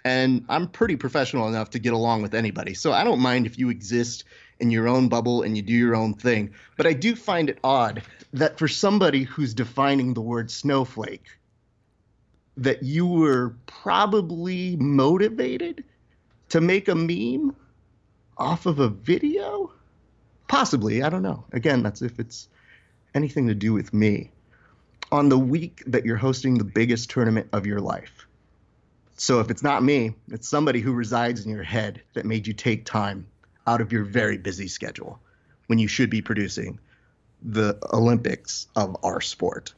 And 0.06 0.45
I'm 0.50 0.68
pretty 0.68 0.95
professional 0.95 1.47
enough 1.47 1.72
to 1.72 1.80
get 1.80 1.93
along 1.93 2.22
with 2.22 2.34
anybody. 2.34 2.74
So 2.74 2.93
I 2.93 3.04
don't 3.04 3.20
mind 3.20 3.45
if 3.45 3.58
you 3.58 3.70
exist 3.70 4.24
in 4.60 4.72
your 4.72 4.88
own 4.88 5.10
bubble 5.10 5.41
and 5.41 5.56
you 5.56 5.62
do 5.62 5.74
your 5.74 5.95
own 5.95 6.14
thing. 6.14 6.54
But 6.78 6.88
I 6.88 6.93
do 6.93 7.16
find 7.16 7.50
it 7.50 7.60
odd 7.64 8.04
that 8.34 8.58
for 8.58 8.68
somebody 8.68 9.24
who's 9.24 9.54
defining 9.54 10.14
the 10.14 10.22
word 10.22 10.52
snowflake, 10.52 11.26
that 12.58 12.84
you 12.84 13.08
were 13.08 13.56
probably 13.66 14.76
motivated 14.78 15.84
to 16.50 16.62
make 16.62 16.88
a 16.88 16.95
meme 16.95 17.56
off 18.38 18.66
of 18.66 18.80
a 18.80 18.89
video? 18.89 19.72
Possibly, 20.47 21.04
I 21.04 21.10
don't 21.10 21.24
know. 21.24 21.45
Again, 21.52 21.84
that's 21.84 22.02
if 22.02 22.20
it's 22.20 22.47
anything 23.14 23.47
to 23.47 23.56
do 23.56 23.74
with 23.74 23.93
me. 23.93 24.32
On 25.12 25.30
the 25.30 25.39
week 25.39 25.84
that 25.88 26.06
you're 26.06 26.18
hosting 26.18 26.58
the 26.58 26.64
biggest 26.64 27.10
tournament 27.10 27.50
of 27.54 27.66
your 27.66 27.80
life. 27.80 28.28
So 29.20 29.41
if 29.41 29.51
it's 29.51 29.61
not 29.61 29.84
me, 29.84 30.15
it's 30.32 30.47
somebody 30.47 30.80
who 30.80 30.93
resides 30.93 31.45
in 31.45 31.51
your 31.51 31.63
head 31.63 32.01
that 32.13 32.26
made 32.26 32.47
you 32.47 32.53
take 32.53 32.86
time 32.86 33.28
out 33.67 33.82
of 33.82 33.91
your 33.91 34.05
very 34.05 34.38
busy 34.38 34.70
schedule 34.70 35.20
when 35.67 35.78
you 35.78 35.89
should 35.89 36.09
be 36.09 36.22
producing 36.22 36.80
the 37.41 37.78
Olympics 37.91 38.67
of 38.78 38.95
our 39.03 39.20
sport. 39.20 39.74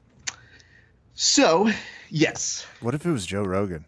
So, 1.15 1.71
yes, 2.09 2.67
what 2.81 2.93
if 2.93 3.03
it 3.03 3.11
was 3.11 3.25
Joe 3.25 3.43
Rogan? 3.43 3.85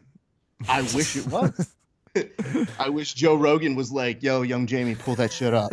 I 0.68 0.82
wish 0.82 1.16
it 1.16 1.28
was. 1.28 1.76
I 2.80 2.90
wish 2.90 3.14
Joe 3.14 3.36
Rogan 3.36 3.76
was 3.76 3.92
like, 3.92 4.24
"Yo, 4.24 4.42
young 4.42 4.66
Jamie, 4.66 4.96
pull 4.96 5.16
that 5.16 5.32
shit 5.32 5.54
up." 5.54 5.72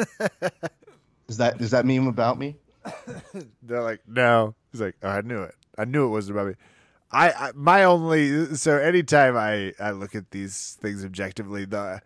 Is 1.28 1.38
that 1.38 1.58
does 1.58 1.70
that 1.70 1.86
meme 1.86 2.06
about 2.06 2.38
me? 2.38 2.56
They're 3.62 3.82
like, 3.82 4.00
no. 4.06 4.54
He's 4.72 4.80
like, 4.80 4.96
oh, 5.02 5.08
I 5.08 5.20
knew 5.22 5.42
it. 5.42 5.54
I 5.78 5.84
knew 5.84 6.06
it 6.06 6.10
wasn't 6.10 6.36
about 6.36 6.48
me. 6.48 6.54
I, 7.12 7.30
I 7.30 7.52
my 7.54 7.84
only 7.84 8.54
so 8.54 8.76
anytime 8.76 9.36
I 9.36 9.72
I 9.80 9.90
look 9.90 10.14
at 10.14 10.30
these 10.30 10.78
things 10.80 11.04
objectively, 11.04 11.64
the 11.64 12.02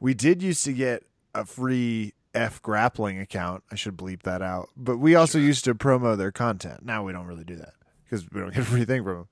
we 0.00 0.14
did 0.14 0.42
used 0.42 0.64
to 0.64 0.72
get 0.72 1.04
a 1.34 1.44
free 1.44 2.14
F 2.34 2.60
grappling 2.60 3.18
account. 3.18 3.62
I 3.70 3.76
should 3.76 3.96
bleep 3.96 4.22
that 4.22 4.42
out. 4.42 4.68
But 4.76 4.98
we 4.98 5.14
also 5.14 5.38
used 5.38 5.64
to 5.64 5.74
promo 5.74 6.16
their 6.16 6.32
content. 6.32 6.84
Now 6.84 7.04
we 7.04 7.12
don't 7.12 7.26
really 7.26 7.44
do 7.44 7.56
that 7.56 7.74
because 8.04 8.30
we 8.30 8.40
don't 8.40 8.52
get 8.52 8.62
a 8.62 8.66
free 8.66 8.84
thing 8.84 9.04
from 9.04 9.14
them. 9.14 9.28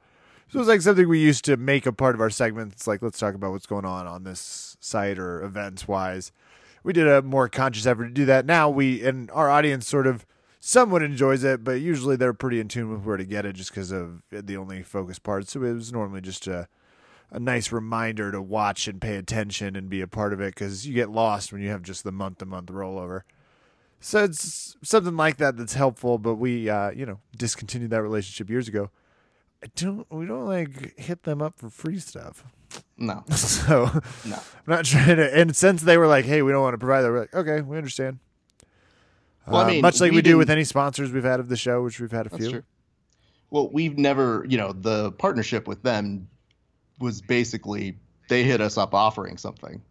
So 0.48 0.60
it's 0.60 0.68
like 0.68 0.82
something 0.82 1.08
we 1.08 1.18
used 1.18 1.44
to 1.46 1.56
make 1.56 1.86
a 1.86 1.92
part 1.92 2.14
of 2.14 2.20
our 2.20 2.30
segments. 2.30 2.86
Like 2.86 3.02
let's 3.02 3.18
talk 3.18 3.34
about 3.34 3.52
what's 3.52 3.66
going 3.66 3.84
on 3.84 4.06
on 4.06 4.24
this 4.24 4.76
site 4.80 5.18
or 5.18 5.42
events 5.42 5.88
wise. 5.88 6.30
We 6.84 6.92
did 6.92 7.06
a 7.06 7.22
more 7.22 7.48
conscious 7.48 7.86
effort 7.86 8.04
to 8.04 8.10
do 8.10 8.24
that. 8.26 8.46
Now 8.46 8.68
we 8.68 9.04
and 9.04 9.30
our 9.30 9.50
audience 9.50 9.88
sort 9.88 10.06
of 10.06 10.26
somewhat 10.64 11.02
enjoys 11.02 11.42
it, 11.42 11.64
but 11.64 11.80
usually 11.80 12.14
they're 12.14 12.32
pretty 12.32 12.60
in 12.60 12.68
tune 12.68 12.88
with 12.88 13.02
where 13.02 13.16
to 13.16 13.24
get 13.24 13.44
it 13.44 13.54
just 13.56 13.70
because 13.70 13.90
of 13.90 14.22
the 14.30 14.56
only 14.56 14.80
focus 14.84 15.18
part. 15.18 15.48
So 15.48 15.62
it 15.64 15.72
was 15.72 15.92
normally 15.92 16.20
just 16.20 16.46
a 16.46 16.68
a 17.34 17.40
nice 17.40 17.72
reminder 17.72 18.30
to 18.30 18.42
watch 18.42 18.86
and 18.86 19.00
pay 19.00 19.16
attention 19.16 19.74
and 19.74 19.88
be 19.88 20.02
a 20.02 20.06
part 20.06 20.34
of 20.34 20.40
it 20.40 20.54
because 20.54 20.86
you 20.86 20.92
get 20.92 21.10
lost 21.10 21.50
when 21.50 21.62
you 21.62 21.70
have 21.70 21.82
just 21.82 22.04
the 22.04 22.12
month 22.12 22.38
to 22.38 22.46
month 22.46 22.68
rollover. 22.68 23.22
So 24.00 24.22
it's 24.24 24.76
something 24.82 25.16
like 25.16 25.38
that 25.38 25.56
that's 25.56 25.72
helpful, 25.72 26.18
but 26.18 26.34
we 26.34 26.68
uh, 26.70 26.90
you 26.90 27.06
know 27.06 27.18
discontinued 27.36 27.90
that 27.90 28.02
relationship 28.02 28.48
years 28.48 28.68
ago. 28.68 28.90
I 29.64 29.66
don't 29.74 30.06
we 30.10 30.26
don't 30.26 30.46
like 30.46 30.98
hit 30.98 31.24
them 31.24 31.42
up 31.42 31.58
for 31.58 31.70
free 31.70 31.98
stuff. 31.98 32.44
No, 32.96 33.24
So 33.30 33.90
no. 34.24 34.36
I'm 34.36 34.42
not 34.66 34.84
trying 34.84 35.16
to. 35.16 35.36
And 35.36 35.56
since 35.56 35.82
they 35.82 35.98
were 35.98 36.06
like, 36.06 36.24
"Hey, 36.24 36.42
we 36.42 36.52
don't 36.52 36.62
want 36.62 36.74
to 36.74 36.78
provide 36.78 37.02
that," 37.02 37.10
we're 37.10 37.20
like, 37.20 37.34
"Okay, 37.34 37.62
we 37.62 37.76
understand." 37.76 38.20
Well, 39.46 39.62
I 39.62 39.64
Uh, 39.64 39.68
mean, 39.68 39.82
much 39.82 40.00
like 40.00 40.10
we 40.12 40.16
we, 40.18 40.22
do 40.22 40.36
with 40.38 40.50
any 40.50 40.64
sponsors 40.64 41.10
we've 41.10 41.24
had 41.24 41.40
of 41.40 41.48
the 41.48 41.56
show, 41.56 41.82
which 41.82 41.98
we've 42.00 42.10
had 42.12 42.26
a 42.26 42.30
That's 42.30 42.42
few. 42.42 42.50
true. 42.52 42.62
Well, 43.50 43.68
we've 43.70 43.98
never, 43.98 44.46
you 44.48 44.56
know, 44.56 44.72
the 44.72 45.12
partnership 45.12 45.66
with 45.68 45.82
them 45.82 46.28
was 47.00 47.20
basically 47.20 47.96
they 48.28 48.44
hit 48.44 48.60
us 48.60 48.78
up 48.78 48.94
offering 48.94 49.36
something. 49.36 49.82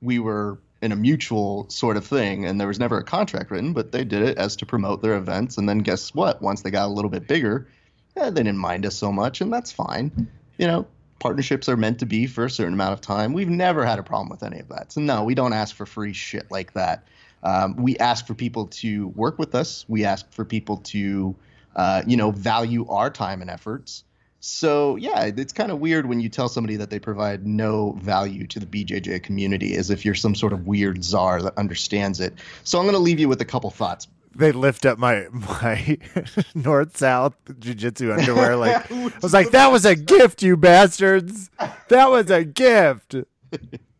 We 0.00 0.18
were 0.18 0.58
in 0.82 0.92
a 0.92 0.96
mutual 0.96 1.68
sort 1.70 1.96
of 1.96 2.06
thing, 2.06 2.44
and 2.44 2.60
there 2.60 2.68
was 2.68 2.78
never 2.78 2.98
a 2.98 3.04
contract 3.04 3.50
written, 3.50 3.72
but 3.72 3.92
they 3.92 4.04
did 4.04 4.22
it 4.22 4.36
as 4.36 4.56
to 4.56 4.66
promote 4.66 5.00
their 5.02 5.16
events. 5.16 5.56
And 5.56 5.68
then 5.68 5.78
guess 5.78 6.14
what? 6.14 6.42
Once 6.42 6.62
they 6.62 6.70
got 6.70 6.86
a 6.86 6.92
little 6.92 7.10
bit 7.10 7.26
bigger, 7.26 7.68
eh, 8.16 8.30
they 8.30 8.42
didn't 8.42 8.58
mind 8.58 8.84
us 8.84 8.94
so 8.94 9.10
much, 9.12 9.40
and 9.40 9.52
that's 9.52 9.72
fine. 9.72 10.28
You 10.58 10.66
know, 10.66 10.86
partnerships 11.18 11.68
are 11.68 11.76
meant 11.76 12.00
to 12.00 12.06
be 12.06 12.26
for 12.26 12.44
a 12.44 12.50
certain 12.50 12.74
amount 12.74 12.92
of 12.94 13.00
time. 13.00 13.32
We've 13.32 13.48
never 13.48 13.84
had 13.86 13.98
a 13.98 14.02
problem 14.02 14.28
with 14.28 14.42
any 14.42 14.58
of 14.58 14.68
that. 14.68 14.92
So 14.92 15.00
no, 15.00 15.22
we 15.24 15.34
don't 15.34 15.52
ask 15.52 15.74
for 15.74 15.86
free 15.86 16.12
shit 16.12 16.50
like 16.50 16.72
that. 16.74 17.06
Um, 17.42 17.76
we 17.76 17.96
ask 17.98 18.26
for 18.26 18.34
people 18.34 18.66
to 18.68 19.08
work 19.08 19.38
with 19.38 19.54
us. 19.54 19.84
We 19.88 20.04
ask 20.04 20.30
for 20.32 20.44
people 20.44 20.78
to, 20.78 21.34
uh, 21.74 22.02
you 22.06 22.16
know, 22.16 22.30
value 22.30 22.88
our 22.88 23.10
time 23.10 23.40
and 23.40 23.50
efforts. 23.50 24.04
So 24.44 24.96
yeah, 24.96 25.30
it's 25.36 25.52
kind 25.52 25.70
of 25.70 25.78
weird 25.78 26.06
when 26.06 26.18
you 26.18 26.28
tell 26.28 26.48
somebody 26.48 26.74
that 26.76 26.90
they 26.90 26.98
provide 26.98 27.46
no 27.46 27.92
value 28.00 28.46
to 28.48 28.58
the 28.58 28.66
BJJ 28.66 29.22
community, 29.22 29.76
as 29.76 29.88
if 29.88 30.04
you're 30.04 30.16
some 30.16 30.34
sort 30.34 30.52
of 30.52 30.66
weird 30.66 31.04
czar 31.04 31.40
that 31.42 31.56
understands 31.56 32.18
it. 32.18 32.34
So 32.64 32.78
I'm 32.78 32.84
going 32.84 32.94
to 32.94 32.98
leave 32.98 33.20
you 33.20 33.28
with 33.28 33.40
a 33.40 33.44
couple 33.44 33.70
thoughts. 33.70 34.08
They 34.34 34.50
lift 34.50 34.84
up 34.84 34.98
my 34.98 35.28
my 35.30 35.96
north 36.56 36.96
south 36.96 37.36
jujitsu 37.46 38.18
underwear. 38.18 38.56
Like 38.56 38.90
I 38.90 39.12
was 39.22 39.32
like, 39.32 39.50
"That 39.50 39.70
was 39.70 39.84
a 39.84 39.94
gift, 39.94 40.42
you 40.42 40.56
bastards! 40.56 41.50
That 41.88 42.10
was 42.10 42.30
a 42.30 42.44
gift." 42.44 43.14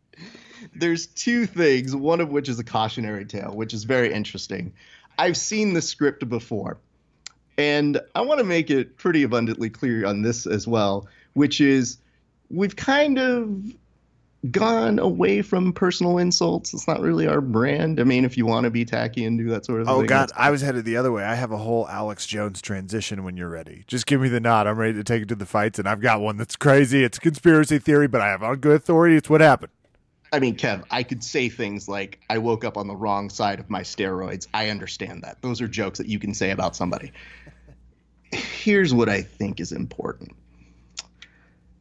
There's 0.83 1.07
two 1.07 1.47
things, 1.47 1.95
one 1.95 2.21
of 2.21 2.31
which 2.31 2.49
is 2.49 2.59
a 2.59 2.65
cautionary 2.65 3.25
tale, 3.25 3.55
which 3.55 3.73
is 3.73 3.85
very 3.85 4.13
interesting. 4.13 4.73
I've 5.17 5.37
seen 5.37 5.75
the 5.75 5.81
script 5.81 6.29
before, 6.29 6.77
and 7.57 8.01
I 8.17 8.23
want 8.23 8.39
to 8.39 8.45
make 8.45 8.69
it 8.69 8.97
pretty 8.97 9.23
abundantly 9.23 9.71
clear 9.71 10.05
on 10.05 10.23
this 10.23 10.45
as 10.45 10.67
well, 10.67 11.07
which 11.35 11.61
is 11.61 11.99
we've 12.51 12.75
kind 12.75 13.21
of 13.21 13.63
gone 14.51 14.99
away 14.99 15.41
from 15.41 15.73
personal 15.73 16.19
insults. 16.19 16.75
It's 16.75 16.89
not 16.89 17.01
really 17.01 17.29
our 17.29 17.41
brand. 17.41 18.01
I 18.01 18.03
mean, 18.03 18.25
if 18.25 18.37
you 18.37 18.45
want 18.45 18.65
to 18.65 18.71
be 18.71 18.85
tacky 18.85 19.25
and 19.25 19.39
do 19.39 19.51
that 19.51 19.65
sort 19.65 19.83
of 19.83 19.89
Oh 19.89 19.99
thing. 19.99 20.09
God, 20.09 20.33
I 20.37 20.51
was 20.51 20.63
headed 20.63 20.85
the 20.85 20.97
other 20.97 21.13
way. 21.13 21.23
I 21.23 21.37
have 21.37 21.53
a 21.53 21.59
whole 21.59 21.87
Alex 21.89 22.27
Jones 22.27 22.61
transition. 22.61 23.23
When 23.23 23.37
you're 23.37 23.49
ready, 23.49 23.85
just 23.87 24.07
give 24.07 24.21
me 24.21 24.29
the 24.29 24.41
nod. 24.41 24.67
I'm 24.67 24.79
ready 24.79 24.95
to 24.95 25.05
take 25.05 25.23
it 25.23 25.29
to 25.29 25.37
the 25.37 25.47
fights, 25.47 25.79
and 25.79 25.89
I've 25.89 26.01
got 26.01 26.21
one 26.21 26.39
that's 26.39 26.57
crazy. 26.57 27.05
It's 27.05 27.19
a 27.19 27.21
conspiracy 27.21 27.79
theory, 27.79 28.09
but 28.09 28.21
I 28.21 28.31
have 28.31 28.43
on 28.43 28.57
good 28.57 28.75
authority. 28.75 29.15
It's 29.15 29.31
what 29.31 29.41
happened. 29.41 29.71
I 30.33 30.41
mean, 30.41 30.57
Kev, 30.57 30.85
I 30.91 31.03
could 31.03 31.23
say 31.23 31.51
things 31.51 31.89
like, 31.89 32.21
I 32.31 32.39
woke 32.39 32.65
up 32.65 32.79
on 32.79 32.89
the 32.89 32.97
wrong 32.97 33.29
side 33.29 33.61
of 33.61 33.69
my 33.69 33.83
steroids. 33.83 34.47
I 34.55 34.71
understand 34.71 35.23
that. 35.25 35.43
Those 35.43 35.61
are 35.61 35.69
jokes 35.69 35.99
that 35.99 36.09
you 36.09 36.19
can 36.19 36.33
say 36.33 36.51
about 36.51 36.75
somebody. 36.75 37.13
Here's 38.33 38.95
what 38.95 39.11
I 39.11 39.21
think 39.21 39.61
is 39.61 39.73
important. 39.73 40.33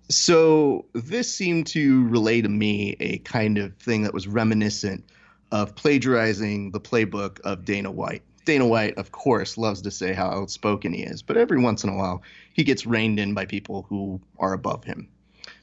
So, 0.09 0.83
this 0.91 1.33
seemed 1.33 1.67
to 1.67 2.05
relay 2.09 2.41
to 2.41 2.49
me 2.49 2.97
a 2.99 3.19
kind 3.19 3.57
of 3.57 3.73
thing 3.77 4.03
that 4.03 4.13
was 4.13 4.27
reminiscent 4.27 5.05
of 5.53 5.73
plagiarizing 5.75 6.71
the 6.71 6.81
playbook 6.81 7.39
of 7.41 7.63
Dana 7.63 7.89
White. 7.89 8.23
Dana 8.43 8.67
White, 8.67 8.97
of 8.97 9.13
course, 9.13 9.57
loves 9.57 9.81
to 9.83 9.91
say 9.91 10.11
how 10.11 10.29
outspoken 10.29 10.91
he 10.91 11.03
is, 11.03 11.21
but 11.21 11.37
every 11.37 11.61
once 11.61 11.85
in 11.85 11.89
a 11.89 11.95
while, 11.95 12.23
he 12.51 12.65
gets 12.65 12.85
reined 12.85 13.19
in 13.21 13.33
by 13.33 13.45
people 13.45 13.85
who 13.87 14.19
are 14.37 14.51
above 14.51 14.83
him. 14.83 15.07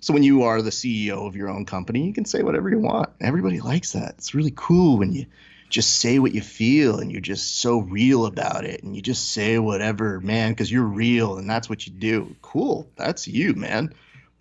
So 0.01 0.15
when 0.15 0.23
you 0.23 0.43
are 0.45 0.63
the 0.63 0.71
CEO 0.71 1.27
of 1.27 1.35
your 1.35 1.49
own 1.49 1.65
company, 1.65 2.07
you 2.07 2.13
can 2.13 2.25
say 2.25 2.43
whatever 2.43 2.71
you 2.71 2.79
want. 2.79 3.11
Everybody 3.21 3.61
likes 3.61 3.93
that. 3.93 4.15
It's 4.19 4.35
really 4.35 4.53
cool 4.55 4.99
when 4.99 5.13
you 5.13 5.27
just 5.69 5.99
say 5.99 6.19
what 6.19 6.35
you 6.35 6.41
feel 6.41 6.99
and 6.99 7.13
you're 7.13 7.21
just 7.21 7.59
so 7.59 7.79
real 7.79 8.25
about 8.27 8.65
it 8.65 8.83
and 8.83 8.97
you 8.97 9.03
just 9.03 9.33
say 9.33 9.59
whatever, 9.59 10.21
man, 10.21 10.53
because 10.53 10.71
you're 10.71 10.83
real 10.83 11.37
and 11.37 11.51
that's 11.51 11.69
what 11.69 11.87
you 11.87 11.93
do. 11.93 12.35
Cool. 12.41 12.91
That's 12.97 13.27
you, 13.29 13.55
man. 13.55 13.93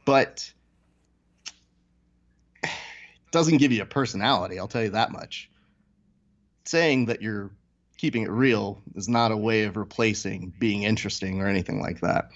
But 0.05 0.51
it 2.64 2.70
doesn't 3.32 3.58
give 3.58 3.72
you 3.72 3.82
a 3.82 3.86
personality, 3.86 4.60
I'll 4.60 4.68
tell 4.68 4.84
you 4.84 4.91
that 4.91 5.12
much. 5.12 5.49
Saying 6.66 7.08
that 7.08 7.22
you're 7.22 7.51
keeping 7.97 8.24
it 8.24 8.30
real 8.30 8.82
is 8.95 9.10
not 9.10 9.32
a 9.32 9.38
way 9.38 9.64
of 9.64 9.76
replacing 9.76 10.53
being 10.60 10.84
interesting 10.84 11.41
or 11.41 11.47
anything 11.47 11.82
like 11.82 12.01
that. 12.01 12.30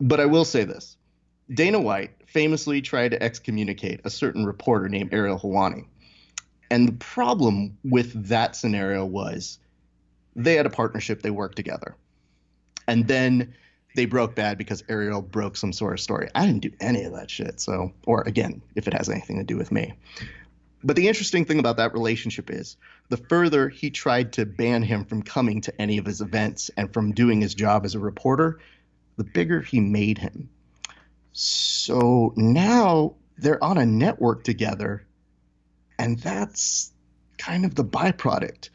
But 0.00 0.20
I 0.20 0.26
will 0.26 0.44
say 0.44 0.64
this 0.64 0.95
Dana 1.52 1.80
White 1.80 2.10
famously 2.26 2.82
tried 2.82 3.12
to 3.12 3.22
excommunicate 3.22 4.00
a 4.04 4.10
certain 4.10 4.44
reporter 4.44 4.88
named 4.88 5.14
Ariel 5.14 5.38
Helwani. 5.38 5.86
And 6.70 6.88
the 6.88 6.92
problem 6.92 7.78
with 7.84 8.28
that 8.28 8.56
scenario 8.56 9.04
was 9.04 9.58
they 10.34 10.54
had 10.54 10.66
a 10.66 10.70
partnership, 10.70 11.22
they 11.22 11.30
worked 11.30 11.56
together. 11.56 11.96
And 12.88 13.06
then 13.06 13.54
they 13.94 14.04
broke 14.04 14.34
bad 14.34 14.58
because 14.58 14.84
Ariel 14.88 15.22
broke 15.22 15.56
some 15.56 15.72
sort 15.72 15.94
of 15.94 16.00
story. 16.00 16.28
I 16.34 16.46
didn't 16.46 16.62
do 16.62 16.72
any 16.80 17.04
of 17.04 17.14
that 17.14 17.30
shit. 17.30 17.60
So, 17.60 17.92
or 18.06 18.22
again, 18.22 18.60
if 18.74 18.86
it 18.86 18.94
has 18.94 19.08
anything 19.08 19.38
to 19.38 19.44
do 19.44 19.56
with 19.56 19.72
me. 19.72 19.94
But 20.84 20.96
the 20.96 21.08
interesting 21.08 21.44
thing 21.44 21.58
about 21.58 21.78
that 21.78 21.94
relationship 21.94 22.50
is 22.50 22.76
the 23.08 23.16
further 23.16 23.68
he 23.68 23.90
tried 23.90 24.34
to 24.34 24.44
ban 24.44 24.82
him 24.82 25.04
from 25.04 25.22
coming 25.22 25.60
to 25.62 25.80
any 25.80 25.98
of 25.98 26.06
his 26.06 26.20
events 26.20 26.70
and 26.76 26.92
from 26.92 27.12
doing 27.12 27.40
his 27.40 27.54
job 27.54 27.84
as 27.84 27.94
a 27.94 27.98
reporter, 27.98 28.60
the 29.16 29.24
bigger 29.24 29.60
he 29.62 29.80
made 29.80 30.18
him. 30.18 30.50
So 31.38 32.32
now 32.34 33.16
they're 33.36 33.62
on 33.62 33.76
a 33.76 33.84
network 33.84 34.42
together, 34.42 35.06
and 35.98 36.18
that's 36.18 36.94
kind 37.36 37.66
of 37.66 37.74
the 37.74 37.84
byproduct 37.84 38.70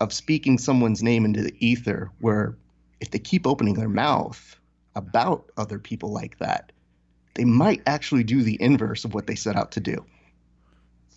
of 0.00 0.12
speaking 0.12 0.58
someone's 0.58 1.04
name 1.04 1.24
into 1.24 1.40
the 1.40 1.54
ether, 1.64 2.10
where 2.18 2.56
if 2.98 3.12
they 3.12 3.20
keep 3.20 3.46
opening 3.46 3.74
their 3.74 3.88
mouth 3.88 4.58
about 4.96 5.52
other 5.56 5.78
people 5.78 6.10
like 6.10 6.36
that, 6.38 6.72
they 7.34 7.44
might 7.44 7.82
actually 7.86 8.24
do 8.24 8.42
the 8.42 8.60
inverse 8.60 9.04
of 9.04 9.14
what 9.14 9.28
they 9.28 9.36
set 9.36 9.54
out 9.54 9.70
to 9.72 9.80
do 9.80 10.04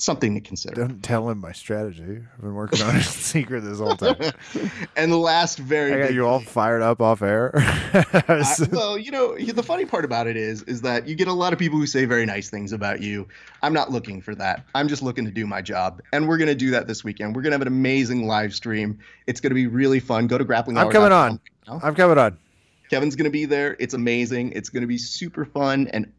something 0.04 0.34
to 0.36 0.42
consider. 0.42 0.76
Don't 0.88 1.02
tell 1.02 1.30
him 1.30 1.40
my 1.40 1.54
strategy. 1.54 2.04
I've 2.34 2.42
been 2.42 2.54
working 2.54 2.82
on 2.82 2.90
it 2.96 2.98
in 2.98 3.02
secret 3.04 3.62
this 3.62 3.80
whole 3.80 3.96
time. 3.96 4.34
and 4.98 5.12
the 5.12 5.18
last 5.18 5.58
very 5.58 5.94
I 5.94 6.08
got 6.08 6.14
you 6.14 6.28
all 6.28 6.42
fired 6.42 6.82
up 6.82 7.02
off 7.02 7.22
air. 7.22 7.52
I- 7.56 8.68
well, 8.72 8.98
you 8.98 9.12
know, 9.12 9.38
the 9.38 9.64
funny 9.64 9.86
part 9.86 10.04
about 10.06 10.28
it 10.28 10.36
is, 10.36 10.64
is 10.64 10.82
that 10.82 11.08
you 11.08 11.16
get 11.16 11.28
a 11.28 11.34
lot 11.34 11.54
of 11.54 11.60
people 11.60 11.80
who 11.80 11.88
say 11.88 12.06
very 12.06 12.26
nice 12.26 12.50
things 12.50 12.74
about 12.74 13.02
you. 13.02 13.28
I'm 13.62 13.74
not 13.74 13.92
looking 13.92 14.22
for 14.22 14.36
that. 14.36 14.66
I'm 14.76 14.88
just 14.88 15.02
looking 15.02 15.26
to 15.26 15.32
do 15.32 15.48
my 15.48 15.62
job, 15.62 16.02
and 16.12 16.28
we're 16.28 16.38
gonna 16.38 16.54
do 16.56 16.72
that 16.72 16.88
this 16.88 17.04
weekend. 17.04 17.36
We're 17.36 17.42
gonna 17.42 17.54
have 17.56 17.62
an 17.62 17.68
amazing 17.68 18.28
live 18.28 18.54
stream. 18.54 19.00
It's 19.26 19.40
gonna 19.40 19.56
be 19.56 19.68
really 19.68 20.00
fun. 20.00 20.28
Go 20.28 20.38
to 20.38 20.44
grappling. 20.44 20.78
I'm 20.78 20.90
coming 20.92 21.12
on. 21.14 21.40
I'm 21.68 21.96
coming 21.96 22.18
on. 22.18 22.38
Kevin's 22.90 23.16
gonna 23.16 23.30
be 23.30 23.46
there. 23.46 23.78
It's 23.80 23.94
amazing. 23.94 24.52
It's 24.52 24.70
gonna 24.70 24.88
be 24.88 24.98
super 24.98 25.46
fun 25.46 25.88
and 25.94 26.12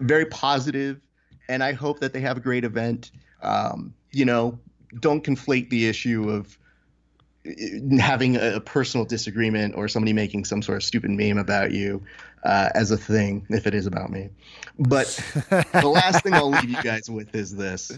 very 0.00 0.26
positive. 0.26 1.00
And 1.48 1.62
I 1.62 1.72
hope 1.72 2.00
that 2.00 2.12
they 2.12 2.20
have 2.20 2.36
a 2.36 2.40
great 2.40 2.64
event. 2.64 3.10
Um, 3.42 3.94
you 4.10 4.24
know, 4.24 4.58
don't 5.00 5.24
conflate 5.24 5.70
the 5.70 5.86
issue 5.86 6.30
of 6.30 6.58
uh, 7.46 7.96
having 7.98 8.36
a 8.36 8.60
personal 8.60 9.04
disagreement 9.04 9.74
or 9.76 9.88
somebody 9.88 10.12
making 10.12 10.44
some 10.44 10.62
sort 10.62 10.76
of 10.76 10.84
stupid 10.84 11.10
meme 11.10 11.38
about 11.38 11.72
you 11.72 12.02
uh, 12.44 12.70
as 12.74 12.90
a 12.90 12.96
thing 12.96 13.46
if 13.48 13.66
it 13.66 13.74
is 13.74 13.86
about 13.86 14.10
me. 14.10 14.30
But 14.78 15.06
the 15.72 15.90
last 15.92 16.22
thing 16.22 16.34
I'll 16.34 16.50
leave 16.50 16.70
you 16.70 16.82
guys 16.82 17.10
with 17.10 17.34
is 17.34 17.54
this. 17.54 17.92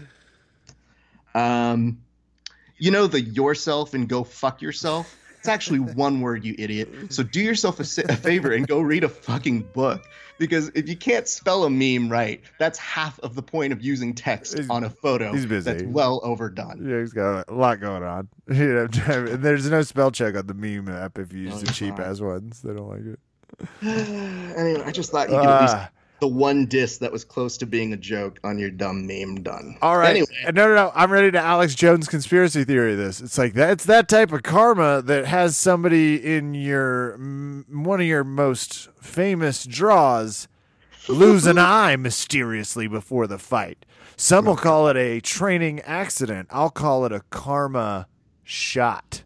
Um, 1.33 1.99
you 2.77 2.91
know 2.91 3.07
the 3.07 3.21
yourself 3.21 3.93
and 3.93 4.07
go 4.07 4.23
fuck 4.23 4.61
yourself. 4.61 5.15
It's 5.45 5.49
actually 5.51 5.77
one 5.77 6.21
word, 6.21 6.43
you 6.43 6.55
idiot. 6.57 6.89
So 7.09 7.21
do 7.21 7.39
yourself 7.39 7.79
a, 7.79 7.83
a 8.11 8.15
favor 8.15 8.51
and 8.51 8.67
go 8.67 8.79
read 8.81 9.03
a 9.03 9.09
fucking 9.09 9.61
book. 9.73 10.03
Because 10.39 10.69
if 10.73 10.89
you 10.89 10.97
can't 10.97 11.27
spell 11.27 11.65
a 11.65 11.69
meme 11.69 12.09
right, 12.11 12.41
that's 12.57 12.79
half 12.79 13.19
of 13.19 13.35
the 13.35 13.43
point 13.43 13.71
of 13.71 13.83
using 13.83 14.15
text 14.15 14.55
He's- 14.57 14.67
on 14.71 14.83
a 14.83 14.89
photo. 14.89 15.31
he's 15.31 15.45
busy. 15.45 15.71
That's 15.71 15.83
well 15.83 16.19
overdone. 16.23 16.83
Yeah, 16.89 16.99
he's 16.99 17.13
got 17.13 17.47
a 17.47 17.53
lot 17.53 17.79
going 17.79 18.01
on. 18.01 18.27
You 18.51 18.73
know, 18.73 18.87
and 19.07 19.27
there's 19.43 19.69
no 19.69 19.83
spell 19.83 20.09
check 20.09 20.35
on 20.35 20.47
the 20.47 20.55
meme 20.55 20.89
app 20.89 21.19
if 21.19 21.31
you 21.31 21.41
use 21.41 21.53
Oh, 21.53 21.59
the 21.59 21.71
cheap 21.71 21.99
ass 21.99 22.19
ones. 22.21 22.61
They 22.63 22.73
don't 22.73 22.87
like 22.89 23.05
it. 23.05 23.19
anyway, 24.57 24.81
I 24.83 24.91
just 24.91 25.11
thought 25.11 25.29
you 25.29 25.35
could 25.37 25.45
at 25.45 25.61
least 25.61 25.75
Ah. 25.75 25.89
The 26.21 26.27
one 26.27 26.65
diss 26.65 26.97
that 26.99 27.11
was 27.11 27.23
close 27.25 27.57
to 27.57 27.65
being 27.65 27.91
a 27.93 27.97
joke 27.97 28.39
on 28.43 28.57
your 28.57 28.69
dumb 28.69 29.05
meme 29.05 29.43
done. 29.43 29.77
All 29.81 29.97
right. 29.97 30.09
Anyway, 30.11 30.27
No, 30.53 30.67
no, 30.69 30.75
no. 30.75 30.91
I'm 30.95 31.11
ready 31.11 31.29
to 31.31 31.39
Alex 31.39 31.75
Jones 31.75 32.07
conspiracy 32.07 32.63
theory 32.63 32.95
this. 32.95 33.19
It's 33.21 33.37
like 33.37 33.53
that. 33.53 33.71
It's 33.71 33.85
that 33.85 34.07
type 34.07 34.31
of 34.31 34.43
karma 34.43 35.01
that 35.03 35.25
has 35.25 35.57
somebody 35.57 36.15
in 36.35 36.53
your 36.53 37.15
m- 37.15 37.65
one 37.69 37.99
of 37.99 38.07
your 38.07 38.23
most 38.23 38.87
famous 39.01 39.65
draws 39.65 40.47
lose 41.09 41.45
an 41.45 41.57
eye 41.57 41.95
mysteriously 41.97 42.87
before 42.87 43.27
the 43.27 43.37
fight. 43.37 43.85
Some 44.17 44.45
will 44.45 44.55
call 44.55 44.87
it 44.87 44.95
a 44.95 45.19
training 45.19 45.81
accident. 45.81 46.47
I'll 46.49 46.69
call 46.69 47.05
it 47.05 47.11
a 47.11 47.19
karma 47.29 48.07
shot. 48.43 49.23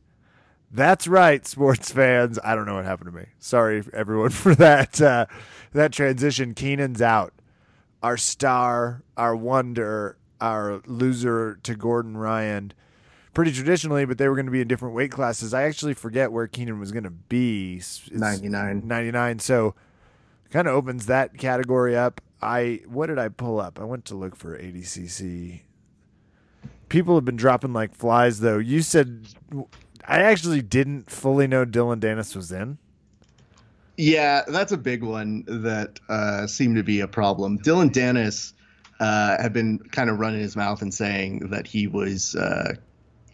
That's 0.71 1.07
right, 1.07 1.45
sports 1.47 1.91
fans. 1.91 2.37
I 2.43 2.55
don't 2.55 2.65
know 2.65 2.75
what 2.75 2.85
happened 2.85 3.11
to 3.11 3.17
me. 3.17 3.27
Sorry, 3.39 3.83
everyone, 3.93 4.29
for 4.29 4.55
that 4.55 5.01
uh, 5.01 5.25
that 5.73 5.91
transition. 5.91 6.53
Keenan's 6.53 7.01
out. 7.01 7.33
Our 8.01 8.17
star, 8.17 9.03
our 9.17 9.35
wonder, 9.35 10.17
our 10.39 10.81
loser 10.85 11.59
to 11.63 11.75
Gordon 11.75 12.15
Ryan. 12.17 12.73
Pretty 13.33 13.51
traditionally, 13.51 14.05
but 14.05 14.17
they 14.17 14.27
were 14.27 14.35
going 14.35 14.47
to 14.47 14.51
be 14.51 14.61
in 14.61 14.67
different 14.67 14.95
weight 14.95 15.11
classes. 15.11 15.53
I 15.53 15.63
actually 15.63 15.93
forget 15.93 16.31
where 16.31 16.47
Keenan 16.47 16.79
was 16.79 16.91
going 16.91 17.03
to 17.03 17.09
be. 17.11 17.75
It's 17.77 18.09
99. 18.11 18.87
99. 18.87 19.39
So 19.39 19.75
kind 20.49 20.67
of 20.67 20.73
opens 20.73 21.05
that 21.05 21.37
category 21.37 21.95
up. 21.95 22.21
I 22.41 22.81
what 22.87 23.07
did 23.07 23.19
I 23.19 23.29
pull 23.29 23.59
up? 23.59 23.79
I 23.79 23.83
went 23.83 24.05
to 24.05 24.15
look 24.15 24.35
for 24.35 24.57
ADCC. 24.57 25.61
People 26.87 27.15
have 27.15 27.25
been 27.25 27.35
dropping 27.35 27.73
like 27.73 27.93
flies 27.93 28.39
though. 28.39 28.57
You 28.57 28.81
said 28.81 29.27
I 30.09 30.23
actually 30.23 30.63
didn't 30.63 31.11
fully 31.11 31.45
know 31.45 31.65
Dillon 31.65 31.99
Danis 31.99 32.35
was 32.35 32.51
in. 32.51 32.79
Yeah, 33.95 34.43
that's 34.47 34.71
a 34.71 34.77
big 34.77 35.03
one 35.03 35.43
that 35.45 35.99
uh, 36.09 36.47
seemed 36.47 36.77
to 36.77 36.83
be 36.83 37.01
a 37.01 37.07
problem. 37.07 37.57
Dillon 37.57 37.91
Danis 37.91 38.53
uh, 38.99 39.39
had 39.39 39.53
been 39.53 39.77
kind 39.77 40.09
of 40.09 40.19
running 40.19 40.39
his 40.39 40.55
mouth 40.55 40.81
and 40.81 40.91
saying 40.91 41.51
that 41.51 41.67
he 41.67 41.85
was 41.85 42.35
uh, 42.35 42.73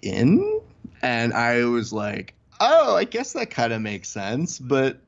in, 0.01 0.61
and 1.01 1.33
I 1.33 1.63
was 1.63 1.93
like, 1.93 2.33
"Oh, 2.59 2.95
I 2.95 3.05
guess 3.05 3.33
that 3.33 3.51
kind 3.51 3.71
of 3.71 3.81
makes 3.81 4.09
sense." 4.09 4.59
But 4.59 4.99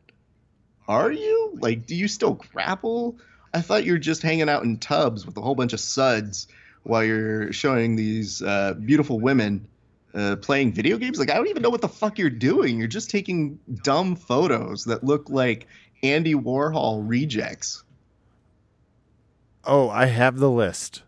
are 0.88 1.11
you? 1.11 1.57
Like, 1.59 1.86
do 1.86 1.95
you 1.95 2.07
still 2.07 2.36
grapple? 2.36 3.18
I 3.53 3.59
thought 3.59 3.84
you 3.84 3.91
were 3.91 3.99
just 3.99 4.22
hanging 4.22 4.47
out 4.47 4.63
in 4.63 4.78
tubs 4.78 5.26
with 5.26 5.36
a 5.36 5.41
whole 5.41 5.55
bunch 5.55 5.74
of 5.74 5.82
suds 5.82 6.47
while 6.84 7.03
you're 7.03 7.51
showing 7.51 7.97
these 7.97 8.41
uh, 8.41 8.76
beautiful 8.76 9.20
women 9.20 9.68
uh, 10.18 10.36
playing 10.38 10.74
video 10.74 10.97
games. 10.97 11.20
Like, 11.20 11.30
I 11.30 11.36
don't 11.36 11.47
even 11.47 11.61
know 11.61 11.70
what 11.70 11.82
the 11.82 11.88
fuck 11.88 12.18
you're 12.18 12.30
doing. 12.30 12.78
You're 12.78 12.88
just 12.88 13.09
taking 13.09 13.59
dumb 13.84 14.15
photos 14.15 14.84
that 14.86 15.03
look 15.03 15.30
like 15.30 15.68
Andy 16.03 16.34
Warhol 16.34 17.03
rejects. 17.07 17.84
Oh, 19.63 19.89
I 19.89 20.05
have 20.05 20.38
the 20.38 20.49
list. 20.49 21.03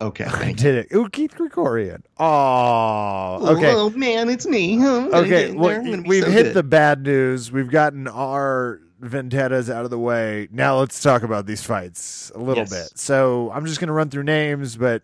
Okay, 0.00 0.24
I 0.30 0.52
did 0.52 0.74
it. 0.76 0.94
Ooh, 0.94 1.08
Keith 1.08 1.34
Krikorian. 1.34 2.02
Oh, 2.18 3.56
okay. 3.56 3.72
Oh 3.74 3.90
man, 3.90 4.28
it's 4.28 4.46
me. 4.46 4.76
Okay, 4.84 5.52
well, 5.52 5.68
there. 5.68 5.80
I'm 5.80 5.90
gonna 5.90 6.02
be 6.02 6.08
we've 6.08 6.24
so 6.24 6.30
hit 6.30 6.42
good. 6.44 6.54
the 6.54 6.62
bad 6.62 7.02
news. 7.02 7.50
We've 7.52 7.70
gotten 7.70 8.06
our 8.08 8.80
vendettas 9.00 9.70
out 9.70 9.84
of 9.84 9.90
the 9.90 9.98
way. 9.98 10.48
Now 10.50 10.78
let's 10.78 11.00
talk 11.02 11.22
about 11.22 11.46
these 11.46 11.62
fights 11.62 12.32
a 12.34 12.38
little 12.38 12.64
Yes. 12.64 12.70
bit. 12.90 12.98
So 12.98 13.50
I'm 13.52 13.64
just 13.66 13.78
going 13.80 13.86
to 13.88 13.92
run 13.92 14.10
through 14.10 14.24
names, 14.24 14.76
but 14.76 15.02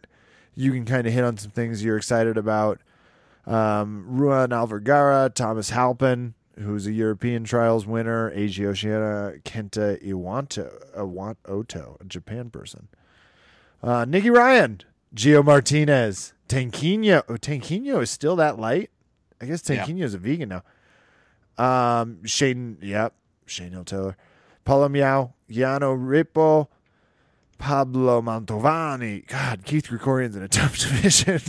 you 0.56 0.72
can 0.72 0.84
kind 0.84 1.06
of 1.06 1.12
hit 1.12 1.22
on 1.22 1.36
some 1.36 1.52
things 1.52 1.84
you're 1.84 1.96
excited 1.96 2.36
about. 2.36 2.80
Um, 3.46 4.04
Ruan 4.08 4.50
Alvarenga, 4.50 5.32
Thomas 5.34 5.70
Halpin, 5.70 6.34
who's 6.58 6.86
a 6.86 6.92
European 6.92 7.44
trials 7.44 7.86
winner, 7.86 8.30
Oceana, 8.32 9.34
Kenta 9.44 10.02
Iwanto, 10.02 10.72
Iwan- 10.96 11.36
Oto, 11.46 11.96
a 12.00 12.04
Japan 12.04 12.50
person. 12.50 12.88
Uh, 13.82 14.04
Nicky 14.06 14.30
Ryan, 14.30 14.80
Gio 15.14 15.44
Martinez, 15.44 16.32
Tanquino. 16.48 17.22
Oh, 17.28 17.34
Tanquino 17.34 18.00
is 18.02 18.10
still 18.10 18.36
that 18.36 18.58
light? 18.58 18.90
I 19.40 19.46
guess 19.46 19.68
Yeah. 19.68 19.84
Tanquino's 19.84 20.14
a 20.14 20.18
vegan 20.18 20.48
now. 20.48 20.62
Um, 21.56 22.24
Shane, 22.24 22.78
yep, 22.80 23.14
Shane 23.46 23.72
Hill 23.72 23.84
Taylor, 23.84 24.16
Paulo 24.64 24.88
Miao, 24.88 25.34
Yano 25.50 25.94
Ripo, 25.96 26.68
Pablo 27.58 28.20
Mantovani. 28.22 29.26
God, 29.26 29.64
Keith 29.64 29.88
Krikorian's 29.88 30.36
in 30.36 30.42
a 30.42 30.48
tough 30.48 30.76
division. 30.78 31.40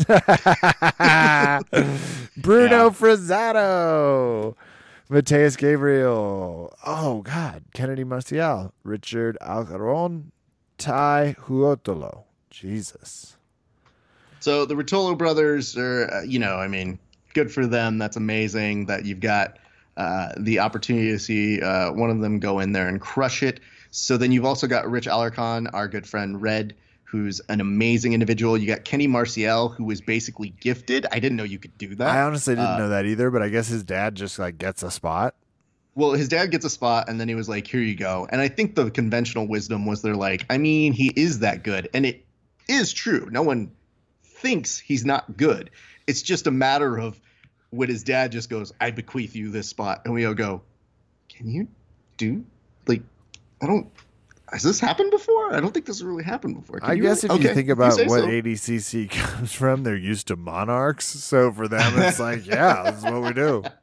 Bruno 2.37 2.85
Yeah. 2.85 2.89
Frazatto, 2.89 4.55
Mateus 5.09 5.55
Gabriel. 5.55 6.73
Oh 6.85 7.21
God, 7.21 7.63
Kennedy 7.73 8.03
Maciel, 8.03 8.71
Richard 8.83 9.37
Alarcon, 9.41 10.25
Tye 10.77 11.35
Ruotolo. 11.41 12.23
Jesus. 12.49 13.35
So 14.39 14.65
the 14.65 14.75
Ruotolo 14.75 15.17
brothers 15.17 15.75
are, 15.77 16.09
uh, 16.11 16.21
you 16.21 16.39
know, 16.39 16.55
I 16.57 16.67
mean, 16.67 16.99
good 17.33 17.51
for 17.51 17.65
them. 17.65 17.97
That's 17.97 18.15
amazing 18.15 18.85
that 18.85 19.05
you've 19.05 19.19
got 19.19 19.57
uh, 19.97 20.29
the 20.37 20.59
opportunity 20.59 21.09
to 21.11 21.19
see 21.19 21.61
uh, 21.61 21.91
one 21.91 22.09
of 22.09 22.19
them 22.21 22.39
go 22.39 22.59
in 22.59 22.71
there 22.71 22.87
and 22.87 23.01
crush 23.01 23.43
it. 23.43 23.59
So 23.95 24.17
then 24.17 24.31
you've 24.33 24.45
also 24.45 24.67
got 24.67 24.89
Rich 24.91 25.07
Alarcon, 25.07 25.69
our 25.73 25.87
good 25.87 26.05
friend 26.05 26.41
Red, 26.41 26.75
who's 27.05 27.39
an 27.47 27.61
amazing 27.61 28.11
individual. 28.11 28.57
You 28.57 28.67
got 28.67 28.83
Kenny 28.83 29.07
Maciel, 29.07 29.73
who 29.73 29.85
was 29.85 30.01
basically 30.01 30.49
gifted. 30.49 31.05
I 31.13 31.19
didn't 31.19 31.37
know 31.37 31.45
you 31.45 31.59
could 31.59 31.77
do 31.77 31.95
that. 31.95 32.09
I 32.09 32.21
honestly 32.23 32.55
didn't 32.55 32.71
Uh, 32.71 32.77
know 32.77 32.89
that 32.89 33.05
either, 33.05 33.31
but 33.31 33.41
I 33.41 33.47
guess 33.47 33.69
his 33.69 33.83
dad 33.83 34.15
just 34.15 34.37
like 34.37 34.57
gets 34.57 34.83
a 34.83 34.91
spot. 34.91 35.35
Well, 35.95 36.11
his 36.11 36.27
dad 36.27 36.47
gets 36.51 36.65
a 36.65 36.69
spot, 36.69 37.07
and 37.07 37.21
then 37.21 37.29
he 37.29 37.35
was 37.35 37.47
like, 37.47 37.65
"Here 37.67 37.79
you 37.79 37.95
go." 37.95 38.27
And 38.29 38.41
I 38.41 38.49
think 38.49 38.75
the 38.75 38.91
conventional 38.91 39.47
wisdom 39.47 39.85
was 39.85 40.01
they're 40.01 40.13
like, 40.13 40.45
"I 40.49 40.57
mean, 40.57 40.91
he 40.91 41.13
is 41.15 41.39
that 41.39 41.63
good," 41.63 41.87
and 41.93 42.05
it 42.05 42.25
is 42.67 42.91
true. 42.91 43.29
No 43.31 43.43
one 43.43 43.71
thinks 44.25 44.77
he's 44.77 45.05
not 45.05 45.37
good. 45.37 45.69
It's 46.05 46.21
just 46.21 46.47
a 46.47 46.51
matter 46.51 46.97
of 46.99 47.17
when 47.69 47.87
his 47.87 48.03
dad 48.03 48.33
just 48.33 48.49
goes, 48.49 48.73
"I 48.81 48.91
bequeath 48.91 49.37
you 49.37 49.51
this 49.51 49.69
spot," 49.69 50.01
and 50.03 50.13
we 50.13 50.25
all 50.25 50.33
go, 50.33 50.63
"Can 51.29 51.49
you 51.49 51.69
do? 52.17 52.43
I 53.61 53.67
don't." 53.67 53.89
Has 54.51 54.61
this 54.61 54.79
happened 54.79 55.09
before? 55.11 55.53
I 55.53 55.59
don't 55.59 55.73
think 55.73 55.87
this 55.87 56.01
really 56.03 56.23
happened 56.23 56.55
before. 56.55 56.79
Can 56.79 56.89
I 56.91 56.93
you 56.93 57.01
guess 57.01 57.23
really- 57.23 57.39
if 57.39 57.43
you 57.43 57.53
think 57.55 57.69
about 57.69 57.93
say 57.93 58.05
what 58.05 58.21
so. 58.21 58.27
ADCC 58.27 59.09
comes 59.09 59.51
from, 59.53 59.83
they're 59.83 59.95
used 59.95 60.27
to 60.27 60.35
monarchs. 60.35 61.05
So 61.05 61.51
for 61.51 61.67
them, 61.67 61.99
it's 61.99 62.19
like, 62.19 62.45
yeah, 62.45 62.91
this 62.91 62.99
is 62.99 63.03
what 63.03 63.21
we 63.23 63.33
do. 63.33 63.63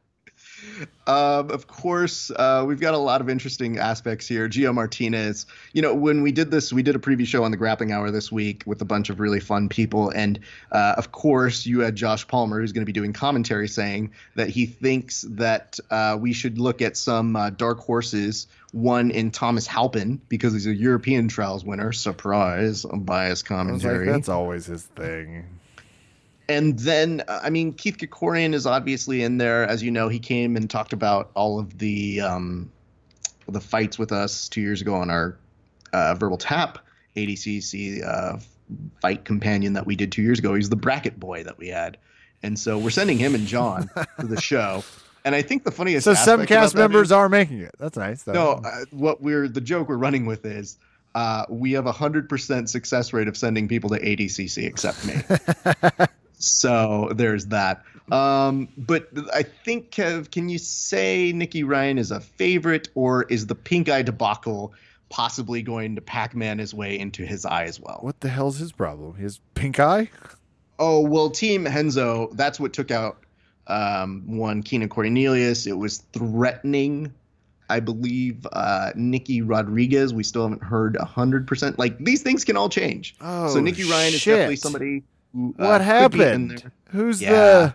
Um, 1.05 1.51
of 1.51 1.67
course, 1.67 2.31
uh, 2.31 2.63
we've 2.65 2.79
got 2.79 2.93
a 2.93 2.97
lot 2.97 3.21
of 3.21 3.29
interesting 3.29 3.77
aspects 3.77 4.27
here. 4.27 4.47
Gio 4.47 4.73
Martinez, 4.73 5.45
you 5.73 5.81
know, 5.81 5.93
when 5.93 6.21
we 6.21 6.31
did 6.31 6.49
this, 6.49 6.71
we 6.71 6.81
did 6.81 6.95
a 6.95 6.99
preview 6.99 7.25
show 7.25 7.43
on 7.43 7.51
the 7.51 7.57
Grappling 7.57 7.91
Hour 7.91 8.09
this 8.09 8.31
week 8.31 8.63
with 8.65 8.81
a 8.81 8.85
bunch 8.85 9.09
of 9.09 9.19
really 9.19 9.39
fun 9.39 9.67
people. 9.69 10.09
And 10.09 10.39
uh, 10.71 10.95
of 10.97 11.11
course, 11.11 11.65
you 11.65 11.81
had 11.81 11.95
Josh 11.95 12.27
Palmer, 12.27 12.61
who's 12.61 12.71
going 12.71 12.83
to 12.83 12.85
be 12.85 12.93
doing 12.93 13.11
commentary, 13.13 13.67
saying 13.67 14.11
that 14.35 14.49
he 14.49 14.65
thinks 14.65 15.25
that 15.31 15.79
uh, 15.89 16.17
we 16.19 16.33
should 16.33 16.57
look 16.57 16.81
at 16.81 16.95
some 16.95 17.35
uh, 17.35 17.49
dark 17.49 17.79
horses. 17.79 18.47
One 18.71 19.11
in 19.11 19.29
Thomas 19.29 19.67
Halpin 19.67 20.19
because 20.29 20.53
he's 20.53 20.65
a 20.65 20.73
European 20.73 21.27
trials 21.27 21.63
winner. 21.63 21.91
Surprise, 21.91 22.85
biased 22.85 23.51
I 23.51 23.55
like, 23.55 23.65
commentary. 23.65 24.07
that's 24.07 24.29
always 24.29 24.65
his 24.65 24.83
thing. 24.83 25.45
And 26.53 26.77
then, 26.77 27.23
uh, 27.27 27.39
I 27.43 27.49
mean, 27.49 27.73
Keith 27.73 27.97
Krikorian 27.97 28.53
is 28.53 28.67
obviously 28.67 29.23
in 29.23 29.39
there. 29.39 29.67
As 29.67 29.81
you 29.81 29.89
know, 29.89 30.07
he 30.07 30.19
came 30.19 30.55
and 30.55 30.69
talked 30.69 30.93
about 30.93 31.31
all 31.33 31.59
of 31.59 31.79
the 31.79 32.21
um, 32.21 32.71
the 33.49 33.59
fights 33.59 33.97
with 33.97 34.11
us 34.11 34.47
two 34.49 34.61
years 34.61 34.79
ago 34.81 34.93
on 34.93 35.09
our 35.09 35.37
uh, 35.93 36.13
Verbal 36.15 36.37
Tap 36.37 36.77
ADCC 37.15 38.05
uh, 38.05 38.37
fight 39.01 39.25
companion 39.25 39.73
that 39.73 39.85
we 39.85 39.95
did 39.95 40.11
two 40.11 40.21
years 40.21 40.37
ago. 40.39 40.53
He's 40.53 40.69
the 40.69 40.75
bracket 40.75 41.19
boy 41.19 41.43
that 41.43 41.57
we 41.57 41.69
had. 41.69 41.97
And 42.43 42.59
so 42.59 42.77
we're 42.77 42.89
sending 42.91 43.17
him 43.17 43.35
and 43.35 43.47
John 43.47 43.89
to 44.19 44.27
the 44.27 44.39
show. 44.39 44.83
And 45.25 45.33
I 45.33 45.41
think 45.41 45.63
the 45.63 45.71
funniest 45.71 46.03
So 46.03 46.15
some 46.15 46.45
cast 46.45 46.75
members 46.75 47.07
is- 47.07 47.11
are 47.13 47.29
making 47.29 47.61
it. 47.61 47.73
That's 47.79 47.95
nice. 47.95 48.23
Though. 48.23 48.33
no, 48.33 48.51
uh, 48.65 48.83
what 48.91 49.21
we're 49.21 49.47
the 49.47 49.61
joke 49.61 49.87
we're 49.87 49.95
running 49.95 50.25
with 50.25 50.45
is 50.45 50.77
uh, 51.15 51.45
we 51.47 51.71
have 51.71 51.85
a 51.85 51.93
hundred 51.93 52.27
percent 52.27 52.69
success 52.69 53.13
rate 53.13 53.29
of 53.29 53.37
sending 53.37 53.69
people 53.69 53.89
to 53.91 53.99
ADCC 54.01 54.65
except 54.65 55.05
me. 55.05 56.07
so 56.43 57.11
there's 57.15 57.47
that. 57.47 57.83
Um, 58.11 58.67
but 58.77 59.09
I 59.33 59.43
think 59.43 59.91
Kev, 59.91 60.29
can 60.29 60.49
you 60.49 60.57
say 60.57 61.31
Nicky 61.31 61.63
Ryan 61.63 61.97
is 61.97 62.11
a 62.11 62.19
favorite, 62.19 62.89
or 62.95 63.23
is 63.23 63.47
the 63.47 63.55
pink 63.55 63.89
eye 63.89 64.01
debacle 64.01 64.73
possibly 65.09 65.61
going 65.61 65.95
to 65.95 66.01
Pac-Man 66.01 66.59
his 66.59 66.73
way 66.73 66.97
into 66.99 67.23
his 67.23 67.45
eye 67.45 67.63
as 67.63 67.79
well? 67.79 67.99
what 68.01 68.19
the 68.19 68.29
hell's 68.29 68.57
his 68.57 68.71
problem? 68.71 69.15
His 69.15 69.39
pink 69.55 69.79
eye? 69.79 70.09
Oh 70.79 70.99
well, 70.99 71.29
Team 71.29 71.65
Henzo. 71.65 72.35
That's 72.35 72.59
what 72.59 72.73
took 72.73 72.91
out 72.91 73.23
um, 73.67 74.23
one 74.37 74.63
Keenan 74.63 74.89
Cornelius. 74.89 75.65
It 75.67 75.77
was 75.77 75.99
threatening, 76.13 77.13
I 77.69 77.79
believe, 77.79 78.45
uh, 78.51 78.91
Nicky 78.95 79.41
Rodriguez. 79.41 80.13
We 80.13 80.23
still 80.23 80.43
haven't 80.43 80.63
heard 80.63 80.97
hundred 80.97 81.47
percent. 81.47 81.79
Like 81.79 81.97
these 81.99 82.21
things 82.21 82.43
can 82.43 82.57
all 82.57 82.69
change. 82.69 83.15
Oh, 83.21 83.53
so 83.53 83.59
Nicky 83.61 83.89
Ryan 83.89 84.13
is 84.13 84.19
shit. 84.19 84.33
definitely 84.33 84.55
somebody. 84.57 85.03
Who, 85.33 85.55
uh, 85.57 85.63
What 85.65 85.77
could 85.79 85.85
happened? 85.85 86.71
Who's 86.91 87.21
Yeah. 87.21 87.31
the? 87.31 87.73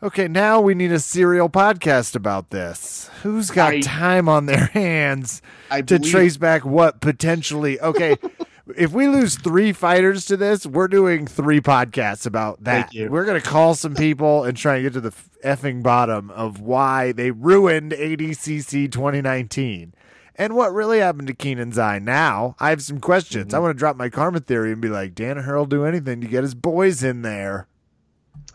Okay, 0.00 0.28
now 0.28 0.60
we 0.60 0.74
need 0.74 0.92
a 0.92 1.00
serial 1.00 1.48
podcast 1.48 2.14
about 2.14 2.50
this. 2.50 3.10
Who's 3.24 3.50
got 3.50 3.72
I- 3.74 3.80
time 3.80 4.28
on 4.28 4.46
their 4.46 4.66
hands 4.72 5.42
I 5.70 5.82
to 5.82 5.98
believe- 5.98 6.12
trace 6.12 6.36
back 6.36 6.64
what 6.64 7.00
potentially? 7.00 7.80
Okay, 7.80 8.16
if 8.76 8.92
we 8.92 9.08
lose 9.08 9.36
three 9.36 9.72
fighters 9.72 10.24
to 10.26 10.36
this, 10.36 10.64
we're 10.66 10.86
doing 10.86 11.26
three 11.26 11.60
podcasts 11.60 12.26
about 12.26 12.62
that. 12.62 12.90
We're 12.94 13.24
gonna 13.24 13.40
call 13.40 13.74
some 13.74 13.96
people 13.96 14.44
and 14.44 14.56
try 14.56 14.76
and 14.76 14.84
get 14.84 14.92
to 14.92 15.00
the 15.00 15.12
effing 15.44 15.82
bottom 15.82 16.30
of 16.30 16.60
why 16.60 17.10
they 17.10 17.32
ruined 17.32 17.90
ADCC 17.92 18.86
2019. 18.92 19.94
And 20.38 20.54
what 20.54 20.72
really 20.72 21.00
happened 21.00 21.26
to 21.26 21.34
Keenan's 21.34 21.78
eye 21.78 21.98
now? 21.98 22.54
I 22.60 22.70
have 22.70 22.80
some 22.80 23.00
questions. 23.00 23.48
Mm-hmm. 23.48 23.56
I 23.56 23.58
want 23.58 23.76
to 23.76 23.78
drop 23.78 23.96
my 23.96 24.08
karma 24.08 24.38
theory 24.38 24.70
and 24.70 24.80
be 24.80 24.88
like, 24.88 25.16
Danaher 25.16 25.56
will 25.56 25.66
do 25.66 25.84
anything 25.84 26.20
to 26.20 26.28
get 26.28 26.44
his 26.44 26.54
boys 26.54 27.02
in 27.02 27.22
there. 27.22 27.66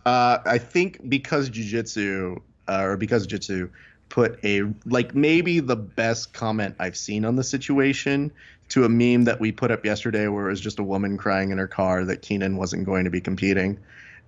Uh, 0.06 0.40
I 0.46 0.58
think 0.58 1.10
because 1.10 1.50
jujitsu, 1.50 2.42
uh, 2.70 2.82
or 2.82 2.98
because 2.98 3.28
jujitsu 3.28 3.70
put 4.08 4.40
a 4.46 4.62
like 4.86 5.14
maybe 5.16 5.60
the 5.60 5.76
best 5.76 6.34
comment 6.34 6.76
I've 6.80 6.96
seen 6.96 7.26
on 7.26 7.36
the 7.36 7.44
situation 7.44 8.32
to 8.70 8.86
a 8.86 8.90
meme 8.90 9.26
that 9.26 9.40
we 9.40 9.52
put 9.52 9.72
up 9.72 9.84
yesterday, 9.86 10.28
where 10.28 10.48
it 10.48 10.52
was 10.52 10.62
just 10.62 10.80
a 10.80 10.84
woman 10.84 11.18
crying 11.18 11.52
in 11.52 11.58
her 11.58 11.68
car 11.68 12.06
that 12.06 12.22
Keenan 12.22 12.58
wasn't 12.58 12.86
going 12.86 13.04
to 13.04 13.10
be 13.10 13.22
competing, 13.22 13.78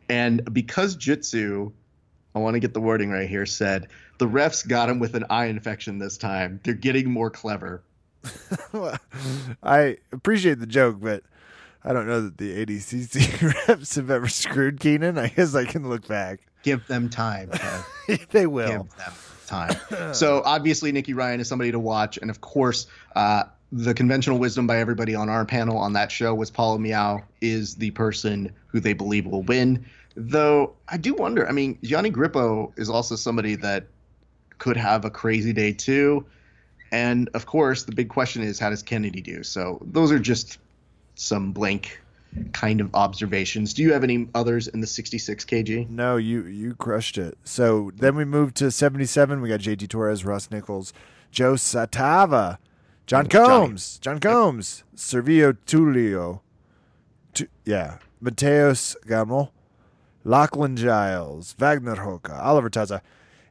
and 0.09 0.53
because 0.53 0.95
jitsu, 0.95 1.71
I 2.35 2.39
want 2.39 2.55
to 2.55 2.59
get 2.59 2.73
the 2.73 2.81
wording 2.81 3.09
right 3.09 3.29
here. 3.29 3.45
Said 3.45 3.87
the 4.17 4.27
refs 4.27 4.67
got 4.67 4.89
him 4.89 4.99
with 4.99 5.15
an 5.15 5.25
eye 5.29 5.45
infection 5.45 5.97
this 5.97 6.17
time. 6.17 6.59
They're 6.63 6.73
getting 6.73 7.09
more 7.09 7.29
clever. 7.29 7.81
I 9.63 9.97
appreciate 10.11 10.59
the 10.59 10.67
joke, 10.67 10.97
but 10.99 11.23
I 11.83 11.93
don't 11.93 12.07
know 12.07 12.21
that 12.21 12.37
the 12.37 12.65
ADCC 12.65 13.67
reps 13.67 13.95
have 13.95 14.09
ever 14.09 14.27
screwed 14.27 14.79
Keenan. 14.79 15.17
I 15.17 15.29
guess 15.29 15.55
I 15.55 15.65
can 15.65 15.87
look 15.87 16.07
back. 16.07 16.41
Give 16.63 16.85
them 16.87 17.09
time. 17.09 17.51
They 18.29 18.45
will. 18.45 18.83
give 18.83 18.97
them 18.97 19.13
time. 19.47 20.13
so 20.13 20.43
obviously, 20.45 20.91
Nicky 20.91 21.13
Ryan 21.13 21.39
is 21.39 21.47
somebody 21.47 21.71
to 21.71 21.79
watch, 21.79 22.17
and 22.17 22.29
of 22.29 22.41
course, 22.41 22.85
uh, 23.15 23.45
the 23.71 23.95
conventional 23.95 24.37
wisdom 24.37 24.67
by 24.67 24.77
everybody 24.77 25.15
on 25.15 25.27
our 25.27 25.43
panel 25.43 25.77
on 25.77 25.93
that 25.93 26.11
show 26.11 26.35
was 26.35 26.51
Paulo 26.51 26.77
Miao 26.77 27.23
is 27.41 27.75
the 27.75 27.91
person 27.91 28.53
who 28.67 28.79
they 28.79 28.93
believe 28.93 29.25
will 29.25 29.41
win. 29.41 29.85
Though 30.15 30.73
I 30.87 30.97
do 30.97 31.13
wonder. 31.13 31.47
I 31.47 31.51
mean, 31.51 31.77
Gianni 31.83 32.11
Grippo 32.11 32.71
is 32.77 32.89
also 32.89 33.15
somebody 33.15 33.55
that 33.55 33.87
could 34.57 34.77
have 34.77 35.05
a 35.05 35.09
crazy 35.09 35.53
day 35.53 35.73
too. 35.73 36.25
And 36.91 37.29
of 37.33 37.45
course, 37.45 37.83
the 37.83 37.91
big 37.91 38.09
question 38.09 38.41
is 38.41 38.57
how 38.59 38.69
does 38.69 38.81
Kennedy 38.83 39.21
do? 39.21 39.43
So 39.43 39.79
those 39.85 40.11
are 40.11 40.19
just 40.19 40.59
some 41.15 41.51
blank 41.51 42.01
kind 42.53 42.81
of 42.81 42.93
observations. 42.93 43.73
Do 43.73 43.81
you 43.81 43.93
have 43.93 44.03
any 44.03 44.27
others 44.35 44.67
in 44.67 44.81
the 44.81 44.87
66 44.87 45.45
kg? 45.45 45.89
No, 45.89 46.17
you 46.17 46.43
you 46.45 46.75
crushed 46.75 47.17
it. 47.17 47.37
So 47.43 47.91
then 47.95 48.15
we 48.15 48.25
moved 48.25 48.55
to 48.57 48.71
77. 48.71 49.41
We 49.41 49.49
got 49.49 49.59
JT 49.59 49.89
Torres, 49.89 50.23
Russ 50.23 50.51
Nichols, 50.51 50.93
Joe 51.31 51.53
Satava, 51.53 52.57
John 53.07 53.27
Johnny. 53.27 53.47
Combs, 53.47 53.99
John 53.99 54.19
Combs, 54.19 54.83
Servio 54.95 55.57
Tullio, 55.65 56.41
Tu- 57.33 57.47
yeah, 57.65 57.97
Mateos 58.23 58.95
Gamel, 59.07 59.51
Lachlan 60.25 60.75
Giles, 60.75 61.53
Wagner 61.57 61.93
Rocha, 61.95 62.33
Oliver 62.41 62.69
Taza, 62.69 63.01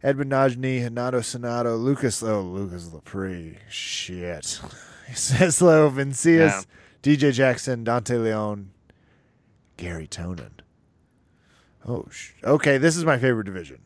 Edmund 0.02 0.32
Najmi, 0.32 0.82
Hanato 0.82 1.20
Sonato, 1.22 1.80
Lucas, 1.82 2.22
oh, 2.22 2.42
Lucas 2.42 2.88
Lepri, 2.88 3.56
shit. 3.70 4.60
Celso 5.12 5.90
Vinicius, 5.92 6.66
DJ 7.02 7.32
Jackson, 7.32 7.84
Dante 7.84 8.16
Leon, 8.16 8.70
Gary 9.76 10.08
Tonon. 10.08 10.50
Oh, 11.86 12.06
sh- 12.10 12.32
okay. 12.42 12.78
This 12.78 12.96
is 12.96 13.04
my 13.04 13.18
favorite 13.18 13.44
division, 13.44 13.78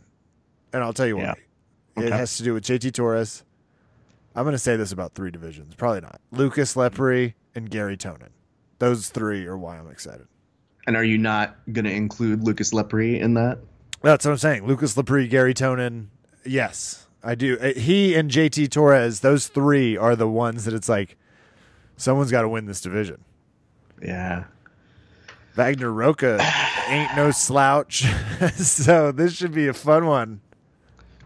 and 0.73 0.83
I'll 0.83 0.93
tell 0.95 1.07
you 1.07 1.19
Yeah. 1.19 1.35
why. 1.95 2.05
It 2.05 2.13
has 2.13 2.37
to 2.39 2.43
do 2.45 2.55
with 2.55 2.65
JT 2.65 2.93
Torres. 2.95 3.43
I'm 4.37 4.45
going 4.45 4.53
to 4.55 4.59
say 4.59 4.77
this 4.77 4.93
about 4.93 5.15
three 5.15 5.33
divisions. 5.33 5.75
Probably 5.75 6.01
not. 6.01 6.21
Lucas 6.31 6.75
Lepri 6.75 7.35
and 7.57 7.69
Gary 7.69 7.97
Tonon. 7.97 8.29
Those 8.79 9.09
three 9.09 9.45
are 9.47 9.59
why 9.59 9.77
I'm 9.79 9.91
excited. 9.91 10.29
And 10.89 10.97
are 10.97 11.05
you 11.05 11.19
not 11.19 11.55
going 11.71 11.85
to 11.85 11.93
include 11.93 12.45
Lucas 12.45 12.73
Lepri 12.73 13.21
in 13.21 13.35
that? 13.35 13.59
That's 14.01 14.25
what 14.25 14.31
I'm 14.33 14.39
saying. 14.39 14.67
Lucas 14.67 14.95
Lepri, 14.95 15.29
Gary 15.29 15.53
Tonon. 15.53 16.07
Yes, 16.47 17.07
I 17.23 17.35
do. 17.35 17.59
Uh, 17.59 17.75
He 17.75 18.15
and 18.15 18.31
JT 18.31 18.71
Torres, 18.71 19.21
those 19.21 19.49
three 19.49 19.99
are 19.99 20.17
the 20.17 20.27
ones 20.27 20.65
that 20.65 20.73
it's 20.73 20.89
like 20.89 21.19
someone's 21.99 22.31
got 22.31 22.41
to 22.41 22.49
win 22.49 22.65
this 22.65 22.81
division. 22.81 23.23
Yeah. 24.03 24.45
Wagner 25.57 25.93
Rocha 25.93 26.39
ain't 26.89 27.15
no 27.15 27.33
slouch. 27.33 28.07
so 28.55 29.13
this 29.13 29.35
should 29.35 29.53
be 29.53 29.69
a 29.69 29.75
fun 29.75 30.07
one. 30.07 30.41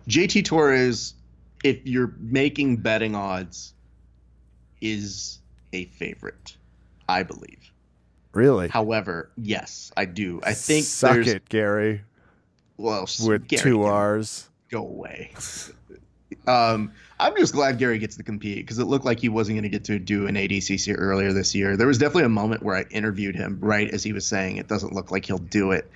JT 0.09 0.45
Torres, 0.45 1.15
if 1.63 1.87
you're 1.87 2.13
making 2.19 2.79
betting 2.79 3.15
odds, 3.15 3.75
is 4.81 5.39
a 5.73 5.85
favorite. 5.85 6.57
I 7.09 7.23
believe. 7.23 7.62
Really? 8.35 8.69
However, 8.69 9.31
yes, 9.37 9.93
I 9.97 10.07
do. 10.07 10.41
I 10.43 10.55
think 10.55 10.87
Suck 10.87 11.15
there's 11.15 11.29
it, 11.29 11.49
Gary. 11.49 12.03
well 12.77 13.07
With 13.25 13.47
Gary, 13.47 13.63
two 13.63 13.83
R's. 13.83 14.49
Go 14.71 14.81
away. 14.81 15.33
um, 16.47 16.93
I'm 17.21 17.37
just 17.37 17.53
glad 17.53 17.79
Gary 17.79 17.99
gets 17.99 18.17
to 18.17 18.23
compete 18.23 18.59
because 18.59 18.79
it 18.79 18.87
looked 18.87 19.05
like 19.05 19.21
he 19.21 19.29
wasn't 19.29 19.57
going 19.57 19.65
to 19.65 19.69
get 19.69 19.85
to 19.85 19.99
do 19.99 20.27
an 20.27 20.35
ADCC 20.35 20.95
earlier 20.97 21.33
this 21.33 21.55
year. 21.55 21.77
There 21.77 21.87
was 21.87 21.99
definitely 21.99 22.25
a 22.25 22.31
moment 22.31 22.63
where 22.63 22.75
I 22.75 22.85
interviewed 22.91 23.37
him 23.37 23.59
right 23.61 23.89
as 23.91 24.03
he 24.03 24.13
was 24.13 24.27
saying 24.27 24.57
it 24.57 24.67
doesn't 24.67 24.95
look 24.95 25.11
like 25.11 25.27
he'll 25.27 25.39
do 25.39 25.73
it, 25.73 25.91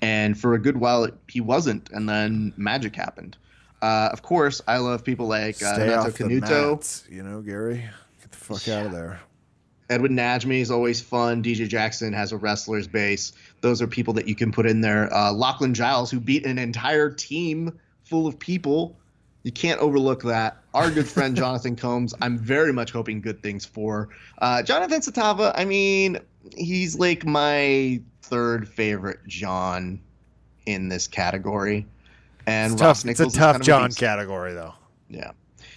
and 0.00 0.38
for 0.38 0.54
a 0.54 0.58
good 0.58 0.78
while 0.78 1.04
it, 1.04 1.14
he 1.28 1.40
wasn't, 1.40 1.90
and 1.90 2.08
then 2.08 2.54
magic 2.56 2.96
happened. 2.96 3.36
Uh, 3.82 4.08
of 4.12 4.22
course, 4.22 4.62
I 4.66 4.78
love 4.78 5.04
people 5.04 5.26
like 5.26 5.62
uh, 5.62 5.74
Stay 5.74 5.86
Nato 5.88 6.10
Canuto. 6.10 6.70
mats, 6.72 7.04
you 7.10 7.22
know, 7.22 7.42
Gary. 7.42 7.84
Get 8.20 8.30
the 8.30 8.38
fuck 8.38 8.68
out 8.68 8.86
of 8.86 8.92
there. 8.92 9.20
Edwin 9.90 10.12
Najmi 10.12 10.60
is 10.60 10.70
always 10.70 11.00
fun. 11.00 11.42
DJ 11.42 11.68
Jackson 11.68 12.12
has 12.12 12.32
a 12.32 12.36
wrestler's 12.36 12.88
base. 12.88 13.32
Those 13.60 13.82
are 13.82 13.86
people 13.86 14.14
that 14.14 14.26
you 14.28 14.34
can 14.34 14.52
put 14.52 14.66
in 14.66 14.80
there. 14.80 15.12
Uh, 15.12 15.32
Lachlan 15.32 15.74
Giles, 15.74 16.10
who 16.10 16.20
beat 16.20 16.46
an 16.46 16.58
entire 16.58 17.10
team 17.10 17.78
full 18.04 18.26
of 18.26 18.38
people. 18.38 18.96
You 19.42 19.52
can't 19.52 19.80
overlook 19.80 20.22
that. 20.22 20.58
Our 20.72 20.90
good 20.90 21.08
friend 21.08 21.36
Jonathan 21.42 21.76
Combs, 21.76 22.14
I'm 22.20 22.38
very 22.38 22.72
much 22.72 22.92
hoping 22.92 23.20
good 23.20 23.42
things 23.42 23.64
for. 23.64 24.08
Uh, 24.38 24.62
Jonathan 24.62 25.00
Satava, 25.00 25.52
I 25.54 25.64
mean, 25.64 26.18
he's 26.56 26.98
like 26.98 27.26
my 27.26 28.00
third 28.22 28.68
favorite 28.68 29.18
John 29.26 30.00
in 30.64 30.88
this 30.88 31.06
category. 31.06 31.86
And 32.46 32.72
It's, 32.74 32.82
Ross 32.82 33.02
tough. 33.02 33.10
it's 33.10 33.20
a 33.20 33.24
tough 33.24 33.36
kind 33.36 33.56
of 33.56 33.62
John 33.62 33.92
category, 33.92 34.52
though. 34.54 34.74
Yeah. 35.08 35.32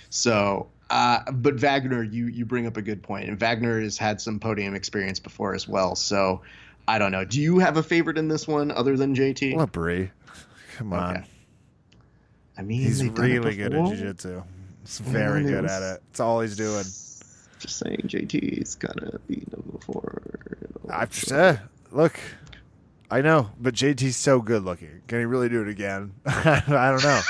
So, 0.09 0.67
uh, 0.89 1.31
but 1.31 1.55
Wagner, 1.55 2.03
you 2.03 2.27
you 2.27 2.45
bring 2.45 2.67
up 2.67 2.77
a 2.77 2.81
good 2.81 3.01
point, 3.03 3.27
and 3.29 3.39
Wagner 3.39 3.81
has 3.81 3.97
had 3.97 4.21
some 4.21 4.39
podium 4.39 4.75
experience 4.75 5.19
before 5.19 5.53
as 5.55 5.67
well. 5.67 5.95
So, 5.95 6.41
I 6.87 6.99
don't 6.99 7.11
know. 7.11 7.25
Do 7.25 7.39
you 7.41 7.59
have 7.59 7.77
a 7.77 7.83
favorite 7.83 8.17
in 8.17 8.27
this 8.27 8.47
one 8.47 8.71
other 8.71 8.95
than 8.97 9.15
JT? 9.15 9.53
Slippery. 9.53 10.11
Come 10.77 10.93
on. 10.93 11.17
Okay. 11.17 11.25
I 12.57 12.61
mean, 12.61 12.81
He's 12.81 12.99
they've 12.99 13.13
done 13.13 13.25
it 13.31 13.37
really 13.39 13.55
good 13.55 13.73
at 13.73 13.85
jiu-jitsu. 13.87 14.43
He's 14.81 14.99
very 14.99 15.43
Yeah, 15.43 15.49
good 15.49 15.63
was- 15.63 15.71
at 15.71 15.81
it. 15.95 16.03
It's 16.11 16.19
all 16.19 16.41
he's 16.41 16.55
doing. 16.55 16.83
Just 17.59 17.77
saying, 17.79 18.01
JT's 18.05 18.75
gonna 18.75 19.17
be 19.27 19.43
number 19.55 19.79
four. 19.79 20.21
I 20.89 21.05
just, 21.05 21.31
uh, 21.31 21.55
look, 21.91 22.19
I 23.09 23.21
know, 23.21 23.49
but 23.59 23.73
JT's 23.73 24.15
so 24.17 24.39
good 24.41 24.63
looking. 24.63 25.01
Can 25.07 25.19
he 25.19 25.25
really 25.25 25.49
do 25.49 25.61
it 25.63 25.67
again? 25.69 26.13
I 26.25 26.61
don't 26.67 27.03
know. 27.03 27.21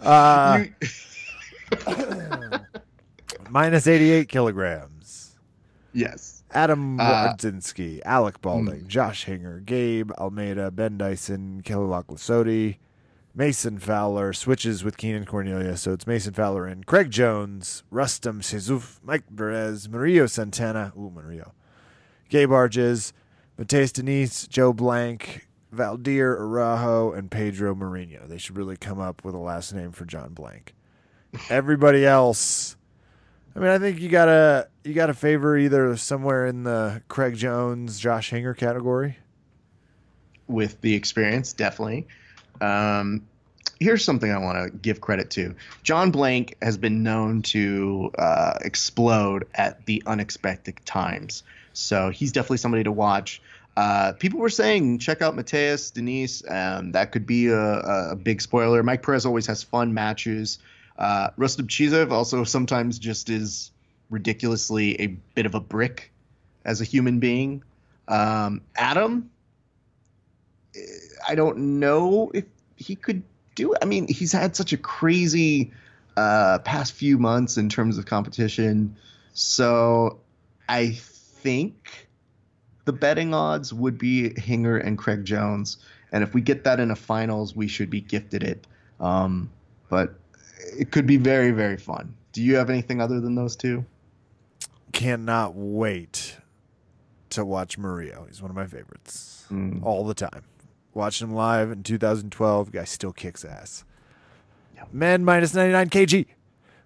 uh, 0.00 0.64
You- 0.80 0.88
minus 3.50 3.86
88 3.86 4.28
kilograms. 4.28 5.36
yes. 5.92 6.32
Adam 6.52 6.98
Uh, 7.00 7.34
Alec 8.04 8.40
Balding, 8.40 8.86
Josh 8.86 9.24
Hinger, 9.24 9.60
Gabe 9.60 10.10
Almeida, 10.12 10.70
Ben 10.70 10.96
Dyson, 10.96 11.60
Kelly 11.62 11.86
Lasodi, 11.86 12.76
Mason 13.34 13.78
Fowler 13.78 14.32
switches 14.32 14.82
with 14.82 14.96
Keenan 14.96 15.26
Cornelius, 15.26 15.82
so 15.82 15.92
it's 15.92 16.06
Mason 16.06 16.32
Fowler 16.32 16.64
and 16.66 16.86
Craig 16.86 17.10
Jones, 17.10 17.82
Rustam 17.90 18.40
Sezuf, 18.40 18.98
Mike 19.02 19.24
Perez, 19.36 19.88
Mario 19.88 20.26
Santana, 20.26 20.92
ooh 20.96 21.10
Mario, 21.10 21.52
Gabe 22.30 22.50
Arges, 22.50 23.12
Mateus 23.58 23.92
Denise, 23.92 24.46
Joe 24.46 24.72
Blank, 24.72 25.48
Valdir 25.74 26.38
Arajo, 26.38 27.14
and 27.14 27.30
Pedro 27.30 27.74
Mourinho. 27.74 28.26
They 28.26 28.38
should 28.38 28.56
really 28.56 28.76
come 28.78 29.00
up 29.00 29.24
with 29.24 29.34
a 29.34 29.38
last 29.38 29.74
name 29.74 29.92
for 29.92 30.06
John 30.06 30.32
Blank. 30.32 30.74
Everybody 31.50 32.04
else, 32.06 32.76
I 33.54 33.58
mean, 33.58 33.68
I 33.68 33.78
think 33.78 34.00
you 34.00 34.08
gotta 34.08 34.68
you 34.84 34.94
gotta 34.94 35.14
favor 35.14 35.56
either 35.56 35.96
somewhere 35.96 36.46
in 36.46 36.62
the 36.64 37.02
Craig 37.08 37.36
Jones, 37.36 37.98
Josh 37.98 38.30
Hinger 38.30 38.54
category. 38.54 39.18
with 40.48 40.80
the 40.80 40.94
experience, 40.94 41.52
definitely. 41.52 42.06
Um, 42.60 43.26
here's 43.80 44.04
something 44.04 44.30
I 44.30 44.38
want 44.38 44.72
to 44.72 44.78
give 44.78 45.00
credit 45.00 45.30
to. 45.30 45.54
John 45.82 46.10
Blank 46.10 46.56
has 46.62 46.78
been 46.78 47.02
known 47.02 47.42
to 47.42 48.10
uh, 48.18 48.54
explode 48.62 49.46
at 49.54 49.84
the 49.86 50.02
unexpected 50.06 50.84
times, 50.86 51.42
so 51.72 52.10
he's 52.10 52.32
definitely 52.32 52.58
somebody 52.58 52.84
to 52.84 52.92
watch. 52.92 53.42
Uh, 53.76 54.12
people 54.12 54.40
were 54.40 54.48
saying 54.48 54.98
check 54.98 55.20
out 55.20 55.34
Mateus 55.36 55.90
Denise. 55.90 56.42
Um, 56.48 56.92
that 56.92 57.12
could 57.12 57.26
be 57.26 57.48
a, 57.48 58.12
a 58.12 58.16
big 58.16 58.40
spoiler. 58.40 58.82
Mike 58.82 59.02
Perez 59.02 59.26
always 59.26 59.46
has 59.48 59.62
fun 59.62 59.92
matches. 59.92 60.58
Uh, 60.98 61.30
Rustam 61.36 61.66
Chizev 61.66 62.10
also 62.10 62.44
sometimes 62.44 62.98
just 62.98 63.28
is 63.28 63.70
ridiculously 64.10 65.00
a 65.00 65.06
bit 65.06 65.46
of 65.46 65.54
a 65.54 65.60
brick 65.60 66.12
as 66.64 66.80
a 66.80 66.84
human 66.84 67.18
being. 67.18 67.62
Um, 68.08 68.62
Adam, 68.76 69.30
I 71.28 71.34
don't 71.34 71.80
know 71.80 72.30
if 72.32 72.44
he 72.76 72.96
could 72.96 73.22
do 73.54 73.72
it. 73.72 73.78
I 73.82 73.84
mean, 73.84 74.08
he's 74.08 74.32
had 74.32 74.56
such 74.56 74.72
a 74.72 74.76
crazy 74.76 75.72
uh, 76.16 76.58
past 76.60 76.92
few 76.92 77.18
months 77.18 77.56
in 77.56 77.68
terms 77.68 77.98
of 77.98 78.06
competition. 78.06 78.96
So 79.32 80.20
I 80.68 80.90
think 80.92 82.08
the 82.84 82.92
betting 82.92 83.34
odds 83.34 83.72
would 83.72 83.98
be 83.98 84.38
Hinger 84.38 84.78
and 84.78 84.96
Craig 84.96 85.24
Jones. 85.24 85.78
And 86.12 86.22
if 86.22 86.32
we 86.32 86.40
get 86.40 86.64
that 86.64 86.80
in 86.80 86.90
a 86.90 86.96
finals, 86.96 87.54
we 87.54 87.68
should 87.68 87.90
be 87.90 88.00
gifted 88.00 88.42
it. 88.42 88.66
Um, 89.00 89.50
but 89.90 90.14
it 90.78 90.90
could 90.90 91.06
be 91.06 91.16
very, 91.16 91.50
very 91.50 91.76
fun. 91.76 92.14
Do 92.32 92.42
you 92.42 92.56
have 92.56 92.70
anything 92.70 93.00
other 93.00 93.20
than 93.20 93.34
those 93.34 93.56
two? 93.56 93.84
Cannot 94.92 95.54
wait 95.54 96.36
to 97.30 97.44
watch 97.44 97.76
Murillo. 97.78 98.24
He's 98.28 98.40
one 98.40 98.50
of 98.50 98.56
my 98.56 98.66
favorites 98.66 99.44
Mm. 99.50 99.82
all 99.84 100.04
the 100.04 100.14
time. 100.14 100.42
Watching 100.94 101.28
him 101.28 101.34
live 101.34 101.70
in 101.70 101.82
2012. 101.82 102.72
Guy 102.72 102.84
still 102.84 103.12
kicks 103.12 103.44
ass. 103.44 103.84
Yep. 104.76 104.88
Men 104.92 105.24
minus 105.24 105.54
99 105.54 105.90
kg. 105.90 106.26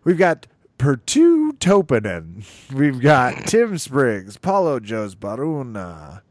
We've 0.05 0.19
got 0.19 0.47
Pertu 0.79 1.53
Topanen. 1.59 2.45
We've 2.73 3.01
got 3.01 3.47
Tim 3.47 3.79
Spriggs, 3.79 4.37
Paulo 4.37 4.81
Joes 4.81 5.15
Baruna. 5.15 6.23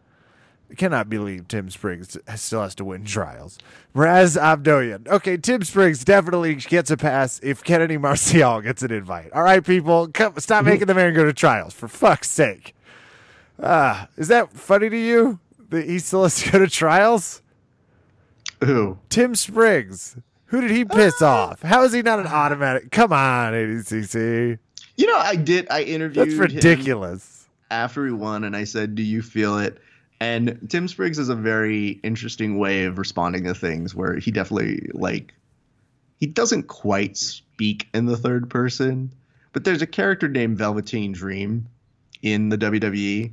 Cannot 0.77 1.09
believe 1.09 1.47
Tim 1.47 1.69
Spriggs 1.69 2.17
still 2.35 2.61
has 2.61 2.75
to 2.75 2.85
win 2.85 3.03
trials. 3.03 3.57
Raz 3.93 4.35
Abdoyan. 4.37 5.07
Okay, 5.07 5.35
Tim 5.37 5.63
Spriggs 5.63 6.03
definitely 6.05 6.55
gets 6.55 6.91
a 6.91 6.97
pass 6.97 7.39
if 7.41 7.63
Kennedy 7.63 7.97
Maciel 7.97 8.61
gets 8.63 8.83
an 8.83 8.91
invite. 8.91 9.33
All 9.33 9.41
right, 9.43 9.65
people, 9.65 10.07
come, 10.09 10.33
stop 10.37 10.65
making 10.65 10.87
the 10.87 10.93
man 10.93 11.13
go 11.13 11.25
to 11.25 11.33
trials, 11.33 11.73
for 11.73 11.87
fuck's 11.87 12.29
sake. 12.29 12.75
Ah, 13.61 14.07
is 14.15 14.27
that 14.27 14.53
funny 14.53 14.89
to 14.89 14.97
you 14.97 15.39
that 15.69 15.85
he 15.85 15.99
still 15.99 16.23
has 16.23 16.35
to 16.43 16.51
go 16.51 16.59
to 16.59 16.67
trials? 16.67 17.41
Who? 18.63 18.99
Tim 19.09 19.35
Spriggs. 19.35 20.17
Who 20.47 20.61
did 20.61 20.71
he 20.71 20.83
piss 20.85 21.21
off? 21.21 21.61
How 21.61 21.83
is 21.83 21.93
he 21.93 22.01
not 22.01 22.19
an 22.19 22.27
automatic? 22.27 22.91
Come 22.91 23.13
on, 23.13 23.53
ADCC. 23.53 24.57
You 24.97 25.07
know, 25.07 25.17
I 25.17 25.35
did. 25.35 25.67
I 25.69 25.83
interviewed. 25.83 26.27
Him. 26.27 26.37
That's 26.39 26.53
ridiculous. 26.53 27.47
after 27.71 28.05
he 28.05 28.11
won 28.11 28.43
and 28.43 28.55
I 28.55 28.63
said, 28.63 28.95
"Do 28.95 29.03
you 29.03 29.21
feel 29.21 29.59
it?" 29.59 29.77
And 30.19 30.67
Tim 30.69 30.87
Spriggs 30.87 31.17
is 31.17 31.29
a 31.29 31.35
very 31.35 31.99
interesting 32.03 32.57
way 32.57 32.85
of 32.85 32.97
responding 32.97 33.45
to 33.45 33.53
things 33.53 33.95
where 33.95 34.17
he 34.17 34.31
definitely 34.31 34.89
like 34.93 35.33
he 36.19 36.27
doesn't 36.27 36.63
quite 36.63 37.15
speak 37.15 37.87
in 37.93 38.05
the 38.05 38.17
third 38.17 38.49
person, 38.49 39.13
but 39.53 39.63
there's 39.63 39.81
a 39.81 39.87
character 39.87 40.27
named 40.27 40.57
Velveteen 40.57 41.13
Dream 41.13 41.67
in 42.21 42.49
the 42.49 42.57
WWE 42.57 43.31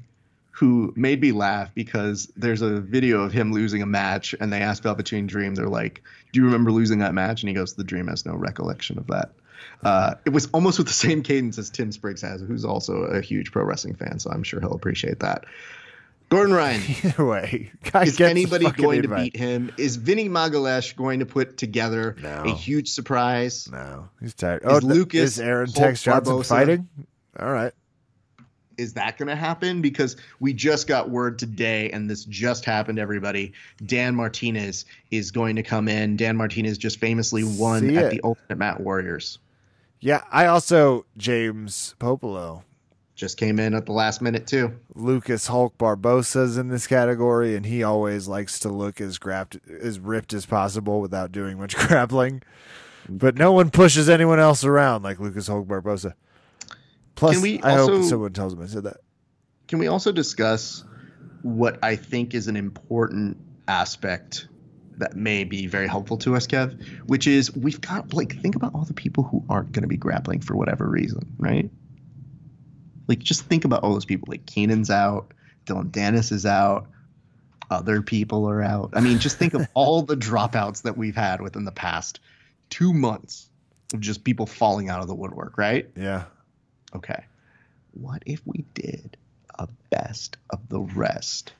who 0.52 0.92
made 0.96 1.20
me 1.20 1.32
laugh 1.32 1.70
because 1.74 2.32
there's 2.36 2.62
a 2.62 2.80
video 2.80 3.22
of 3.22 3.32
him 3.32 3.52
losing 3.52 3.82
a 3.82 3.86
match 3.86 4.34
and 4.40 4.52
they 4.52 4.62
asked 4.62 4.84
Velveteen 4.84 5.26
Dream, 5.26 5.54
they're 5.54 5.68
like, 5.68 6.02
Do 6.32 6.40
you 6.40 6.46
remember 6.46 6.70
losing 6.70 7.00
that 7.00 7.12
match? 7.12 7.42
And 7.42 7.48
he 7.48 7.54
goes, 7.54 7.74
The 7.74 7.84
dream 7.84 8.06
has 8.06 8.24
no 8.24 8.34
recollection 8.34 8.98
of 8.98 9.08
that. 9.08 9.32
Uh, 9.82 10.14
it 10.24 10.30
was 10.30 10.46
almost 10.52 10.78
with 10.78 10.86
the 10.86 10.92
same 10.92 11.22
cadence 11.22 11.58
as 11.58 11.68
Tim 11.68 11.92
Spriggs 11.92 12.22
has, 12.22 12.40
who's 12.40 12.64
also 12.64 13.02
a 13.02 13.20
huge 13.20 13.52
pro 13.52 13.64
wrestling 13.64 13.96
fan, 13.96 14.18
so 14.18 14.30
I'm 14.30 14.44
sure 14.44 14.60
he'll 14.60 14.74
appreciate 14.74 15.20
that. 15.20 15.44
Gordon 16.28 16.54
Ryan, 16.54 16.82
Either 17.04 17.24
way, 17.24 17.70
is 18.02 18.20
anybody 18.20 18.68
going 18.72 19.02
to 19.02 19.08
beat 19.14 19.36
him? 19.36 19.72
Is 19.78 19.94
Vinny 19.96 20.28
Magalhães 20.28 20.94
going 20.96 21.20
to 21.20 21.26
put 21.26 21.56
together 21.56 22.16
No. 22.20 22.42
a 22.44 22.50
huge 22.54 22.88
surprise? 22.90 23.68
No, 23.70 24.08
he's 24.20 24.34
tired. 24.34 24.62
Is 24.62 24.68
Oh, 24.68 24.80
th- 24.80 24.82
Lucas 24.82 25.22
is 25.32 25.40
Aaron 25.40 25.66
Hulk 25.66 25.76
Tex 25.76 26.02
Johnson 26.02 26.34
Barbosa- 26.34 26.48
fighting? 26.48 26.88
All 27.38 27.52
right. 27.52 27.72
Is 28.76 28.92
that 28.94 29.16
going 29.16 29.28
to 29.28 29.36
happen? 29.36 29.80
Because 29.80 30.16
we 30.40 30.52
just 30.52 30.86
got 30.86 31.08
word 31.08 31.38
today, 31.38 31.90
and 31.92 32.10
this 32.10 32.24
just 32.26 32.64
happened, 32.66 32.98
everybody. 32.98 33.52
Dan 33.86 34.14
Martinez 34.14 34.84
is 35.10 35.30
going 35.30 35.56
to 35.56 35.62
come 35.62 35.88
in. 35.88 36.16
Dan 36.16 36.36
Martinez 36.36 36.76
just 36.76 36.98
famously 36.98 37.42
won 37.44 37.96
at 37.96 38.10
the 38.10 38.20
Ultimate 38.22 38.58
Mat 38.58 38.80
Warriors. 38.80 39.38
Yeah, 40.00 40.22
I 40.30 40.44
also 40.46 41.06
James 41.16 41.94
Popolo, 41.98 42.64
Just 43.16 43.38
came 43.38 43.58
in 43.58 43.74
at 43.74 43.86
the 43.86 43.92
last 43.92 44.20
minute, 44.20 44.46
too. 44.46 44.78
Lucas 44.94 45.46
Hulk 45.46 45.76
Barbosa's 45.78 46.58
in 46.58 46.68
this 46.68 46.86
category, 46.86 47.56
and 47.56 47.64
he 47.64 47.82
always 47.82 48.28
likes 48.28 48.58
to 48.60 48.68
look 48.68 49.00
as 49.00 49.16
grabbed, 49.16 49.58
as 49.80 49.98
ripped 49.98 50.34
as 50.34 50.44
possible 50.46 51.00
without 51.00 51.32
doing 51.32 51.58
much 51.58 51.74
grappling. 51.88 52.42
But 53.08 53.36
no 53.36 53.52
one 53.52 53.70
pushes 53.70 54.08
anyone 54.10 54.38
else 54.38 54.64
around 54.64 55.02
like 55.02 55.18
Lucas 55.18 55.46
Hulk 55.46 55.66
Barbosa. 55.66 56.12
Plus, 57.14 57.42
I 57.62 57.72
hope 57.72 58.04
someone 58.04 58.34
tells 58.34 58.52
him 58.52 58.60
I 58.62 58.66
said 58.66 58.84
that. 58.84 58.98
can 59.68 59.78
we 59.78 59.86
also 59.88 60.12
discuss 60.12 60.84
what 61.42 61.78
I 61.82 61.96
think 61.96 62.34
is 62.34 62.48
an 62.48 62.56
important 62.56 63.38
aspect 63.68 64.48
that 64.98 65.14
may 65.16 65.44
be 65.44 65.66
very 65.66 65.86
helpful 65.86 66.18
to 66.18 66.34
us, 66.36 66.46
Kev, 66.46 66.82
which 67.06 67.26
is 67.26 67.54
we've 67.54 67.80
got 67.80 68.12
like 68.12 68.38
think 68.42 68.56
about 68.56 68.74
all 68.74 68.84
the 68.84 68.92
people 68.94 69.24
who 69.24 69.42
aren't 69.48 69.72
going 69.72 69.82
to 69.82 69.88
be 69.88 69.96
grappling 69.96 70.40
for 70.40 70.54
whatever 70.56 70.86
reason, 70.86 71.20
right? 71.38 71.70
Like 73.08 73.18
just 73.20 73.44
think 73.46 73.64
about 73.64 73.82
all 73.82 73.92
those 73.92 74.04
people. 74.04 74.26
Like 74.30 74.46
Keenan's 74.46 74.90
out, 74.90 75.32
Dillon 75.64 75.90
Danis 75.90 76.32
is 76.32 76.46
out, 76.46 76.86
other 77.70 78.02
people 78.02 78.48
are 78.48 78.62
out. 78.62 78.90
I 78.94 79.00
mean, 79.00 79.18
just 79.18 79.38
think 79.38 79.54
of 79.54 79.66
all 79.74 80.02
the 80.02 80.16
dropouts 80.16 80.82
that 80.82 80.96
we've 80.96 81.16
had 81.16 81.40
within 81.40 81.64
the 81.64 81.72
past 81.72 82.20
two 82.70 82.92
months 82.92 83.48
of 83.94 84.00
just 84.00 84.24
people 84.24 84.46
falling 84.46 84.88
out 84.88 85.00
of 85.00 85.08
the 85.08 85.14
woodwork, 85.14 85.56
right? 85.58 85.88
Yeah. 85.96 86.24
Okay. 86.94 87.24
What 87.92 88.22
if 88.26 88.40
we 88.44 88.64
did 88.74 89.16
a 89.58 89.68
best 89.90 90.36
of 90.50 90.68
the 90.68 90.80
rest 90.80 91.52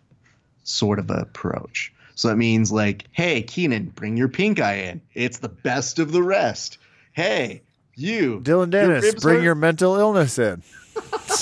sort 0.65 0.99
of 0.99 1.11
approach? 1.11 1.93
So 2.15 2.29
that 2.29 2.37
means 2.37 2.73
like, 2.73 3.05
hey, 3.13 3.43
Keenan, 3.43 3.87
bring 3.87 4.17
your 4.17 4.29
pink 4.29 4.59
eye 4.59 4.77
in. 4.79 5.03
It's 5.15 5.39
the 5.39 5.49
best 5.49 5.99
of 5.99 6.13
the 6.13 6.23
rest. 6.23 6.79
Hey, 7.13 7.63
you, 7.95 8.41
Dylan 8.43 8.73
your 8.73 8.89
Dennis, 8.89 9.05
ribs 9.05 9.23
bring 9.23 9.37
hurt? 9.37 9.45
your 9.45 9.55
mental 9.55 9.97
illness 9.97 10.39
in. 10.39 10.63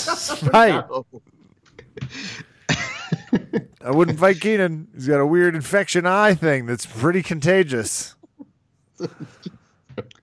right. 0.52 0.84
I 3.82 3.90
wouldn't 3.90 4.18
fight 4.18 4.40
Keenan. 4.40 4.88
He's 4.94 5.06
got 5.08 5.20
a 5.20 5.26
weird 5.26 5.54
infection 5.54 6.06
eye 6.06 6.34
thing 6.34 6.66
that's 6.66 6.86
pretty 6.86 7.22
contagious. 7.22 8.14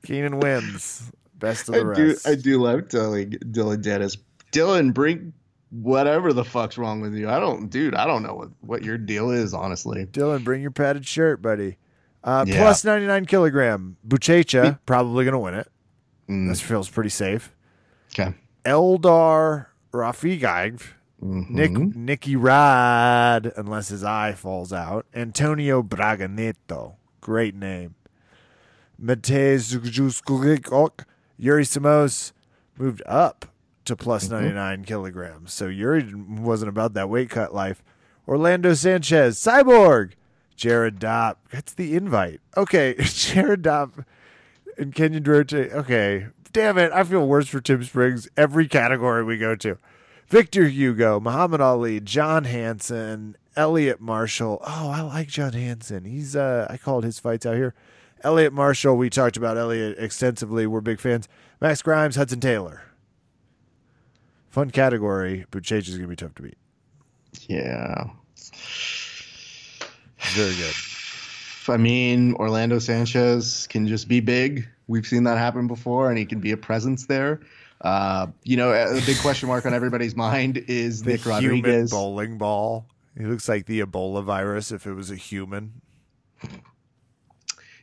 Keenan 0.04 0.40
wins. 0.40 1.12
Best 1.36 1.70
of 1.70 1.76
I 1.76 1.78
the 1.80 1.94
do, 1.94 2.08
rest. 2.10 2.28
I 2.28 2.36
do 2.36 2.62
love 2.62 2.88
telling 2.90 3.32
Dillon 3.52 3.82
Danis, 3.82 4.18
Dillon, 4.52 4.92
bring 4.92 5.34
whatever 5.70 6.34
the 6.34 6.44
fuck's 6.44 6.78
wrong 6.78 7.02
with 7.02 7.14
you. 7.16 7.30
I 7.30 7.40
don't, 7.40 7.70
dude, 7.70 7.96
I 7.96 8.06
don't 8.06 8.24
know 8.24 8.34
what, 8.36 8.50
what 8.62 8.84
your 8.84 8.98
deal 8.98 9.32
is, 9.32 9.54
honestly. 9.54 10.06
Dillon, 10.06 10.44
bring 10.44 10.62
your 10.62 10.72
padded 10.72 11.06
shirt, 11.06 11.42
buddy. 11.42 11.78
Uh, 12.24 12.46
Yeah. 12.48 12.58
Plus 12.62 12.84
99 12.84 13.26
kilogram. 13.26 13.98
Buchecha, 14.08 14.80
probably 14.86 15.24
going 15.26 15.34
to 15.34 15.40
win 15.40 15.54
it. 15.56 15.68
Mm, 16.30 16.50
This 16.50 16.62
feels 16.62 16.90
pretty 16.90 17.10
safe. 17.10 17.52
okay. 18.14 18.34
Eldar 18.66 19.68
Rafigaev. 19.92 20.82
Mhm. 21.22 21.50
Nick 21.52 21.72
Nicky 21.96 22.36
Rad, 22.36 23.52
unless 23.56 23.90
his 23.90 24.04
eye 24.04 24.34
falls 24.34 24.74
out. 24.74 25.06
Antonio 25.14 25.84
Braganeto, 25.84 26.96
great 27.20 27.54
name. 27.56 27.94
Matej 29.00 29.58
Zuzkulikok, 29.78 31.06
Yuri 31.38 31.64
Simões 31.64 32.32
moved 32.78 33.02
up 33.06 33.46
to 33.86 33.96
plus 33.96 34.26
Mm-hmm. 34.26 34.36
99 34.56 34.84
kilograms. 34.86 35.54
So 35.54 35.68
Yuri 35.68 36.12
wasn't 36.14 36.70
about 36.70 36.94
that 36.94 37.10
weight 37.10 37.30
cut 37.30 37.54
life. 37.54 37.84
Orlando 38.28 38.74
Sanchez, 38.74 39.38
Cyborg, 39.40 40.14
Jared 40.56 41.00
Dopp. 41.00 41.38
That's 41.52 41.74
the 41.74 41.96
invite. 41.96 42.40
Okay, 42.56 42.96
Jared 43.00 43.64
Dopp 43.64 44.06
and 44.78 44.94
Kenyon 44.94 45.24
Duroche. 45.24 45.72
Okay, 45.74 46.28
damn 46.52 46.78
it. 46.78 46.92
I 46.92 47.04
feel 47.04 47.28
worse 47.28 47.48
for 47.48 47.62
Tim 47.62 47.84
Spriggs 47.84 48.28
every 48.38 48.68
category 48.68 49.24
we 49.24 49.38
go 49.38 49.56
to. 49.56 49.78
Victor 50.28 50.68
Hugo, 50.68 51.20
Muhammad 51.20 51.60
Ali, 51.62 52.00
John 52.00 52.46
Hanson, 52.46 53.36
Elliot 53.56 54.00
Marshall. 54.00 54.60
Oh, 54.66 54.90
I 54.90 55.02
like 55.02 55.28
John 55.28 55.54
Hanson. 55.54 56.06
He's 56.06 56.36
uh 56.36 56.68
I 56.70 56.78
called 56.78 57.04
his 57.04 57.20
fights 57.20 57.46
out 57.46 57.56
here. 57.56 57.74
Elliot 58.24 58.54
Marshall, 58.54 58.96
we 58.96 59.10
talked 59.10 59.36
about 59.36 59.58
Elliot 59.58 59.98
extensively. 59.98 60.68
We're 60.68 60.82
big 60.82 61.00
fans. 61.00 61.28
Max 61.60 61.82
Grimes, 61.82 62.16
Hudson 62.16 62.40
Taylor. 62.40 62.84
Fun 64.50 64.70
category, 64.72 65.46
but 65.52 65.64
Chage 65.64 65.90
is 65.90 65.96
gonna 65.96 66.08
be 66.08 66.16
tough 66.16 66.36
to 66.36 66.44
beat. 66.44 66.58
Yeah. 67.48 68.06
Very 70.34 70.56
good. 70.56 70.76
I 71.70 71.78
mean, 71.78 72.34
Orlando 72.36 72.80
Sanchez 72.80 73.68
can 73.68 73.88
just 73.88 74.08
be 74.08 74.20
big. 74.20 74.68
We've 74.88 75.06
seen 75.06 75.24
that 75.24 75.38
happen 75.38 75.68
before, 75.68 76.10
and 76.10 76.18
he 76.18 76.26
can 76.26 76.40
be 76.40 76.52
a 76.52 76.58
presence 76.58 77.06
there. 77.06 77.42
Uh, 77.82 78.28
you 78.44 78.58
know, 78.58 78.72
a 78.72 79.02
big 79.06 79.18
question 79.20 79.48
mark 79.48 79.66
on 79.66 79.74
everybody's 79.74 80.16
mind 80.16 80.58
is 80.68 81.04
The 81.04 81.14
Nick 81.14 81.22
human 81.22 81.42
Rodriguez. 81.44 81.92
bowling 81.92 82.38
ball. 82.38 82.86
He 83.18 83.26
looks 83.26 83.50
like 83.50 83.66
the 83.66 83.82
Ebola 83.82 84.24
virus 84.24 84.72
if 84.72 84.86
it 84.86 84.94
was 84.94 85.12
a 85.12 85.16
human. 85.16 85.82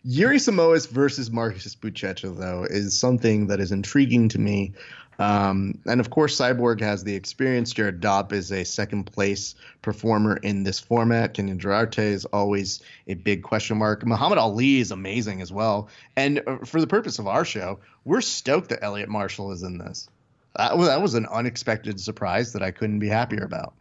Yuri 0.04 0.36
Simões 0.36 0.88
versus 0.88 1.30
Marcus 1.30 1.74
Buchecha, 1.74 2.38
though, 2.38 2.64
is 2.64 2.98
something 2.98 3.48
that 3.48 3.60
is 3.60 3.72
intriguing 3.72 4.28
to 4.30 4.38
me. 4.38 4.72
Um, 5.20 5.80
and 5.84 5.98
of 5.98 6.10
course, 6.10 6.38
Cyborg 6.38 6.80
has 6.80 7.02
the 7.02 7.14
experience. 7.14 7.72
Jared 7.72 8.00
Dopp 8.00 8.32
is 8.32 8.52
a 8.52 8.64
second 8.64 9.04
place 9.04 9.56
performer 9.82 10.36
in 10.36 10.62
this 10.62 10.78
format. 10.78 11.34
Kenyon 11.34 11.58
Durarte 11.58 11.98
is 11.98 12.24
always 12.26 12.80
a 13.08 13.14
big 13.14 13.42
question 13.42 13.78
mark. 13.78 14.06
Muhammad 14.06 14.38
Ali 14.38 14.78
is 14.78 14.92
amazing 14.92 15.42
as 15.42 15.52
well. 15.52 15.88
And 16.14 16.40
uh, 16.46 16.58
for 16.64 16.80
the 16.80 16.86
purpose 16.86 17.18
of 17.18 17.26
our 17.26 17.44
show, 17.44 17.80
we're 18.04 18.20
stoked 18.20 18.68
that 18.68 18.82
Elliot 18.84 19.08
Marshall 19.08 19.50
is 19.50 19.64
in 19.64 19.78
this. 19.78 20.08
That 20.56 20.78
was, 20.78 20.86
that 20.88 21.02
was 21.02 21.14
an 21.14 21.26
unexpected 21.26 22.00
surprise 22.00 22.52
that 22.52 22.62
I 22.62 22.70
couldn't 22.70 23.00
be 23.00 23.08
happier 23.08 23.42
about. 23.44 23.74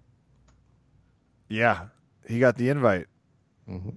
Yeah, 1.50 1.86
he 2.28 2.40
got 2.40 2.58
the 2.58 2.70
invite. 2.70 3.06
Mhm. 3.70 3.94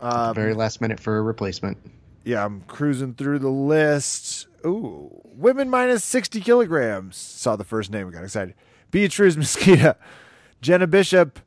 Um, 0.00 0.34
Very 0.34 0.54
last 0.54 0.80
minute 0.80 0.98
for 1.00 1.18
a 1.18 1.22
replacement. 1.22 1.78
yeah, 2.24 2.44
I'm 2.44 2.62
cruising 2.62 3.14
through 3.14 3.38
the 3.40 3.48
list. 3.50 4.47
Ooh, 4.66 5.20
women 5.24 5.70
minus 5.70 6.04
60 6.04 6.40
kilograms. 6.40 7.16
Saw 7.16 7.56
the 7.56 7.64
first 7.64 7.90
name, 7.90 8.10
got 8.10 8.24
excited. 8.24 8.54
Beatriz 8.90 9.36
Mesquita, 9.36 9.96
Jenna 10.60 10.86
Bishop, 10.86 11.40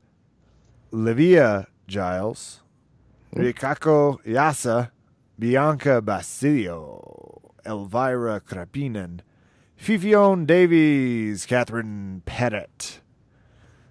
Livia 0.91 1.67
Giles, 1.87 2.61
hmm. 3.33 3.41
Rikako 3.41 4.23
Yuasa, 4.25 4.91
Bianca 5.37 6.01
Basilio, 6.01 7.53
Elvira 7.65 8.41
Karppinen, 8.41 9.21
Ffion 9.79 10.45
Davies, 10.45 11.45
Catherine 11.45 12.21
Pettit. 12.25 13.01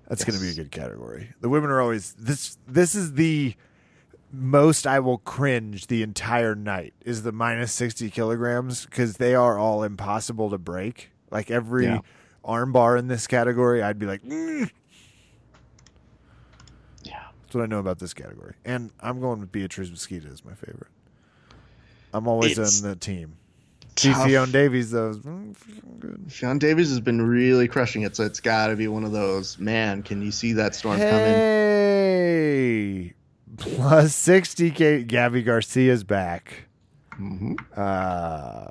That's 0.09 0.25
going 0.25 0.39
to 0.39 0.45
be 0.45 0.51
a 0.51 0.55
good 0.55 0.73
category. 0.73 1.35
The 1.41 1.49
women 1.49 1.71
are 1.71 1.81
always 1.81 2.14
this. 2.14 2.59
This 2.66 2.97
is 2.97 3.14
the 3.14 3.55
most 4.33 4.87
I 4.87 5.01
will 5.01 5.18
cringe 5.18 5.87
the 5.89 6.03
entire 6.03 6.55
night 6.55 6.95
is 7.05 7.22
the 7.22 7.33
minus 7.33 7.72
60 7.72 8.11
kilograms 8.11 8.85
because 8.87 9.16
they 9.16 9.35
are 9.35 9.59
all 9.59 9.83
impossible 9.83 10.51
to 10.51 10.59
break. 10.59 11.11
Like 11.31 11.51
every 11.51 11.87
Yeah. 11.87 12.01
arm 12.45 12.72
bar 12.72 12.97
in 12.97 13.09
this 13.09 13.26
category, 13.26 13.83
I'd 13.83 13.99
be 13.99 14.07
like, 14.07 14.22
"Mm." 14.22 14.70
Yeah. 17.05 17.22
that's 17.43 17.55
what 17.55 17.62
I 17.62 17.66
know 17.66 17.78
about 17.81 17.99
this 17.99 18.14
category. 18.14 18.55
And 18.64 18.91
I'm 19.01 19.20
going 19.20 19.41
with 19.41 19.53
Beatriz 19.53 19.91
Mesquita 19.91 20.31
as 20.33 20.45
my 20.45 20.55
favorite. 20.55 20.91
I'm 22.12 22.26
always 22.26 22.59
It's 22.59 22.83
on 22.83 22.89
the 22.91 22.97
team. 22.97 23.37
tough. 23.95 24.26
Ffion 24.26 24.51
Davies, 24.53 24.91
though, 24.91 25.11
is, 25.11 25.18
good. 25.18 26.24
Sean 26.28 26.59
Davis 26.59 26.89
has 26.89 27.01
been 27.01 27.22
really 27.22 27.68
crushing 27.68 28.03
it, 28.03 28.16
so 28.16 28.24
it's 28.24 28.41
got 28.41 28.68
to 28.68 28.76
be 28.76 28.89
one 28.89 29.05
of 29.05 29.12
those. 29.12 29.59
Man, 29.59 30.03
can 30.03 30.22
you 30.22 30.33
see 30.33 30.53
that 30.55 30.74
storm 30.74 30.99
coming? 30.99 31.35
Hey, 31.35 33.12
plus 33.57 34.13
60k. 34.13 35.07
Gabby 35.07 35.43
Garcia's 35.43 36.05
back. 36.05 36.65
hmm 37.15 37.55
uh, 37.77 38.67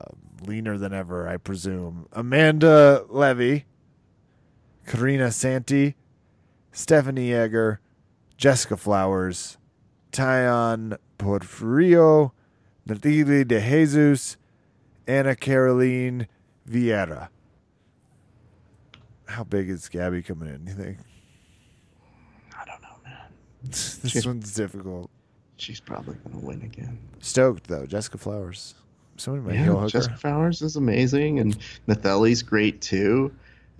leaner 0.45 0.77
than 0.77 0.93
ever, 0.93 1.27
I 1.27 1.37
presume. 1.37 2.07
Amanda 2.13 3.05
Levy, 3.09 3.65
Karina 4.87 5.31
Santi, 5.31 5.95
Stephanie 6.71 7.33
Egger, 7.33 7.79
Jessica 8.37 8.77
Flowers, 8.77 9.57
Tyon 10.11 10.97
Porfirio, 11.17 12.31
Natalie 12.85 13.43
De 13.43 13.59
Jesus, 13.59 14.37
Anna 15.07 15.35
Caroline 15.35 16.27
Vieira. 16.69 17.29
How 19.27 19.43
big 19.43 19.69
is 19.69 19.89
Gabby 19.89 20.23
coming 20.23 20.47
in, 20.49 20.65
you 20.65 20.73
think? 20.73 20.97
I 23.63 23.65
don't 23.67 23.71
know, 23.71 23.77
man. 23.77 23.99
this 24.13 24.25
one's 24.25 24.53
difficult. 24.53 25.09
She's 25.57 25.79
probably 25.79 26.15
gonna 26.23 26.45
win 26.45 26.61
again. 26.61 26.97
Stoked, 27.19 27.67
though. 27.67 27.85
Jessica 27.85 28.17
Flowers. 28.17 28.75
Somebody 29.17 29.45
might 29.45 29.55
Yeah, 29.55 29.63
heel 29.65 29.79
hook 29.79 29.91
Jessica 29.91 30.13
her. 30.13 30.19
Flowers 30.19 30.61
is 30.61 30.77
amazing, 30.77 31.39
and 31.39 31.57
Nathalie's 31.87 32.41
great 32.41 32.81
too. 32.81 33.33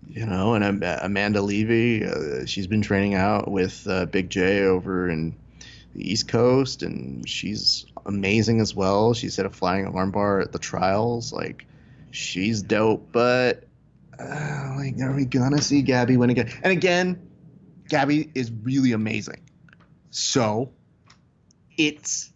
You 0.08 0.26
know, 0.26 0.54
and 0.56 0.64
Am- 0.64 0.84
Amanda 0.84 1.42
Levy, 1.42 2.06
uh, 2.06 2.46
she's 2.46 2.68
been 2.68 2.82
training 2.82 3.16
out 3.16 3.50
with 3.52 3.86
uh, 3.88 4.06
Big 4.06 4.30
J 4.30 4.64
over 4.64 5.10
in 5.10 5.36
the 5.96 6.12
East 6.12 6.28
Coast, 6.28 6.84
and 6.84 7.28
she's 7.28 7.86
amazing 8.06 8.60
as 8.62 8.76
well. 8.76 9.14
She's 9.14 9.36
hit 9.36 9.46
a 9.46 9.50
flying 9.50 9.86
armbar 9.92 10.42
at 10.42 10.52
the 10.52 10.60
trials. 10.60 11.32
Like, 11.32 11.66
she's 12.12 12.62
dope. 12.62 13.08
But, 13.12 13.64
uh, 14.20 14.74
like, 14.78 15.00
are 15.02 15.14
we 15.16 15.26
gonna 15.26 15.62
see 15.62 15.82
Gabby 15.82 16.18
win 16.18 16.30
again? 16.30 16.50
And 16.64 16.72
again, 16.72 17.20
Gabby 17.88 18.30
is 18.36 18.52
really 18.64 18.92
amazing. 18.94 19.42
So, 20.12 20.72
it's 21.78 22.32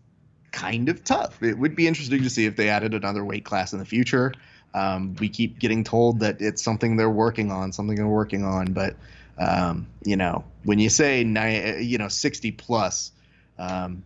kind 0.51 0.87
of 0.87 1.03
tough. 1.03 1.41
It 1.43 1.57
would 1.57 1.75
be 1.75 1.87
interesting 1.87 2.23
to 2.23 2.29
see 2.29 2.45
if 2.45 2.55
they 2.55 2.69
added 2.69 2.93
another 2.93 3.25
weight 3.25 3.43
class 3.43 3.73
in 3.73 3.79
the 3.79 3.85
future. 3.85 4.33
Um, 4.73 5.15
we 5.19 5.29
keep 5.29 5.59
getting 5.59 5.83
told 5.83 6.19
that 6.21 6.41
it's 6.41 6.63
something 6.63 6.95
they're 6.95 7.09
working 7.09 7.51
on, 7.51 7.71
something 7.73 7.95
they're 7.95 8.07
working 8.07 8.43
on, 8.43 8.73
but 8.73 8.95
um, 9.37 9.87
you 10.03 10.15
know, 10.15 10.43
when 10.63 10.79
you 10.79 10.89
say 10.89 11.23
ni- 11.23 11.81
you 11.81 11.97
know 11.97 12.07
60 12.07 12.51
plus, 12.51 13.11
um, 13.57 14.03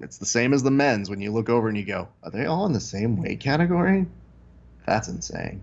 it's 0.00 0.18
the 0.18 0.26
same 0.26 0.52
as 0.52 0.62
the 0.62 0.70
men's. 0.70 1.10
When 1.10 1.20
you 1.20 1.32
look 1.32 1.48
over 1.48 1.68
and 1.68 1.76
you 1.76 1.84
go, 1.84 2.08
are 2.22 2.30
they 2.30 2.46
all 2.46 2.66
in 2.66 2.72
the 2.72 2.80
same 2.80 3.16
weight 3.16 3.40
category? 3.40 4.06
That's 4.86 5.08
insane. 5.08 5.62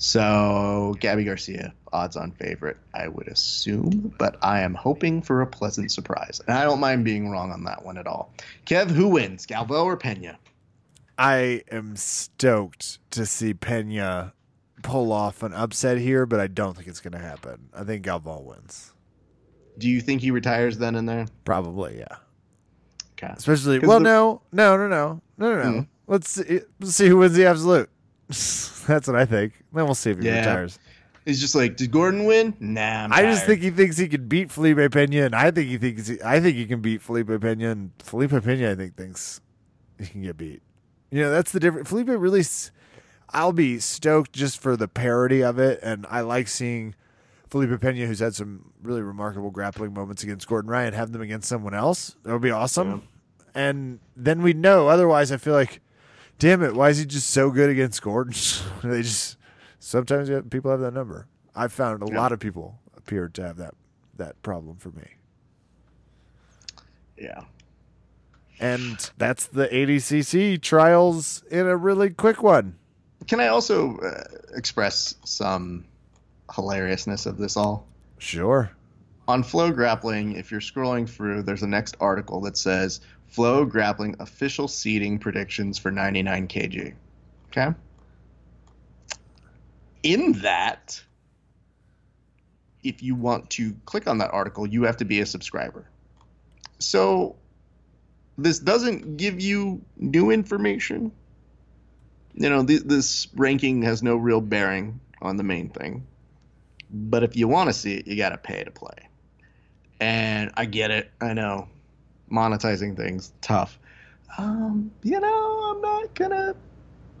So 0.00 0.96
Gabby 0.98 1.24
Garcia, 1.24 1.74
odds 1.92 2.16
on 2.16 2.30
favorite, 2.32 2.78
I 2.94 3.06
would 3.06 3.28
assume, 3.28 4.14
but 4.18 4.38
I 4.42 4.60
am 4.60 4.72
hoping 4.72 5.20
for 5.20 5.42
a 5.42 5.46
pleasant 5.46 5.92
surprise. 5.92 6.40
And 6.48 6.56
I 6.56 6.64
don't 6.64 6.80
mind 6.80 7.04
being 7.04 7.28
wrong 7.28 7.52
on 7.52 7.64
that 7.64 7.84
one 7.84 7.98
at 7.98 8.06
all. 8.06 8.32
Kev, 8.64 8.90
who 8.90 9.08
wins, 9.08 9.46
Galvão 9.46 9.84
or 9.84 9.98
Pena? 9.98 10.38
I 11.18 11.64
am 11.70 11.96
stoked 11.96 12.98
to 13.10 13.26
see 13.26 13.52
Pena 13.52 14.32
pull 14.82 15.12
off 15.12 15.42
an 15.42 15.52
upset 15.52 15.98
here, 15.98 16.24
but 16.24 16.40
I 16.40 16.46
don't 16.46 16.74
think 16.74 16.88
it's 16.88 17.02
going 17.02 17.12
to 17.12 17.18
happen. 17.18 17.68
I 17.74 17.84
think 17.84 18.02
Galvão 18.06 18.42
wins. 18.42 18.94
Do 19.76 19.86
you 19.86 20.00
think 20.00 20.22
he 20.22 20.30
retires 20.30 20.78
then 20.78 20.96
and 20.96 21.06
there? 21.06 21.26
Probably, 21.44 21.98
yeah. 21.98 22.16
Okay. 23.22 23.34
Especially, 23.36 23.80
well, 23.80 23.98
the- 23.98 24.04
no, 24.04 24.40
no, 24.50 24.78
no, 24.78 24.88
no, 24.88 25.20
no, 25.36 25.56
no, 25.56 25.62
no. 25.62 25.78
Mm. 25.80 25.86
Let's 26.06 26.30
see, 26.30 26.60
let's 26.80 26.94
see 26.96 27.06
who 27.08 27.18
wins 27.18 27.34
the 27.34 27.44
absolute. 27.44 27.90
That's 28.86 29.06
what 29.06 29.16
I 29.16 29.24
think. 29.24 29.52
Then 29.72 29.84
we'll 29.84 29.94
see 29.94 30.10
if 30.10 30.18
he 30.20 30.26
Yeah. 30.26 30.38
retires. 30.38 30.78
He's 31.26 31.38
just 31.40 31.54
like, 31.54 31.76
did 31.76 31.90
Gordon 31.90 32.24
win? 32.24 32.54
Nah, 32.60 33.08
I 33.10 33.22
just 33.22 33.44
think 33.44 33.60
he 33.60 33.70
thinks 33.70 33.98
he 33.98 34.08
can 34.08 34.26
beat 34.26 34.50
Felipe 34.50 34.92
Pena, 34.92 35.24
and 35.26 35.34
I 35.34 35.50
think 35.50 35.68
he 35.68 35.76
thinks 35.76 36.08
he, 36.08 36.16
I 36.24 36.40
think 36.40 36.56
he 36.56 36.64
can 36.64 36.80
beat 36.80 37.02
Felipe 37.02 37.28
Pena, 37.40 37.70
and 37.70 37.90
Felipe 37.98 38.30
Pena 38.42 38.70
I 38.70 38.74
think 38.74 38.96
thinks 38.96 39.40
he 39.98 40.06
can 40.06 40.22
get 40.22 40.38
beat. 40.38 40.62
You 41.10 41.20
know, 41.22 41.30
that's 41.30 41.52
the 41.52 41.60
difference. 41.60 41.88
Felipe 41.90 42.08
really, 42.08 42.42
I'll 43.30 43.52
be 43.52 43.78
stoked 43.80 44.32
just 44.32 44.60
for 44.60 44.76
the 44.76 44.88
parody 44.88 45.42
of 45.42 45.58
it, 45.58 45.78
and 45.82 46.06
I 46.08 46.22
like 46.22 46.48
seeing 46.48 46.94
Felipe 47.50 47.78
Pena, 47.80 48.06
who's 48.06 48.20
had 48.20 48.34
some 48.34 48.72
really 48.82 49.02
remarkable 49.02 49.50
grappling 49.50 49.92
moments 49.92 50.22
against 50.22 50.48
Gordon 50.48 50.70
Ryan, 50.70 50.94
have 50.94 51.12
them 51.12 51.20
against 51.20 51.48
someone 51.48 51.74
else. 51.74 52.16
That 52.24 52.32
would 52.32 52.42
be 52.42 52.50
awesome. 52.50 53.02
And 53.54 53.98
then 54.16 54.40
we 54.42 54.52
know. 54.54 54.88
Otherwise, 54.88 55.30
I 55.32 55.36
feel 55.36 55.52
like, 55.54 55.80
damn 56.40 56.62
it, 56.64 56.74
why 56.74 56.88
is 56.88 56.98
he 56.98 57.06
just 57.06 57.30
so 57.30 57.50
good 57.50 57.70
against 57.70 58.02
Gordon? 58.02 58.34
they 58.82 59.02
just 59.02 59.36
sometimes 59.78 60.28
have- 60.28 60.50
people 60.50 60.72
have 60.72 60.80
that 60.80 60.92
number. 60.94 61.28
I've 61.54 61.72
found 61.72 62.02
a 62.02 62.06
Yeah. 62.10 62.20
lot 62.20 62.32
of 62.32 62.40
people 62.40 62.80
appear 62.96 63.28
to 63.28 63.42
have 63.46 63.56
that 63.58 63.74
that 64.16 64.42
problem 64.42 64.76
for 64.76 64.90
me. 64.90 65.06
Yeah. 67.16 67.44
And 68.58 69.10
that's 69.16 69.46
the 69.46 69.66
ADCC 69.68 70.60
trials 70.60 71.42
in 71.50 71.66
a 71.66 71.74
really 71.76 72.10
quick 72.10 72.42
one. 72.42 72.76
Can 73.26 73.40
I 73.40 73.46
also 73.48 73.96
uh, 73.98 74.24
express 74.54 75.14
some 75.24 75.86
hilariousness 76.54 77.24
of 77.24 77.38
this 77.38 77.56
all? 77.56 77.86
Sure. 78.18 78.70
On 79.28 79.42
FloGrappling, 79.42 80.36
if 80.38 80.50
you're 80.50 80.60
scrolling 80.60 81.08
through, 81.08 81.42
there's 81.44 81.62
a 81.62 81.66
next 81.66 81.96
article 82.00 82.40
that 82.42 82.58
says 82.58 83.00
FloGrappling 83.34 84.20
official 84.20 84.68
seating 84.68 85.18
predictions 85.18 85.78
for 85.78 85.90
99 85.90 86.48
kg. 86.48 86.94
Okay? 87.48 87.74
In 90.02 90.32
that, 90.40 91.02
if 92.82 93.02
you 93.02 93.14
want 93.14 93.50
to 93.50 93.74
click 93.84 94.08
on 94.08 94.18
that 94.18 94.32
article, 94.32 94.66
you 94.66 94.84
have 94.84 94.96
to 94.98 95.04
be 95.04 95.20
a 95.20 95.26
subscriber. 95.26 95.88
So, 96.78 97.36
this 98.38 98.58
doesn't 98.58 99.18
give 99.18 99.40
you 99.40 99.82
new 99.96 100.30
information. 100.30 101.12
You 102.34 102.48
know, 102.48 102.64
th- 102.64 102.82
this 102.82 103.28
ranking 103.34 103.82
has 103.82 104.02
no 104.02 104.16
real 104.16 104.40
bearing 104.40 104.98
on 105.20 105.36
the 105.36 105.42
main 105.42 105.68
thing. 105.68 106.06
But 106.90 107.22
if 107.22 107.36
you 107.36 107.48
want 107.48 107.68
to 107.68 107.74
see 107.74 107.96
it, 107.96 108.06
you 108.06 108.16
got 108.16 108.30
to 108.30 108.38
pay 108.38 108.64
to 108.64 108.70
play. 108.70 109.08
And 110.00 110.50
I 110.54 110.64
get 110.64 110.90
it. 110.90 111.10
I 111.20 111.34
know 111.34 111.68
monetizing 112.30 112.96
things 112.96 113.32
tough. 113.40 113.78
Um, 114.38 114.90
you 115.02 115.18
know, 115.18 115.72
I'm 115.74 115.80
not 115.80 116.14
gonna. 116.14 116.54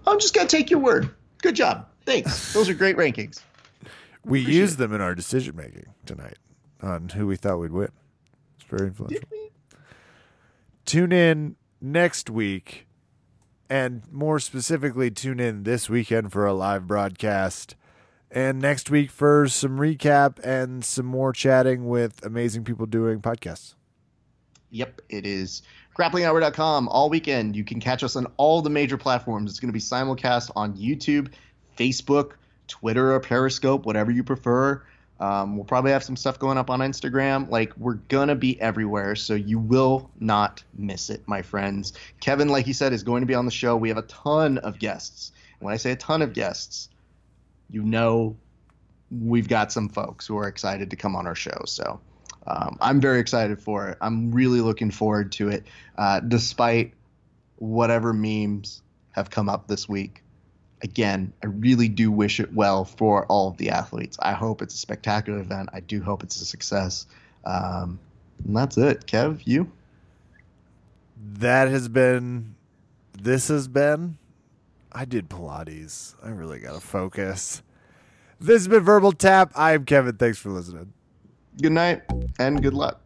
I'm 0.06 0.18
just 0.18 0.34
gonna 0.34 0.48
take 0.48 0.70
your 0.70 0.80
word. 0.80 1.10
Good 1.42 1.56
job. 1.56 1.86
Thanks. 2.04 2.52
Those 2.54 2.68
are 2.68 2.74
great 2.74 2.96
rankings. 2.96 3.40
We 4.24 4.42
Appreciate 4.42 4.60
used 4.60 4.78
them 4.78 4.92
in 4.92 5.00
our 5.00 5.14
decision 5.14 5.56
making 5.56 5.86
tonight 6.06 6.38
on 6.82 7.08
who 7.10 7.26
we 7.26 7.36
thought 7.36 7.58
we'd 7.58 7.72
win. 7.72 7.88
It's 8.56 8.68
very 8.68 8.88
influential. 8.88 9.20
Did 9.20 9.28
we? 9.30 9.50
Tune 10.84 11.12
in 11.12 11.56
next 11.80 12.28
week, 12.28 12.86
and 13.68 14.02
more 14.10 14.38
specifically, 14.40 15.10
tune 15.10 15.40
in 15.40 15.62
this 15.62 15.88
weekend 15.88 16.32
for 16.32 16.46
a 16.46 16.52
live 16.52 16.86
broadcast. 16.86 17.76
And 18.32 18.60
next 18.60 18.90
week 18.90 19.10
for 19.10 19.48
some 19.48 19.78
recap 19.78 20.38
and 20.44 20.84
some 20.84 21.06
more 21.06 21.32
chatting 21.32 21.88
with 21.88 22.24
amazing 22.24 22.62
people 22.62 22.86
doing 22.86 23.20
podcasts. 23.20 23.74
Yep, 24.70 25.00
it 25.08 25.26
is 25.26 25.62
grapplinghour.com 25.96 26.88
all 26.88 27.10
weekend. 27.10 27.56
You 27.56 27.64
can 27.64 27.80
catch 27.80 28.02
us 28.02 28.16
on 28.16 28.26
all 28.36 28.62
the 28.62 28.70
major 28.70 28.96
platforms. 28.96 29.50
It's 29.50 29.60
going 29.60 29.68
to 29.68 29.72
be 29.72 29.80
simulcast 29.80 30.50
on 30.56 30.76
YouTube, 30.76 31.32
Facebook, 31.76 32.32
Twitter, 32.68 33.12
or 33.12 33.20
Periscope, 33.20 33.84
whatever 33.84 34.10
you 34.10 34.22
prefer. 34.22 34.82
Um, 35.18 35.56
we'll 35.56 35.66
probably 35.66 35.90
have 35.90 36.02
some 36.02 36.16
stuff 36.16 36.38
going 36.38 36.56
up 36.56 36.70
on 36.70 36.80
Instagram. 36.80 37.50
Like, 37.50 37.76
we're 37.76 37.94
going 37.94 38.28
to 38.28 38.34
be 38.34 38.58
everywhere, 38.58 39.16
so 39.16 39.34
you 39.34 39.58
will 39.58 40.10
not 40.18 40.64
miss 40.74 41.10
it, 41.10 41.22
my 41.26 41.42
friends. 41.42 41.92
Kevin, 42.20 42.48
like 42.48 42.64
he 42.64 42.72
said, 42.72 42.94
is 42.94 43.02
going 43.02 43.20
to 43.20 43.26
be 43.26 43.34
on 43.34 43.44
the 43.44 43.50
show. 43.50 43.76
We 43.76 43.90
have 43.90 43.98
a 43.98 44.02
ton 44.02 44.58
of 44.58 44.78
guests. 44.78 45.32
When 45.58 45.74
I 45.74 45.76
say 45.76 45.92
a 45.92 45.96
ton 45.96 46.22
of 46.22 46.32
guests, 46.32 46.88
you 47.68 47.82
know 47.82 48.36
we've 49.10 49.48
got 49.48 49.72
some 49.72 49.88
folks 49.88 50.26
who 50.26 50.38
are 50.38 50.48
excited 50.48 50.90
to 50.90 50.96
come 50.96 51.14
on 51.16 51.26
our 51.26 51.34
show. 51.34 51.64
So 51.66 52.00
um, 52.46 52.78
I'm 52.80 53.00
very 53.00 53.20
excited 53.20 53.60
for 53.60 53.88
it. 53.88 53.98
I'm 54.00 54.32
really 54.32 54.60
looking 54.60 54.90
forward 54.90 55.32
to 55.32 55.48
it, 55.48 55.64
uh, 55.98 56.20
despite 56.20 56.94
whatever 57.56 58.12
memes 58.12 58.82
have 59.12 59.30
come 59.30 59.48
up 59.48 59.68
this 59.68 59.88
week. 59.88 60.22
Again, 60.82 61.32
I 61.42 61.46
really 61.46 61.88
do 61.88 62.10
wish 62.10 62.40
it 62.40 62.54
well 62.54 62.84
for 62.86 63.26
all 63.26 63.48
of 63.48 63.58
the 63.58 63.70
athletes. 63.70 64.16
I 64.20 64.32
hope 64.32 64.62
it's 64.62 64.74
a 64.74 64.78
spectacular 64.78 65.38
event. 65.40 65.68
I 65.72 65.80
do 65.80 66.02
hope 66.02 66.22
it's 66.22 66.40
a 66.40 66.44
success. 66.46 67.06
Um, 67.44 67.98
and 68.46 68.56
that's 68.56 68.78
it. 68.78 69.06
Kev, 69.06 69.42
you? 69.44 69.70
That 71.34 71.68
has 71.68 71.88
been, 71.88 72.54
this 73.12 73.48
has 73.48 73.68
been, 73.68 74.16
I 74.90 75.04
did 75.04 75.28
Pilates. 75.28 76.14
I 76.22 76.30
really 76.30 76.58
got 76.60 76.74
to 76.74 76.80
focus. 76.80 77.62
This 78.40 78.62
has 78.62 78.68
been 78.68 78.82
Verbal 78.82 79.12
Tap. 79.12 79.52
I'm 79.54 79.84
Kevin. 79.84 80.16
Thanks 80.16 80.38
for 80.38 80.48
listening. 80.48 80.94
Good 81.60 81.72
night 81.72 82.00
and 82.38 82.62
good 82.62 82.72
luck. 82.72 83.02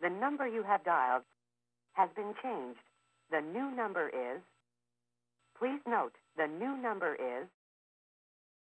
The 0.00 0.10
number 0.20 0.46
you 0.46 0.62
have 0.62 0.84
dialed 0.84 1.22
has 1.94 2.08
been 2.14 2.34
changed. 2.40 2.78
The 3.32 3.40
new 3.40 3.74
number 3.74 4.08
is. 4.10 4.40
Please 5.58 5.80
note, 5.88 6.12
the 6.36 6.46
new 6.46 6.76
number 6.76 7.16
is 7.16 7.48